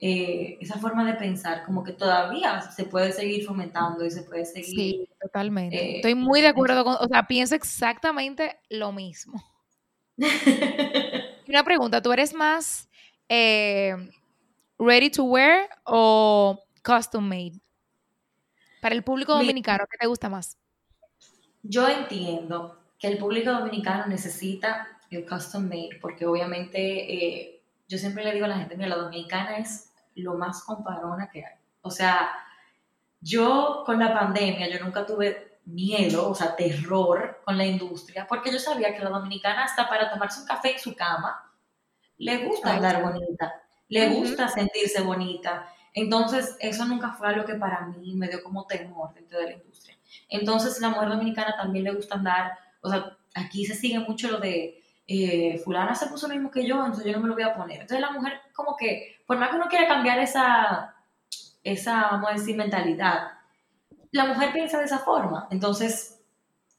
eh, 0.00 0.58
esa 0.60 0.78
forma 0.78 1.04
de 1.04 1.14
pensar, 1.14 1.64
como 1.64 1.82
que 1.82 1.92
todavía 1.92 2.60
se 2.60 2.84
puede 2.84 3.10
seguir 3.12 3.44
fomentando 3.44 4.04
y 4.04 4.10
se 4.10 4.22
puede 4.22 4.44
seguir. 4.44 4.66
Sí, 4.66 5.08
totalmente. 5.20 5.76
Eh, 5.76 5.96
Estoy 5.96 6.14
muy 6.14 6.40
de 6.40 6.48
acuerdo 6.48 6.84
con, 6.84 6.96
o 7.00 7.08
sea, 7.08 7.26
pienso 7.26 7.54
exactamente 7.54 8.60
lo 8.68 8.92
mismo. 8.92 9.42
Una 11.48 11.64
pregunta, 11.64 12.02
¿tú 12.02 12.12
eres 12.12 12.34
más 12.34 12.88
eh, 13.28 13.94
ready 14.78 15.10
to 15.10 15.24
wear 15.24 15.68
o 15.84 16.62
custom 16.84 17.26
made? 17.26 17.60
Para 18.80 18.94
el 18.94 19.02
público 19.02 19.34
dominicano, 19.34 19.84
¿qué 19.90 19.98
te 19.98 20.06
gusta 20.06 20.28
más? 20.28 20.56
Yo 21.62 21.88
entiendo 21.88 22.78
que 22.98 23.08
el 23.08 23.18
público 23.18 23.50
dominicano 23.50 24.06
necesita 24.06 24.88
el 25.10 25.26
custom 25.26 25.64
made, 25.64 25.98
porque 26.00 26.26
obviamente 26.26 27.62
yo 27.88 27.98
siempre 27.98 28.24
le 28.24 28.32
digo 28.32 28.44
a 28.44 28.48
la 28.48 28.58
gente, 28.58 28.76
mira, 28.76 28.90
la 28.90 28.96
dominicana 28.96 29.56
es 29.58 29.90
lo 30.14 30.34
más 30.34 30.62
comparona 30.64 31.30
que 31.30 31.44
hay. 31.44 31.54
O 31.82 31.90
sea, 31.90 32.30
yo 33.20 33.82
con 33.86 33.98
la 33.98 34.12
pandemia, 34.12 34.68
yo 34.68 34.84
nunca 34.84 35.06
tuve 35.06 35.47
miedo, 35.68 36.30
o 36.30 36.34
sea, 36.34 36.56
terror 36.56 37.40
con 37.44 37.56
la 37.56 37.64
industria, 37.64 38.26
porque 38.26 38.50
yo 38.50 38.58
sabía 38.58 38.94
que 38.94 39.02
la 39.02 39.10
dominicana 39.10 39.64
hasta 39.64 39.88
para 39.88 40.10
tomarse 40.10 40.40
un 40.40 40.46
café 40.46 40.72
en 40.72 40.78
su 40.78 40.94
cama, 40.94 41.52
le 42.16 42.46
gusta 42.46 42.74
andar 42.74 43.02
bonita, 43.02 43.62
le 43.88 44.08
gusta 44.08 44.48
sentirse 44.48 45.02
bonita. 45.02 45.72
Entonces, 45.94 46.56
eso 46.60 46.84
nunca 46.84 47.12
fue 47.12 47.28
algo 47.28 47.44
que 47.44 47.54
para 47.54 47.86
mí 47.86 48.14
me 48.14 48.28
dio 48.28 48.42
como 48.42 48.66
temor 48.66 49.14
dentro 49.14 49.38
de 49.38 49.46
la 49.46 49.52
industria. 49.52 49.96
Entonces, 50.28 50.80
la 50.80 50.90
mujer 50.90 51.08
dominicana 51.10 51.56
también 51.56 51.84
le 51.84 51.94
gusta 51.94 52.16
andar, 52.16 52.52
o 52.80 52.90
sea, 52.90 53.16
aquí 53.34 53.64
se 53.64 53.74
sigue 53.74 53.98
mucho 54.00 54.30
lo 54.30 54.38
de 54.38 54.82
eh, 55.10 55.58
fulana 55.64 55.94
se 55.94 56.06
puso 56.06 56.28
lo 56.28 56.34
mismo 56.34 56.50
que 56.50 56.66
yo, 56.66 56.84
entonces 56.84 57.06
yo 57.06 57.12
no 57.12 57.22
me 57.22 57.28
lo 57.28 57.34
voy 57.34 57.42
a 57.42 57.54
poner. 57.54 57.80
Entonces 57.80 58.00
la 58.00 58.12
mujer 58.12 58.42
como 58.54 58.76
que, 58.76 59.16
por 59.26 59.38
más 59.38 59.48
que 59.48 59.56
uno 59.56 59.68
quiera 59.68 59.88
cambiar 59.88 60.18
esa, 60.18 60.94
esa, 61.64 62.08
vamos 62.10 62.28
a 62.30 62.34
decir, 62.34 62.56
mentalidad, 62.56 63.37
la 64.10 64.26
mujer 64.26 64.52
piensa 64.52 64.78
de 64.78 64.84
esa 64.84 64.98
forma. 64.98 65.48
Entonces 65.50 66.20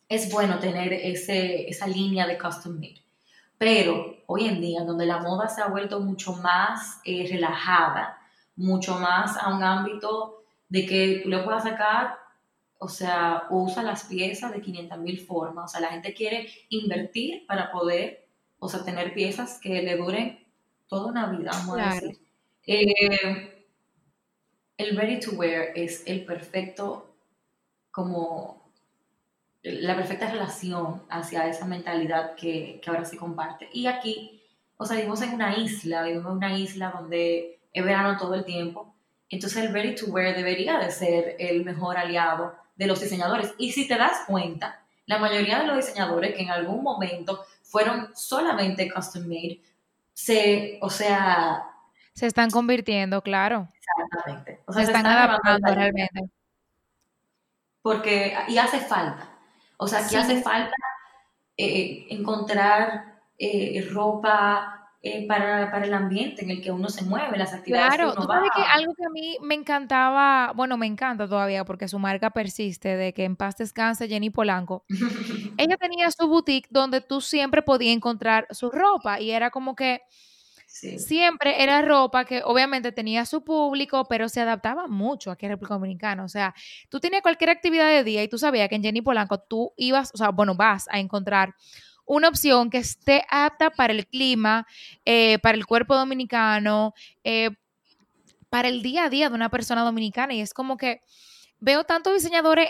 es 0.07 0.31
bueno 0.31 0.59
tener 0.59 0.93
ese, 0.93 1.69
esa 1.69 1.87
línea 1.87 2.27
de 2.27 2.37
custom 2.37 2.75
made. 2.75 3.03
Pero 3.57 4.17
hoy 4.27 4.45
en 4.45 4.61
día, 4.61 4.83
donde 4.83 5.05
la 5.05 5.19
moda 5.19 5.49
se 5.49 5.61
ha 5.61 5.67
vuelto 5.67 5.99
mucho 5.99 6.33
más 6.33 7.01
eh, 7.03 7.27
relajada, 7.29 8.17
mucho 8.55 8.95
más 8.95 9.37
a 9.37 9.53
un 9.53 9.63
ámbito 9.63 10.43
de 10.69 10.85
que 10.85 11.19
tú 11.23 11.29
le 11.29 11.39
puedas 11.39 11.63
sacar 11.63 12.17
o 12.81 12.87
sea, 12.87 13.43
usa 13.49 13.83
las 13.83 14.05
piezas 14.05 14.53
de 14.53 14.61
500 14.61 14.97
mil 14.99 15.19
formas. 15.19 15.65
O 15.65 15.67
sea, 15.67 15.81
la 15.81 15.89
gente 15.89 16.13
quiere 16.13 16.47
invertir 16.69 17.45
para 17.45 17.71
poder, 17.71 18.25
o 18.57 18.69
sea, 18.69 18.83
tener 18.83 19.13
piezas 19.13 19.59
que 19.61 19.81
le 19.81 19.97
duren 19.97 20.39
toda 20.87 21.07
una 21.07 21.27
vida, 21.27 21.51
vamos 21.53 21.77
a 21.77 21.93
decir. 21.93 22.19
Eh, 22.65 23.65
el 24.77 24.95
ready 24.95 25.19
to 25.19 25.31
wear 25.31 25.73
es 25.75 26.03
el 26.07 26.23
perfecto, 26.23 27.08
como 27.91 28.71
la 29.61 29.95
perfecta 29.95 30.31
relación 30.31 31.03
hacia 31.09 31.47
esa 31.47 31.65
mentalidad 31.65 32.35
que, 32.35 32.79
que 32.81 32.89
ahora 32.89 33.05
se 33.05 33.17
comparte. 33.17 33.69
Y 33.73 33.87
aquí, 33.87 34.41
o 34.77 34.85
sea, 34.85 34.95
vivimos 34.95 35.21
en 35.21 35.33
una 35.33 35.57
isla, 35.57 36.03
vivimos 36.03 36.31
en 36.31 36.37
una 36.37 36.57
isla 36.57 36.91
donde 36.91 37.59
es 37.73 37.83
verano 37.83 38.17
todo 38.17 38.35
el 38.35 38.45
tiempo. 38.45 38.95
Entonces 39.29 39.63
el 39.63 39.73
ready 39.73 39.95
to 39.95 40.07
wear 40.07 40.35
debería 40.35 40.79
de 40.79 40.89
ser 40.89 41.35
el 41.39 41.63
mejor 41.63 41.97
aliado 41.97 42.55
de 42.75 42.87
los 42.87 42.99
diseñadores. 42.99 43.53
Y 43.57 43.71
si 43.73 43.87
te 43.87 43.97
das 43.97 44.21
cuenta, 44.25 44.81
la 45.05 45.17
mayoría 45.17 45.59
de 45.59 45.67
los 45.67 45.75
diseñadores 45.75 46.33
que 46.35 46.41
en 46.41 46.49
algún 46.49 46.83
momento 46.83 47.45
fueron 47.63 48.09
solamente 48.15 48.91
custom 48.91 49.23
made, 49.27 49.61
se, 50.13 50.79
o 50.81 50.89
sea... 50.89 51.63
Se 52.13 52.25
están 52.25 52.49
convirtiendo, 52.49 53.21
claro. 53.21 53.67
Exactamente. 53.73 54.59
se, 54.69 54.81
están, 54.81 55.05
adaptando 55.05 55.73
realmente. 55.73 56.29
Porque, 57.81 58.35
y 58.47 58.57
hace 58.57 58.79
falta. 58.79 59.29
O 59.77 59.87
sea, 59.87 60.05
aquí 60.05 60.15
hace 60.15 60.41
falta 60.41 60.75
eh, 61.57 62.07
encontrar 62.09 63.21
eh, 63.37 63.87
ropa 63.91 64.79
eh, 65.01 65.25
para, 65.27 65.71
para, 65.71 65.85
el 65.85 65.93
ambiente 65.93 66.43
en 66.43 66.51
el 66.51 66.61
que 66.61 66.71
uno 66.71 66.89
se 66.89 67.05
mueve, 67.05 67.37
las 67.37 67.53
actividades 67.53 67.95
claro, 67.95 68.11
que 68.11 68.17
uno 68.17 68.27
tú 68.27 68.33
sabes 68.33 68.49
que 68.53 68.61
algo 68.61 68.93
que 68.93 69.05
a 69.05 69.09
mí 69.09 69.37
me 69.41 69.55
encantaba, 69.55 70.51
bueno, 70.53 70.75
me 70.75 70.87
encanta 70.87 71.25
todavía 71.25 71.63
porque 71.63 71.87
su 71.87 71.99
marca 71.99 72.31
persiste, 72.31 72.97
de 72.97 73.13
que 73.13 73.23
en 73.23 73.37
paz 73.37 73.55
descanse 73.55 74.09
Jenny 74.09 74.29
Polanco. 74.29 74.83
Ella 75.57 75.77
tenía 75.77 76.11
su 76.11 76.27
boutique 76.27 76.67
donde 76.69 76.99
tú 76.99 77.21
siempre 77.21 77.61
podías 77.61 77.95
encontrar 77.95 78.45
su 78.51 78.69
ropa 78.69 79.21
y 79.21 79.31
era 79.31 79.51
como 79.51 79.73
que 79.73 80.01
siempre 80.97 81.63
era 81.63 81.81
ropa 81.81 82.25
que 82.25 82.41
obviamente 82.43 82.91
tenía 82.91 83.25
su 83.25 83.43
público, 83.43 84.05
pero 84.07 84.29
se 84.29 84.41
adaptaba 84.41 84.87
mucho 84.87 85.31
aquí 85.31 85.45
en 85.45 85.51
República 85.51 85.75
Dominicana. 85.75 86.23
O 86.23 86.29
sea, 86.29 86.53
tú 86.89 86.99
tenías 86.99 87.21
cualquier 87.21 87.49
actividad 87.49 87.87
de 87.89 88.03
día 88.03 88.23
y 88.23 88.27
tú 88.27 88.37
sabías 88.37 88.69
que 88.69 88.75
en 88.75 88.83
Jenny 88.83 89.01
Polanco 89.01 89.39
tú 89.39 89.73
ibas, 89.77 90.11
o 90.13 90.17
sea, 90.17 90.29
bueno, 90.29 90.55
vas 90.55 90.87
a 90.89 90.99
encontrar 90.99 91.55
una 92.05 92.27
opción 92.27 92.69
que 92.71 92.79
esté 92.79 93.23
apta 93.29 93.69
para 93.69 93.93
el 93.93 94.07
clima, 94.07 94.65
eh, 95.05 95.37
para 95.39 95.55
el 95.55 95.67
cuerpo 95.67 95.95
dominicano, 95.95 96.95
eh, 97.23 97.51
para 98.49 98.67
el 98.67 98.81
día 98.81 99.05
a 99.05 99.09
día 99.09 99.29
de 99.29 99.35
una 99.35 99.49
persona 99.49 99.83
dominicana. 99.83 100.33
Y 100.33 100.41
es 100.41 100.53
como 100.53 100.75
que 100.75 101.01
veo 101.59 101.83
tantos 101.83 102.13
diseñadores, 102.15 102.69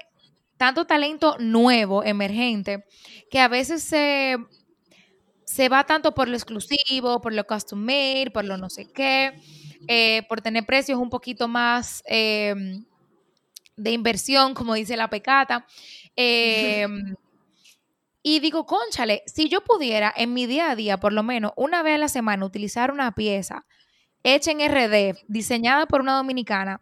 tanto 0.58 0.86
talento 0.86 1.38
nuevo, 1.40 2.04
emergente, 2.04 2.84
que 3.32 3.40
a 3.40 3.48
veces 3.48 3.82
se, 3.82 4.36
se 5.50 5.68
va 5.68 5.84
tanto 5.84 6.14
por 6.14 6.28
lo 6.28 6.36
exclusivo, 6.36 7.22
por 7.22 7.34
lo 7.34 7.44
custom 7.48 7.80
made, 7.80 8.30
por 8.32 8.46
lo 8.46 8.56
no 8.56 8.70
sé 8.70 8.92
qué, 8.92 9.34
eh, 9.88 10.22
por 10.30 10.42
tener 10.42 10.64
precios 10.64 11.00
un 11.00 11.10
poquito 11.10 11.48
más 11.48 12.04
de 12.06 13.92
inversión, 13.92 14.54
como 14.54 14.76
dice 14.76 14.96
la 14.96 15.10
pecata. 15.10 15.66
Y 18.22 18.40
digo, 18.42 18.68
conchale, 18.68 19.24
si 19.26 19.50
yo 19.50 19.62
pudiera 19.62 20.14
en 20.16 20.36
mi 20.36 20.46
día 20.46 20.70
a 20.70 20.76
día, 20.76 21.00
por 21.00 21.14
lo 21.14 21.24
menos 21.24 21.54
una 21.56 21.82
vez 21.82 21.96
a 21.96 21.98
la 21.98 22.10
semana, 22.10 22.46
utilizar 22.46 22.92
una 22.92 23.16
pieza 23.16 23.66
hecha 24.22 24.52
en 24.52 24.62
RD, 24.62 25.18
diseñada 25.28 25.88
por 25.88 26.02
una 26.02 26.16
dominicana, 26.16 26.80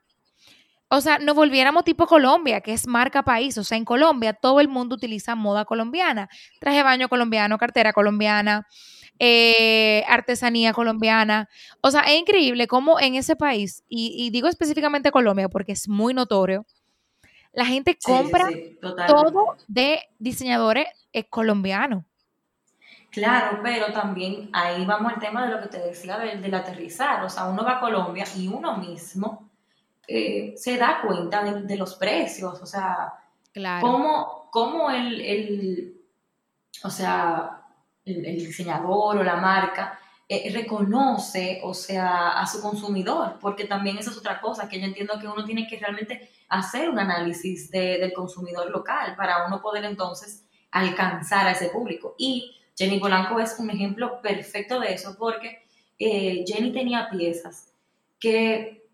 o 0.89 1.01
sea, 1.01 1.19
nos 1.19 1.35
volviéramos 1.35 1.83
tipo 1.83 2.07
Colombia, 2.07 2.61
que 2.61 2.73
es 2.73 2.87
marca 2.87 3.23
país. 3.23 3.57
O 3.57 3.63
sea, 3.63 3.77
en 3.77 3.85
Colombia 3.85 4.33
todo 4.33 4.59
el 4.59 4.67
mundo 4.67 4.95
utiliza 4.95 5.35
moda 5.35 5.65
colombiana. 5.65 6.29
Traje 6.59 6.83
baño 6.83 7.09
colombiano, 7.09 7.57
cartera 7.57 7.93
colombiana, 7.93 8.67
eh, 9.19 10.03
artesanía 10.07 10.73
colombiana. 10.73 11.49
O 11.81 11.91
sea, 11.91 12.01
es 12.01 12.19
increíble 12.19 12.67
cómo 12.67 12.99
en 12.99 13.15
ese 13.15 13.35
país, 13.35 13.83
y 13.89 14.29
digo 14.29 14.47
específicamente 14.47 15.11
Colombia 15.11 15.49
porque 15.49 15.73
es 15.73 15.87
muy 15.89 16.13
notorio, 16.13 16.65
la 17.57 17.65
gente 17.65 17.97
compra 17.97 18.49
todo 19.07 19.57
de 19.67 20.01
diseñadores 20.19 20.85
eh, 21.11 21.23
colombianos. 21.23 22.03
Claro, 23.09 23.61
pero 23.63 23.91
también 23.91 24.51
ahí 24.53 24.85
vamos 24.85 25.11
al 25.11 25.19
tema 25.19 25.43
de 25.43 25.55
lo 25.55 25.61
que 25.61 25.69
te 25.69 25.79
decía 25.79 26.19
del, 26.19 26.53
aterrizar. 26.53 27.23
O 27.23 27.29
sea, 27.29 27.45
uno 27.45 27.63
va 27.63 27.77
a 27.77 27.79
Colombia 27.79 28.25
y 28.35 28.47
uno 28.47 28.77
mismo 28.77 29.46
eh, 30.07 30.53
se 30.55 30.77
da 30.77 31.01
cuenta 31.01 31.43
de, 31.43 31.75
los 31.75 31.95
precios. 31.95 32.61
O 32.61 32.65
sea, 32.65 33.13
cómo, 33.81 34.49
cómo 34.51 34.89
el, 34.89 36.01
o 36.83 36.89
sea, 36.89 37.61
el, 38.05 38.23
diseñador 38.23 39.17
o 39.17 39.23
la 39.23 39.35
marca 39.35 39.99
eh, 40.29 40.49
reconoce, 40.53 41.59
o 41.63 41.73
sea, 41.73 42.39
a 42.39 42.47
su 42.47 42.61
consumidor, 42.61 43.37
porque 43.39 43.65
también 43.65 43.97
esa 43.97 44.11
es 44.11 44.17
otra 44.17 44.39
cosa, 44.39 44.69
que 44.69 44.79
yo 44.79 44.85
entiendo 44.85 45.19
que 45.19 45.27
uno 45.27 45.43
tiene 45.43 45.67
que 45.67 45.77
realmente 45.77 46.31
hacer 46.49 46.89
un 46.89 46.99
análisis 46.99 47.69
del 47.69 48.13
consumidor 48.13 48.69
local 48.71 49.15
para 49.17 49.45
uno 49.45 49.61
poder 49.61 49.83
entonces 49.85 50.45
alcanzar 50.71 51.47
a 51.47 51.51
ese 51.51 51.69
público. 51.69 52.15
Y 52.17 52.55
Jenny 52.77 52.99
Polanco 52.99 53.39
es 53.39 53.57
un 53.59 53.69
ejemplo 53.69 54.21
perfecto 54.21 54.79
de 54.79 54.93
eso 54.93 55.15
porque 55.17 55.65
eh, 55.99 56.45
Jenny 56.47 56.71
tenía 56.71 57.09
piezas 57.09 57.73
que 58.19 58.86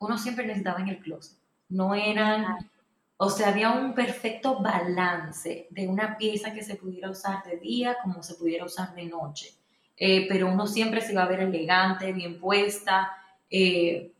uno 0.00 0.18
siempre 0.18 0.46
necesitaba 0.46 0.80
en 0.80 0.88
el 0.88 0.98
closet. 0.98 1.38
No 1.68 1.94
eran, 1.94 2.68
o 3.16 3.30
sea, 3.30 3.48
había 3.48 3.70
un 3.70 3.94
perfecto 3.94 4.60
balance 4.60 5.68
de 5.70 5.86
una 5.86 6.16
pieza 6.16 6.52
que 6.52 6.64
se 6.64 6.74
pudiera 6.74 7.10
usar 7.10 7.44
de 7.44 7.58
día 7.58 7.96
como 8.02 8.22
se 8.22 8.34
pudiera 8.34 8.64
usar 8.64 8.94
de 8.94 9.04
noche. 9.04 9.54
Eh, 9.96 10.26
pero 10.28 10.48
uno 10.48 10.66
siempre 10.66 11.02
se 11.02 11.12
iba 11.12 11.22
a 11.22 11.28
ver 11.28 11.40
elegante, 11.40 12.12
bien 12.12 12.40
puesta. 12.40 13.12
Eh, 13.50 14.12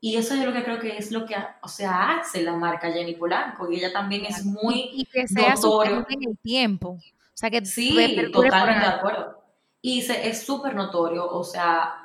y 0.00 0.16
eso 0.16 0.34
es 0.34 0.44
lo 0.44 0.52
que 0.52 0.62
creo 0.62 0.78
que 0.78 0.98
es 0.98 1.10
lo 1.10 1.24
que, 1.24 1.34
o 1.62 1.68
sea, 1.68 2.18
hace 2.18 2.42
la 2.42 2.54
marca 2.54 2.92
Jenny 2.92 3.14
Polanco. 3.14 3.70
Y 3.70 3.76
ella 3.76 3.92
también 3.92 4.26
es 4.26 4.44
muy 4.44 4.90
y, 4.92 5.06
que 5.06 5.26
sea 5.26 5.54
notorio. 5.54 6.06
en 6.10 6.28
el 6.28 6.38
tiempo. 6.38 6.90
O 6.90 7.36
sea, 7.36 7.50
que 7.50 7.64
sí, 7.64 7.96
totalmente 8.30 8.80
de 8.80 8.92
acuerdo. 8.92 9.42
Y 9.80 10.02
se, 10.02 10.28
es 10.28 10.42
súper 10.42 10.74
notorio, 10.74 11.26
o 11.26 11.42
sea, 11.42 12.01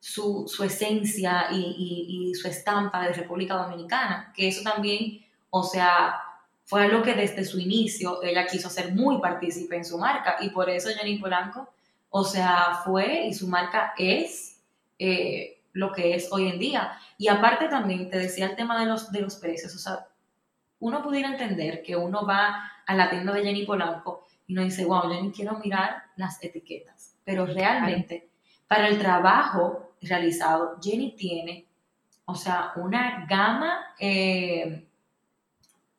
su, 0.00 0.48
su 0.48 0.64
esencia 0.64 1.48
y, 1.52 1.60
y, 1.60 2.30
y, 2.30 2.34
su 2.34 2.48
estampa 2.48 3.02
de 3.02 3.12
República 3.12 3.54
Dominicana, 3.54 4.32
que 4.34 4.48
eso 4.48 4.62
también, 4.62 5.24
o 5.50 5.62
sea, 5.62 6.18
fue 6.64 6.82
algo 6.84 7.02
que 7.02 7.14
desde 7.14 7.44
su 7.44 7.60
inicio 7.60 8.22
ella 8.22 8.46
quiso 8.46 8.70
ser 8.70 8.94
muy 8.94 9.20
partícipe 9.20 9.76
en 9.76 9.84
su 9.84 9.98
marca 9.98 10.36
y 10.40 10.50
por 10.50 10.70
eso 10.70 10.88
Jenny 10.88 11.18
Polanco, 11.18 11.68
o 12.08 12.24
sea, 12.24 12.80
fue 12.84 13.26
y 13.26 13.34
su 13.34 13.46
marca 13.46 13.92
es 13.98 14.60
eh, 14.98 15.60
lo 15.72 15.92
que 15.92 16.14
es 16.14 16.32
hoy 16.32 16.48
en 16.48 16.58
día. 16.58 16.92
Y 17.18 17.28
aparte 17.28 17.68
también 17.68 18.08
te 18.08 18.18
decía 18.18 18.46
el 18.46 18.56
tema 18.56 18.80
de 18.80 18.86
los, 18.86 19.12
de 19.12 19.20
los 19.20 19.36
precios, 19.36 19.74
o 19.74 19.78
sea, 19.78 20.06
uno 20.78 21.02
pudiera 21.02 21.28
entender 21.28 21.82
que 21.82 21.94
uno 21.94 22.24
va 22.24 22.70
a 22.86 22.94
la 22.94 23.10
tienda 23.10 23.32
de 23.32 23.42
Jenny 23.42 23.66
Polanco 23.66 24.26
y 24.46 24.54
no 24.54 24.62
dice, 24.62 24.84
wow, 24.84 25.12
yo 25.12 25.20
ni 25.22 25.30
quiero 25.30 25.58
mirar 25.58 26.04
las 26.16 26.42
etiquetas, 26.42 27.16
pero 27.24 27.46
realmente 27.46 28.30
para 28.66 28.88
el 28.88 28.98
trabajo 28.98 29.89
realizado, 30.00 30.78
Jenny 30.82 31.14
tiene, 31.16 31.66
o 32.24 32.34
sea, 32.34 32.72
una 32.76 33.26
gama 33.28 33.94
eh, 33.98 34.84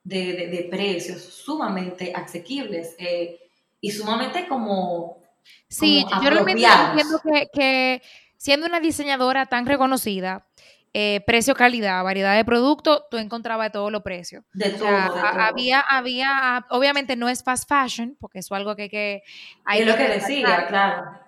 de, 0.04 0.68
precios 0.70 1.22
sumamente 1.22 2.12
asequibles 2.16 2.96
eh, 2.98 3.40
y 3.80 3.92
sumamente 3.92 4.48
como... 4.48 5.22
Sí, 5.68 6.06
yo 6.24 6.30
realmente 6.30 6.64
entiendo 6.64 7.20
que, 7.24 7.50
que 7.54 8.02
siendo 8.38 8.68
una 8.68 8.80
diseñadora 8.80 9.46
tan 9.48 9.66
reconocida, 9.66 10.46
eh, 10.94 11.22
precio, 11.26 11.56
calidad, 11.56 12.04
variedad 12.04 12.36
de 12.36 12.44
productos, 12.44 13.04
tú 13.10 13.18
encontrabas 13.18 13.68
de 13.68 13.72
todos 13.72 13.92
los 13.92 14.02
precios. 14.02 14.44
De 14.52 14.72
todo, 14.72 14.90
Había, 14.90 15.80
había, 15.80 16.66
obviamente 16.70 17.16
no 17.16 17.30
es 17.30 17.44
fast 17.44 17.70
fashion, 17.70 18.18
porque 18.20 18.40
eso 18.40 18.54
es 18.54 18.60
algo 18.60 18.76
que... 18.76 18.90
que 18.90 19.24
hay 19.64 19.82
es 19.82 19.88
lo 19.88 19.96
que 19.96 20.08
decía, 20.10 20.68
claro. 20.68 21.21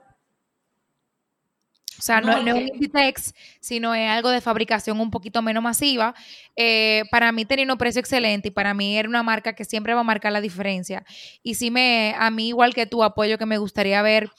O 2.04 2.06
sea, 2.06 2.20
no, 2.20 2.34
es 2.34 2.54
un 2.54 2.68
Inditex, 2.68 3.34
sino 3.62 3.96
es 3.96 4.10
algo 4.10 4.30
de 4.30 4.42
fabricación 4.42 5.00
un 5.00 5.10
poquito 5.10 5.42
menos 5.42 5.64
masiva. 5.64 6.14
Eh, 6.54 7.04
para 7.10 7.32
mí 7.32 7.46
tenía 7.46 7.66
un 7.72 7.78
precio 7.78 8.02
excelente 8.02 8.50
y 8.50 8.52
para 8.52 8.74
mí 8.74 8.98
era 8.98 9.08
una 9.08 9.24
marca 9.24 9.54
que 9.54 9.64
siempre 9.64 9.94
va 9.94 10.02
a 10.02 10.04
marcar 10.04 10.34
la 10.34 10.42
diferencia. 10.42 11.06
Y 11.44 11.56
sí 11.56 11.72
me, 11.72 12.14
a 12.20 12.30
mí 12.30 12.50
igual 12.50 12.74
que 12.74 12.88
tú, 12.88 13.06
apoyo 13.06 13.38
que 13.38 13.46
me 13.46 13.58
gustaría 13.58 14.02
ver 14.02 14.30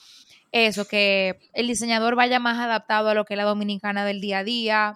eso, 0.53 0.87
que 0.87 1.39
el 1.55 1.67
diseñador 1.67 2.17
vaya 2.17 2.39
más 2.39 2.59
adaptado 2.59 3.09
a 3.09 3.15
lo 3.15 3.25
que 3.25 3.33
es 3.33 3.39
la 3.39 3.45
dominicana 3.45 4.05
del 4.05 4.21
día 4.21 4.41
a 4.41 4.45
día, 4.45 4.95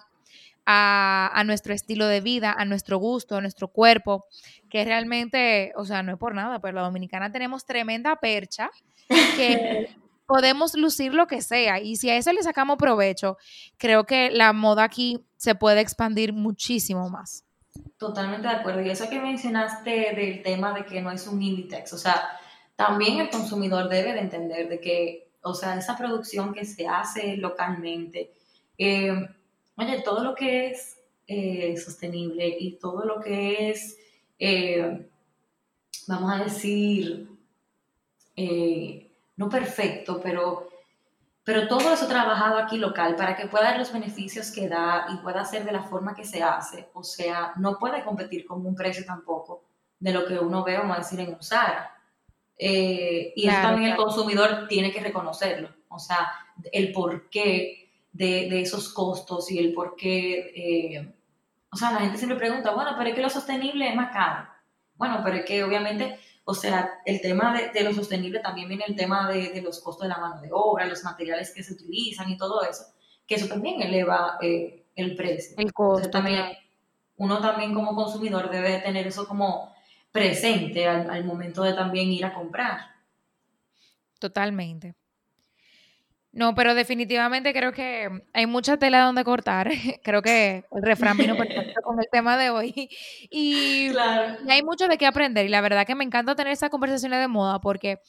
a, 0.67 1.43
nuestro 1.47 1.73
estilo 1.73 2.05
de 2.05 2.21
vida, 2.21 2.53
a 2.55 2.65
nuestro 2.65 2.99
gusto, 2.99 3.37
a 3.37 3.41
nuestro 3.41 3.69
cuerpo, 3.69 4.25
que 4.69 4.85
realmente, 4.85 5.73
o 5.75 5.85
sea, 5.85 6.03
no 6.03 6.11
es 6.11 6.19
por 6.19 6.35
nada, 6.35 6.59
pero 6.59 6.75
la 6.75 6.81
dominicana 6.83 7.31
tenemos 7.31 7.65
tremenda 7.65 8.15
percha 8.17 8.69
que 9.35 9.89
podemos 10.29 10.75
lucir 10.75 11.15
lo 11.15 11.25
que 11.25 11.41
sea 11.41 11.79
y 11.79 11.95
si 11.95 12.11
a 12.11 12.15
eso 12.15 12.31
le 12.31 12.43
sacamos 12.43 12.77
provecho, 12.77 13.37
creo 13.77 14.05
que 14.05 14.29
la 14.29 14.53
moda 14.53 14.83
aquí 14.83 15.25
se 15.37 15.55
puede 15.55 15.81
expandir 15.81 16.33
muchísimo 16.33 17.09
más. 17.09 17.45
Totalmente 17.97 18.47
de 18.47 18.53
acuerdo. 18.53 18.81
Y 18.83 18.91
eso 18.91 19.09
que 19.09 19.19
mencionaste 19.19 20.13
del 20.15 20.43
tema 20.43 20.71
de 20.73 20.85
que 20.85 21.01
no 21.01 21.11
es 21.11 21.25
un 21.25 21.41
Inditex, 21.41 21.93
o 21.93 21.97
sea, 21.97 22.29
también 22.75 23.19
el 23.19 23.31
consumidor 23.31 23.89
debe 23.89 24.13
de 24.13 24.19
entender 24.19 24.69
de 24.69 24.79
que, 24.79 25.31
o 25.41 25.55
sea, 25.55 25.75
esa 25.75 25.97
producción 25.97 26.53
que 26.53 26.63
se 26.63 26.87
hace 26.87 27.35
localmente, 27.35 28.31
eh, 28.77 29.27
oye, 29.77 30.01
todo 30.03 30.23
lo 30.23 30.35
que 30.35 30.67
es 30.67 30.99
eh, 31.25 31.75
sostenible 31.75 32.55
y 32.59 32.73
todo 32.73 33.03
lo 33.03 33.19
que 33.19 33.71
es, 33.71 33.97
eh, 34.37 35.07
vamos 36.07 36.31
a 36.31 36.43
decir, 36.43 37.27
eh, 38.35 39.08
no 39.39 39.47
perfecto, 39.47 40.19
pero, 40.21 40.67
pero 41.45 41.65
todo 41.69 41.93
eso 41.93 42.07
trabajado 42.07 42.57
aquí 42.57 42.77
local 42.77 43.15
para 43.15 43.37
que 43.37 43.47
pueda 43.47 43.69
dar 43.69 43.79
los 43.79 43.93
beneficios 43.93 44.51
que 44.51 44.67
da 44.67 45.07
y 45.13 45.17
pueda 45.23 45.45
ser 45.45 45.63
de 45.63 45.71
la 45.71 45.83
forma 45.83 46.13
que 46.13 46.25
se 46.25 46.43
hace. 46.43 46.89
O 46.93 47.03
sea, 47.05 47.53
no 47.55 47.79
puede 47.79 48.03
competir 48.03 48.45
con 48.45 48.65
un 48.65 48.75
precio 48.75 49.05
tampoco 49.05 49.63
de 49.97 50.11
lo 50.11 50.25
que 50.25 50.37
uno 50.37 50.65
ve, 50.65 50.77
vamos 50.77 50.97
a 50.97 50.99
decir, 50.99 51.21
en 51.21 51.29
un 51.29 51.39
y 52.57 53.47
eso 53.47 53.61
también 53.61 53.91
el 53.91 53.95
consumidor 53.95 54.67
tiene 54.67 54.91
que 54.91 54.99
reconocerlo. 54.99 55.69
O 55.87 55.99
sea, 55.99 56.29
el 56.73 56.91
por 56.91 57.29
qué 57.29 57.89
de, 58.11 58.59
esos 58.59 58.91
costos 58.91 59.49
y 59.51 59.57
el 59.57 59.71
por 59.71 59.95
qué, 59.95 60.51
eh, 60.53 61.13
o 61.71 61.77
sea, 61.77 61.93
la 61.93 62.01
gente 62.01 62.17
siempre 62.17 62.37
pregunta, 62.37 62.71
bueno, 62.71 62.91
pero 62.97 63.09
es 63.09 63.15
que 63.15 63.21
lo 63.21 63.29
sostenible 63.29 63.87
es 63.87 63.95
más 63.95 64.11
caro. 64.11 64.49
Bueno, 64.95 65.21
pero 65.23 65.37
es 65.37 65.45
que 65.45 65.63
obviamente, 65.63 66.19
o 66.49 66.55
sea, 66.55 66.99
el 67.05 67.21
tema 67.21 67.55
de, 67.71 67.83
lo 67.83 67.93
sostenible 67.93 68.39
también 68.39 68.67
viene 68.67 68.83
el 68.87 68.95
tema 68.95 69.29
de, 69.29 69.61
los 69.61 69.81
costos 69.81 70.07
de 70.07 70.09
la 70.09 70.17
mano 70.17 70.41
de 70.41 70.49
obra, 70.51 70.87
los 70.87 71.03
materiales 71.03 71.53
que 71.53 71.61
se 71.61 71.73
utilizan 71.73 72.27
y 72.27 72.37
todo 72.37 72.63
eso, 72.63 72.85
que 73.27 73.35
eso 73.35 73.47
también 73.47 73.79
eleva 73.83 74.39
eh, 74.41 74.87
el 74.95 75.15
precio. 75.15 75.55
El 75.59 75.71
costo. 75.71 76.09
también, 76.09 76.47
uno 77.17 77.39
también 77.39 77.75
como 77.75 77.93
consumidor 77.93 78.49
debe 78.49 78.79
tener 78.79 79.05
eso 79.05 79.27
como 79.27 79.75
presente 80.11 80.87
al 80.87 81.23
momento 81.23 81.61
de 81.61 81.73
también 81.73 82.11
ir 82.11 82.25
a 82.25 82.33
comprar. 82.33 82.79
Totalmente. 84.17 84.95
No, 86.39 86.55
pero 86.55 86.73
definitivamente 86.73 87.51
creo 87.51 87.73
que 87.73 88.07
hay 88.31 88.45
mucha 88.45 88.77
tela 88.77 89.01
donde 89.01 89.25
cortar. 89.25 89.69
creo 90.05 90.21
que 90.21 90.63
el 90.71 90.81
refrán 90.81 91.17
vino 91.17 91.35
perfecto 91.35 91.81
con 91.83 91.99
el 91.99 92.07
tema 92.09 92.37
de 92.37 92.49
hoy. 92.49 92.89
Y, 93.29 93.91
hay 94.47 94.63
mucho 94.63 94.87
de 94.87 94.97
qué 94.97 95.05
aprender. 95.05 95.45
Y 95.45 95.49
la 95.49 95.59
verdad 95.59 95.85
que 95.85 95.95
me 95.95 96.05
encanta 96.05 96.35
tener 96.35 96.53
esas 96.53 96.69
conversaciones 96.69 97.19
de 97.19 97.27
moda 97.27 97.59
porque 97.59 97.99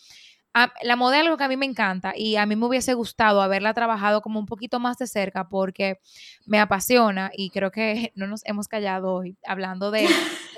la 0.83 0.95
moda 0.95 1.17
es 1.17 1.23
algo 1.25 1.37
que 1.37 1.45
a 1.45 1.49
mí 1.49 1.57
me 1.57 1.67
encanta 1.67 2.13
y 2.17 2.37
a 2.37 2.47
mí 2.47 2.55
me 2.55 2.67
hubiese 2.67 2.95
gustado 2.95 3.43
haberla 3.43 3.75
trabajado 3.75 4.21
como 4.21 4.39
un 4.39 4.47
poquito 4.47 4.79
más 4.79 4.97
de 4.99 5.09
cerca 5.09 5.49
porque 5.49 5.99
me 6.47 6.61
apasiona 6.61 7.33
y 7.35 7.51
creo 7.51 7.73
que 7.73 8.13
no 8.15 8.29
nos 8.29 8.43
hemos 8.47 8.69
callado 8.69 9.13
hoy 9.13 9.37
hablando 9.45 9.91
de 9.91 10.07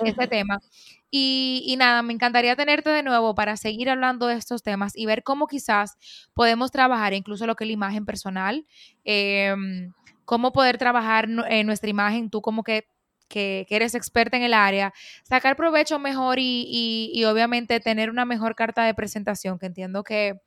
este 0.05 0.27
tema. 0.27 0.59
Y, 1.15 1.75
nada, 1.77 2.01
me 2.01 2.11
encantaría 2.11 2.55
tenerte 2.55 2.89
de 2.89 3.03
nuevo 3.03 3.35
para 3.35 3.55
seguir 3.55 3.87
hablando 3.87 4.25
de 4.25 4.33
estos 4.33 4.63
temas 4.63 4.93
y 4.95 5.05
ver 5.05 5.21
cómo 5.21 5.45
quizás 5.45 5.95
podemos 6.33 6.71
trabajar 6.71 7.13
incluso 7.13 7.45
lo 7.45 7.55
que 7.55 7.65
es 7.65 7.67
la 7.67 7.73
imagen 7.73 8.03
personal, 8.03 8.65
em, 9.03 9.93
cómo 10.25 10.51
poder 10.51 10.79
trabajar 10.79 11.29
en 11.49 11.67
nuestra 11.67 11.91
imagen, 11.91 12.31
tú 12.31 12.41
como 12.41 12.63
que, 12.63 12.87
que, 13.29 13.67
eres 13.69 13.93
experta 13.93 14.37
en 14.37 14.43
el 14.43 14.55
área, 14.55 14.91
sacar 15.23 15.55
provecho 15.55 15.99
mejor 15.99 16.39
y, 16.39 17.11
y 17.13 17.23
obviamente 17.25 17.79
tener 17.79 18.09
una 18.09 18.25
mejor 18.25 18.55
carta 18.55 18.83
de 18.83 18.95
presentación, 18.95 19.59
que 19.59 19.67
entiendo 19.67 20.03
que 20.03 20.41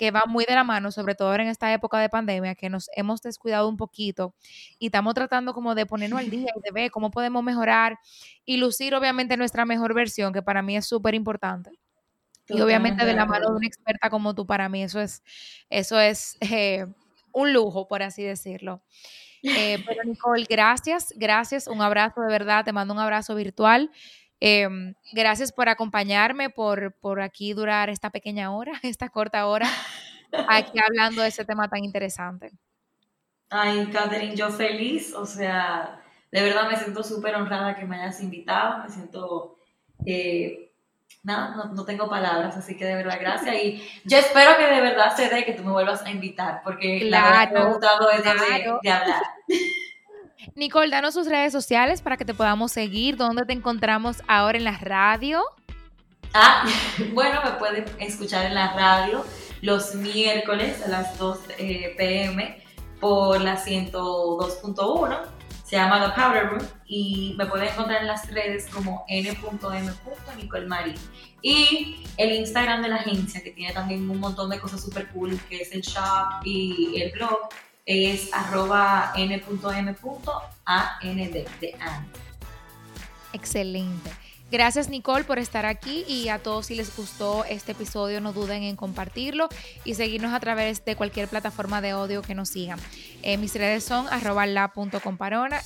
que 0.00 0.10
va 0.10 0.24
muy 0.26 0.46
de 0.46 0.54
la 0.54 0.64
mano, 0.64 0.90
sobre 0.90 1.14
todo 1.14 1.28
ahora 1.28 1.42
en 1.42 1.50
esta 1.50 1.70
época 1.74 1.98
de 1.98 2.08
pandemia, 2.08 2.54
que 2.54 2.70
nos 2.70 2.88
hemos 2.94 3.20
descuidado 3.20 3.68
un 3.68 3.76
poquito 3.76 4.34
y 4.78 4.86
estamos 4.86 5.12
tratando 5.12 5.52
como 5.52 5.74
de 5.74 5.84
ponernos 5.84 6.20
al 6.20 6.30
día 6.30 6.48
y 6.56 6.60
de 6.62 6.70
ver 6.72 6.90
cómo 6.90 7.10
podemos 7.10 7.44
mejorar 7.44 7.98
y 8.46 8.56
lucir 8.56 8.94
obviamente 8.94 9.36
nuestra 9.36 9.66
mejor 9.66 9.92
versión, 9.92 10.32
que 10.32 10.40
para 10.40 10.62
mí 10.62 10.74
es 10.74 10.86
súper 10.86 11.14
importante. 11.14 11.72
Y 12.48 12.62
obviamente 12.62 13.04
de 13.04 13.12
la 13.12 13.26
mano 13.26 13.50
de 13.50 13.56
una 13.56 13.66
experta 13.66 14.08
como 14.08 14.34
tú, 14.34 14.46
para 14.46 14.70
mí 14.70 14.82
eso 14.82 15.02
es, 15.02 15.22
eso 15.68 16.00
es 16.00 16.38
eh, 16.40 16.86
un 17.30 17.52
lujo, 17.52 17.86
por 17.86 18.02
así 18.02 18.22
decirlo. 18.22 18.82
Eh, 19.42 19.84
pero 19.86 20.02
Nicole, 20.04 20.46
gracias, 20.48 21.12
gracias, 21.14 21.66
un 21.66 21.82
abrazo 21.82 22.22
de 22.22 22.28
verdad, 22.28 22.64
te 22.64 22.72
mando 22.72 22.94
un 22.94 23.00
abrazo 23.00 23.34
virtual. 23.34 23.90
Em, 24.40 24.94
gracias 25.12 25.52
por 25.52 25.68
acompañarme, 25.68 26.48
por, 26.48 26.94
por 26.94 27.20
aquí 27.20 27.52
durar 27.52 27.90
esta 27.90 28.08
pequeña 28.08 28.52
hora, 28.52 28.72
esta 28.82 29.10
corta 29.10 29.46
hora, 29.46 29.68
aquí 30.48 30.78
hablando 30.78 31.20
de 31.22 31.28
ese 31.28 31.44
tema 31.44 31.68
tan 31.68 31.84
interesante. 31.84 32.50
Ay, 33.50 33.86
Catherine, 33.92 34.34
yo 34.34 34.48
feliz, 34.48 35.12
o 35.12 35.26
sea, 35.26 36.00
de 36.30 36.42
verdad 36.42 36.70
me 36.70 36.76
siento 36.76 37.02
súper 37.02 37.34
honrada 37.34 37.74
que 37.74 37.84
me 37.84 37.96
hayas 37.96 38.22
invitado, 38.22 38.84
me 38.84 38.88
siento, 38.88 39.58
eh, 40.06 40.72
nada, 41.22 41.70
no, 41.74 41.84
tengo 41.84 42.08
palabras, 42.08 42.56
así 42.56 42.76
que 42.78 42.86
de 42.86 42.94
verdad 42.94 43.18
gracias 43.20 43.54
y 43.56 43.82
yo 44.04 44.16
espero 44.16 44.56
que 44.56 44.66
de 44.72 44.80
verdad 44.80 45.14
se 45.14 45.28
dé 45.28 45.44
que 45.44 45.52
tú 45.52 45.64
me 45.64 45.72
vuelvas 45.72 46.02
a 46.02 46.10
invitar, 46.10 46.62
porque 46.64 47.00
la 47.04 47.24
verdad 47.24 47.50
me 47.50 47.58
ha 47.58 47.64
gustado 47.64 48.10
eso 48.10 48.22
de 48.82 48.90
hablar. 48.90 49.22
Nicole, 50.54 50.90
danos 50.90 51.14
sus 51.14 51.26
redes 51.28 51.52
sociales 51.52 52.02
para 52.02 52.16
que 52.16 52.24
te 52.24 52.34
podamos 52.34 52.72
seguir. 52.72 53.16
¿Dónde 53.16 53.44
te 53.44 53.52
encontramos 53.52 54.22
ahora 54.26 54.58
en 54.58 54.64
la 54.64 54.78
radio? 54.78 55.42
Ah, 56.34 56.64
bueno, 57.12 57.40
me 57.44 57.52
pueden 57.52 57.84
escuchar 57.98 58.46
en 58.46 58.54
la 58.54 58.72
radio 58.74 59.24
los 59.62 59.94
miércoles 59.94 60.82
a 60.84 60.88
las 60.88 61.18
2 61.18 61.38
eh, 61.58 61.94
pm 61.96 62.62
por 63.00 63.40
la 63.40 63.56
102.1. 63.56 65.20
Se 65.64 65.76
llama 65.76 66.04
The 66.04 66.20
Powder 66.20 66.48
Room 66.48 66.66
y 66.86 67.34
me 67.38 67.46
pueden 67.46 67.68
encontrar 67.68 68.00
en 68.00 68.08
las 68.08 68.28
redes 68.32 68.66
como 68.66 69.04
n.m.nicolemarín. 69.08 70.96
Y 71.42 72.04
el 72.16 72.32
Instagram 72.32 72.82
de 72.82 72.88
la 72.88 72.96
agencia, 72.96 73.40
que 73.40 73.52
tiene 73.52 73.72
también 73.72 74.10
un 74.10 74.18
montón 74.18 74.50
de 74.50 74.58
cosas 74.58 74.82
súper 74.82 75.08
cool, 75.10 75.38
que 75.48 75.62
es 75.62 75.72
el 75.72 75.82
shop 75.82 76.44
y 76.44 77.00
el 77.00 77.12
blog, 77.12 77.48
es 77.86 78.32
arroba 78.32 79.12
n.m.and 79.16 79.96
de 81.30 81.46
Excelente. 83.32 84.10
Gracias 84.50 84.88
Nicole 84.88 85.22
por 85.22 85.38
estar 85.38 85.64
aquí 85.64 86.04
y 86.08 86.28
a 86.28 86.40
todos 86.40 86.66
si 86.66 86.74
les 86.74 86.96
gustó 86.96 87.44
este 87.44 87.70
episodio 87.72 88.20
no 88.20 88.32
duden 88.32 88.64
en 88.64 88.74
compartirlo 88.74 89.48
y 89.84 89.94
seguirnos 89.94 90.34
a 90.34 90.40
través 90.40 90.84
de 90.84 90.96
cualquier 90.96 91.28
plataforma 91.28 91.80
de 91.80 91.90
audio 91.90 92.22
que 92.22 92.34
nos 92.34 92.48
sigan. 92.48 92.80
Eh, 93.22 93.36
mis 93.36 93.54
redes 93.54 93.84
son 93.84 94.08
arroba 94.08 94.46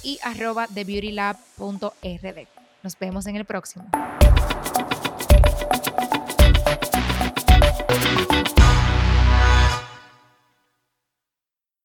y 0.02 0.18
arroba 0.22 0.66
thebeautylab.rd. 0.66 2.48
Nos 2.82 2.98
vemos 2.98 3.26
en 3.26 3.36
el 3.36 3.46
próximo. 3.46 3.86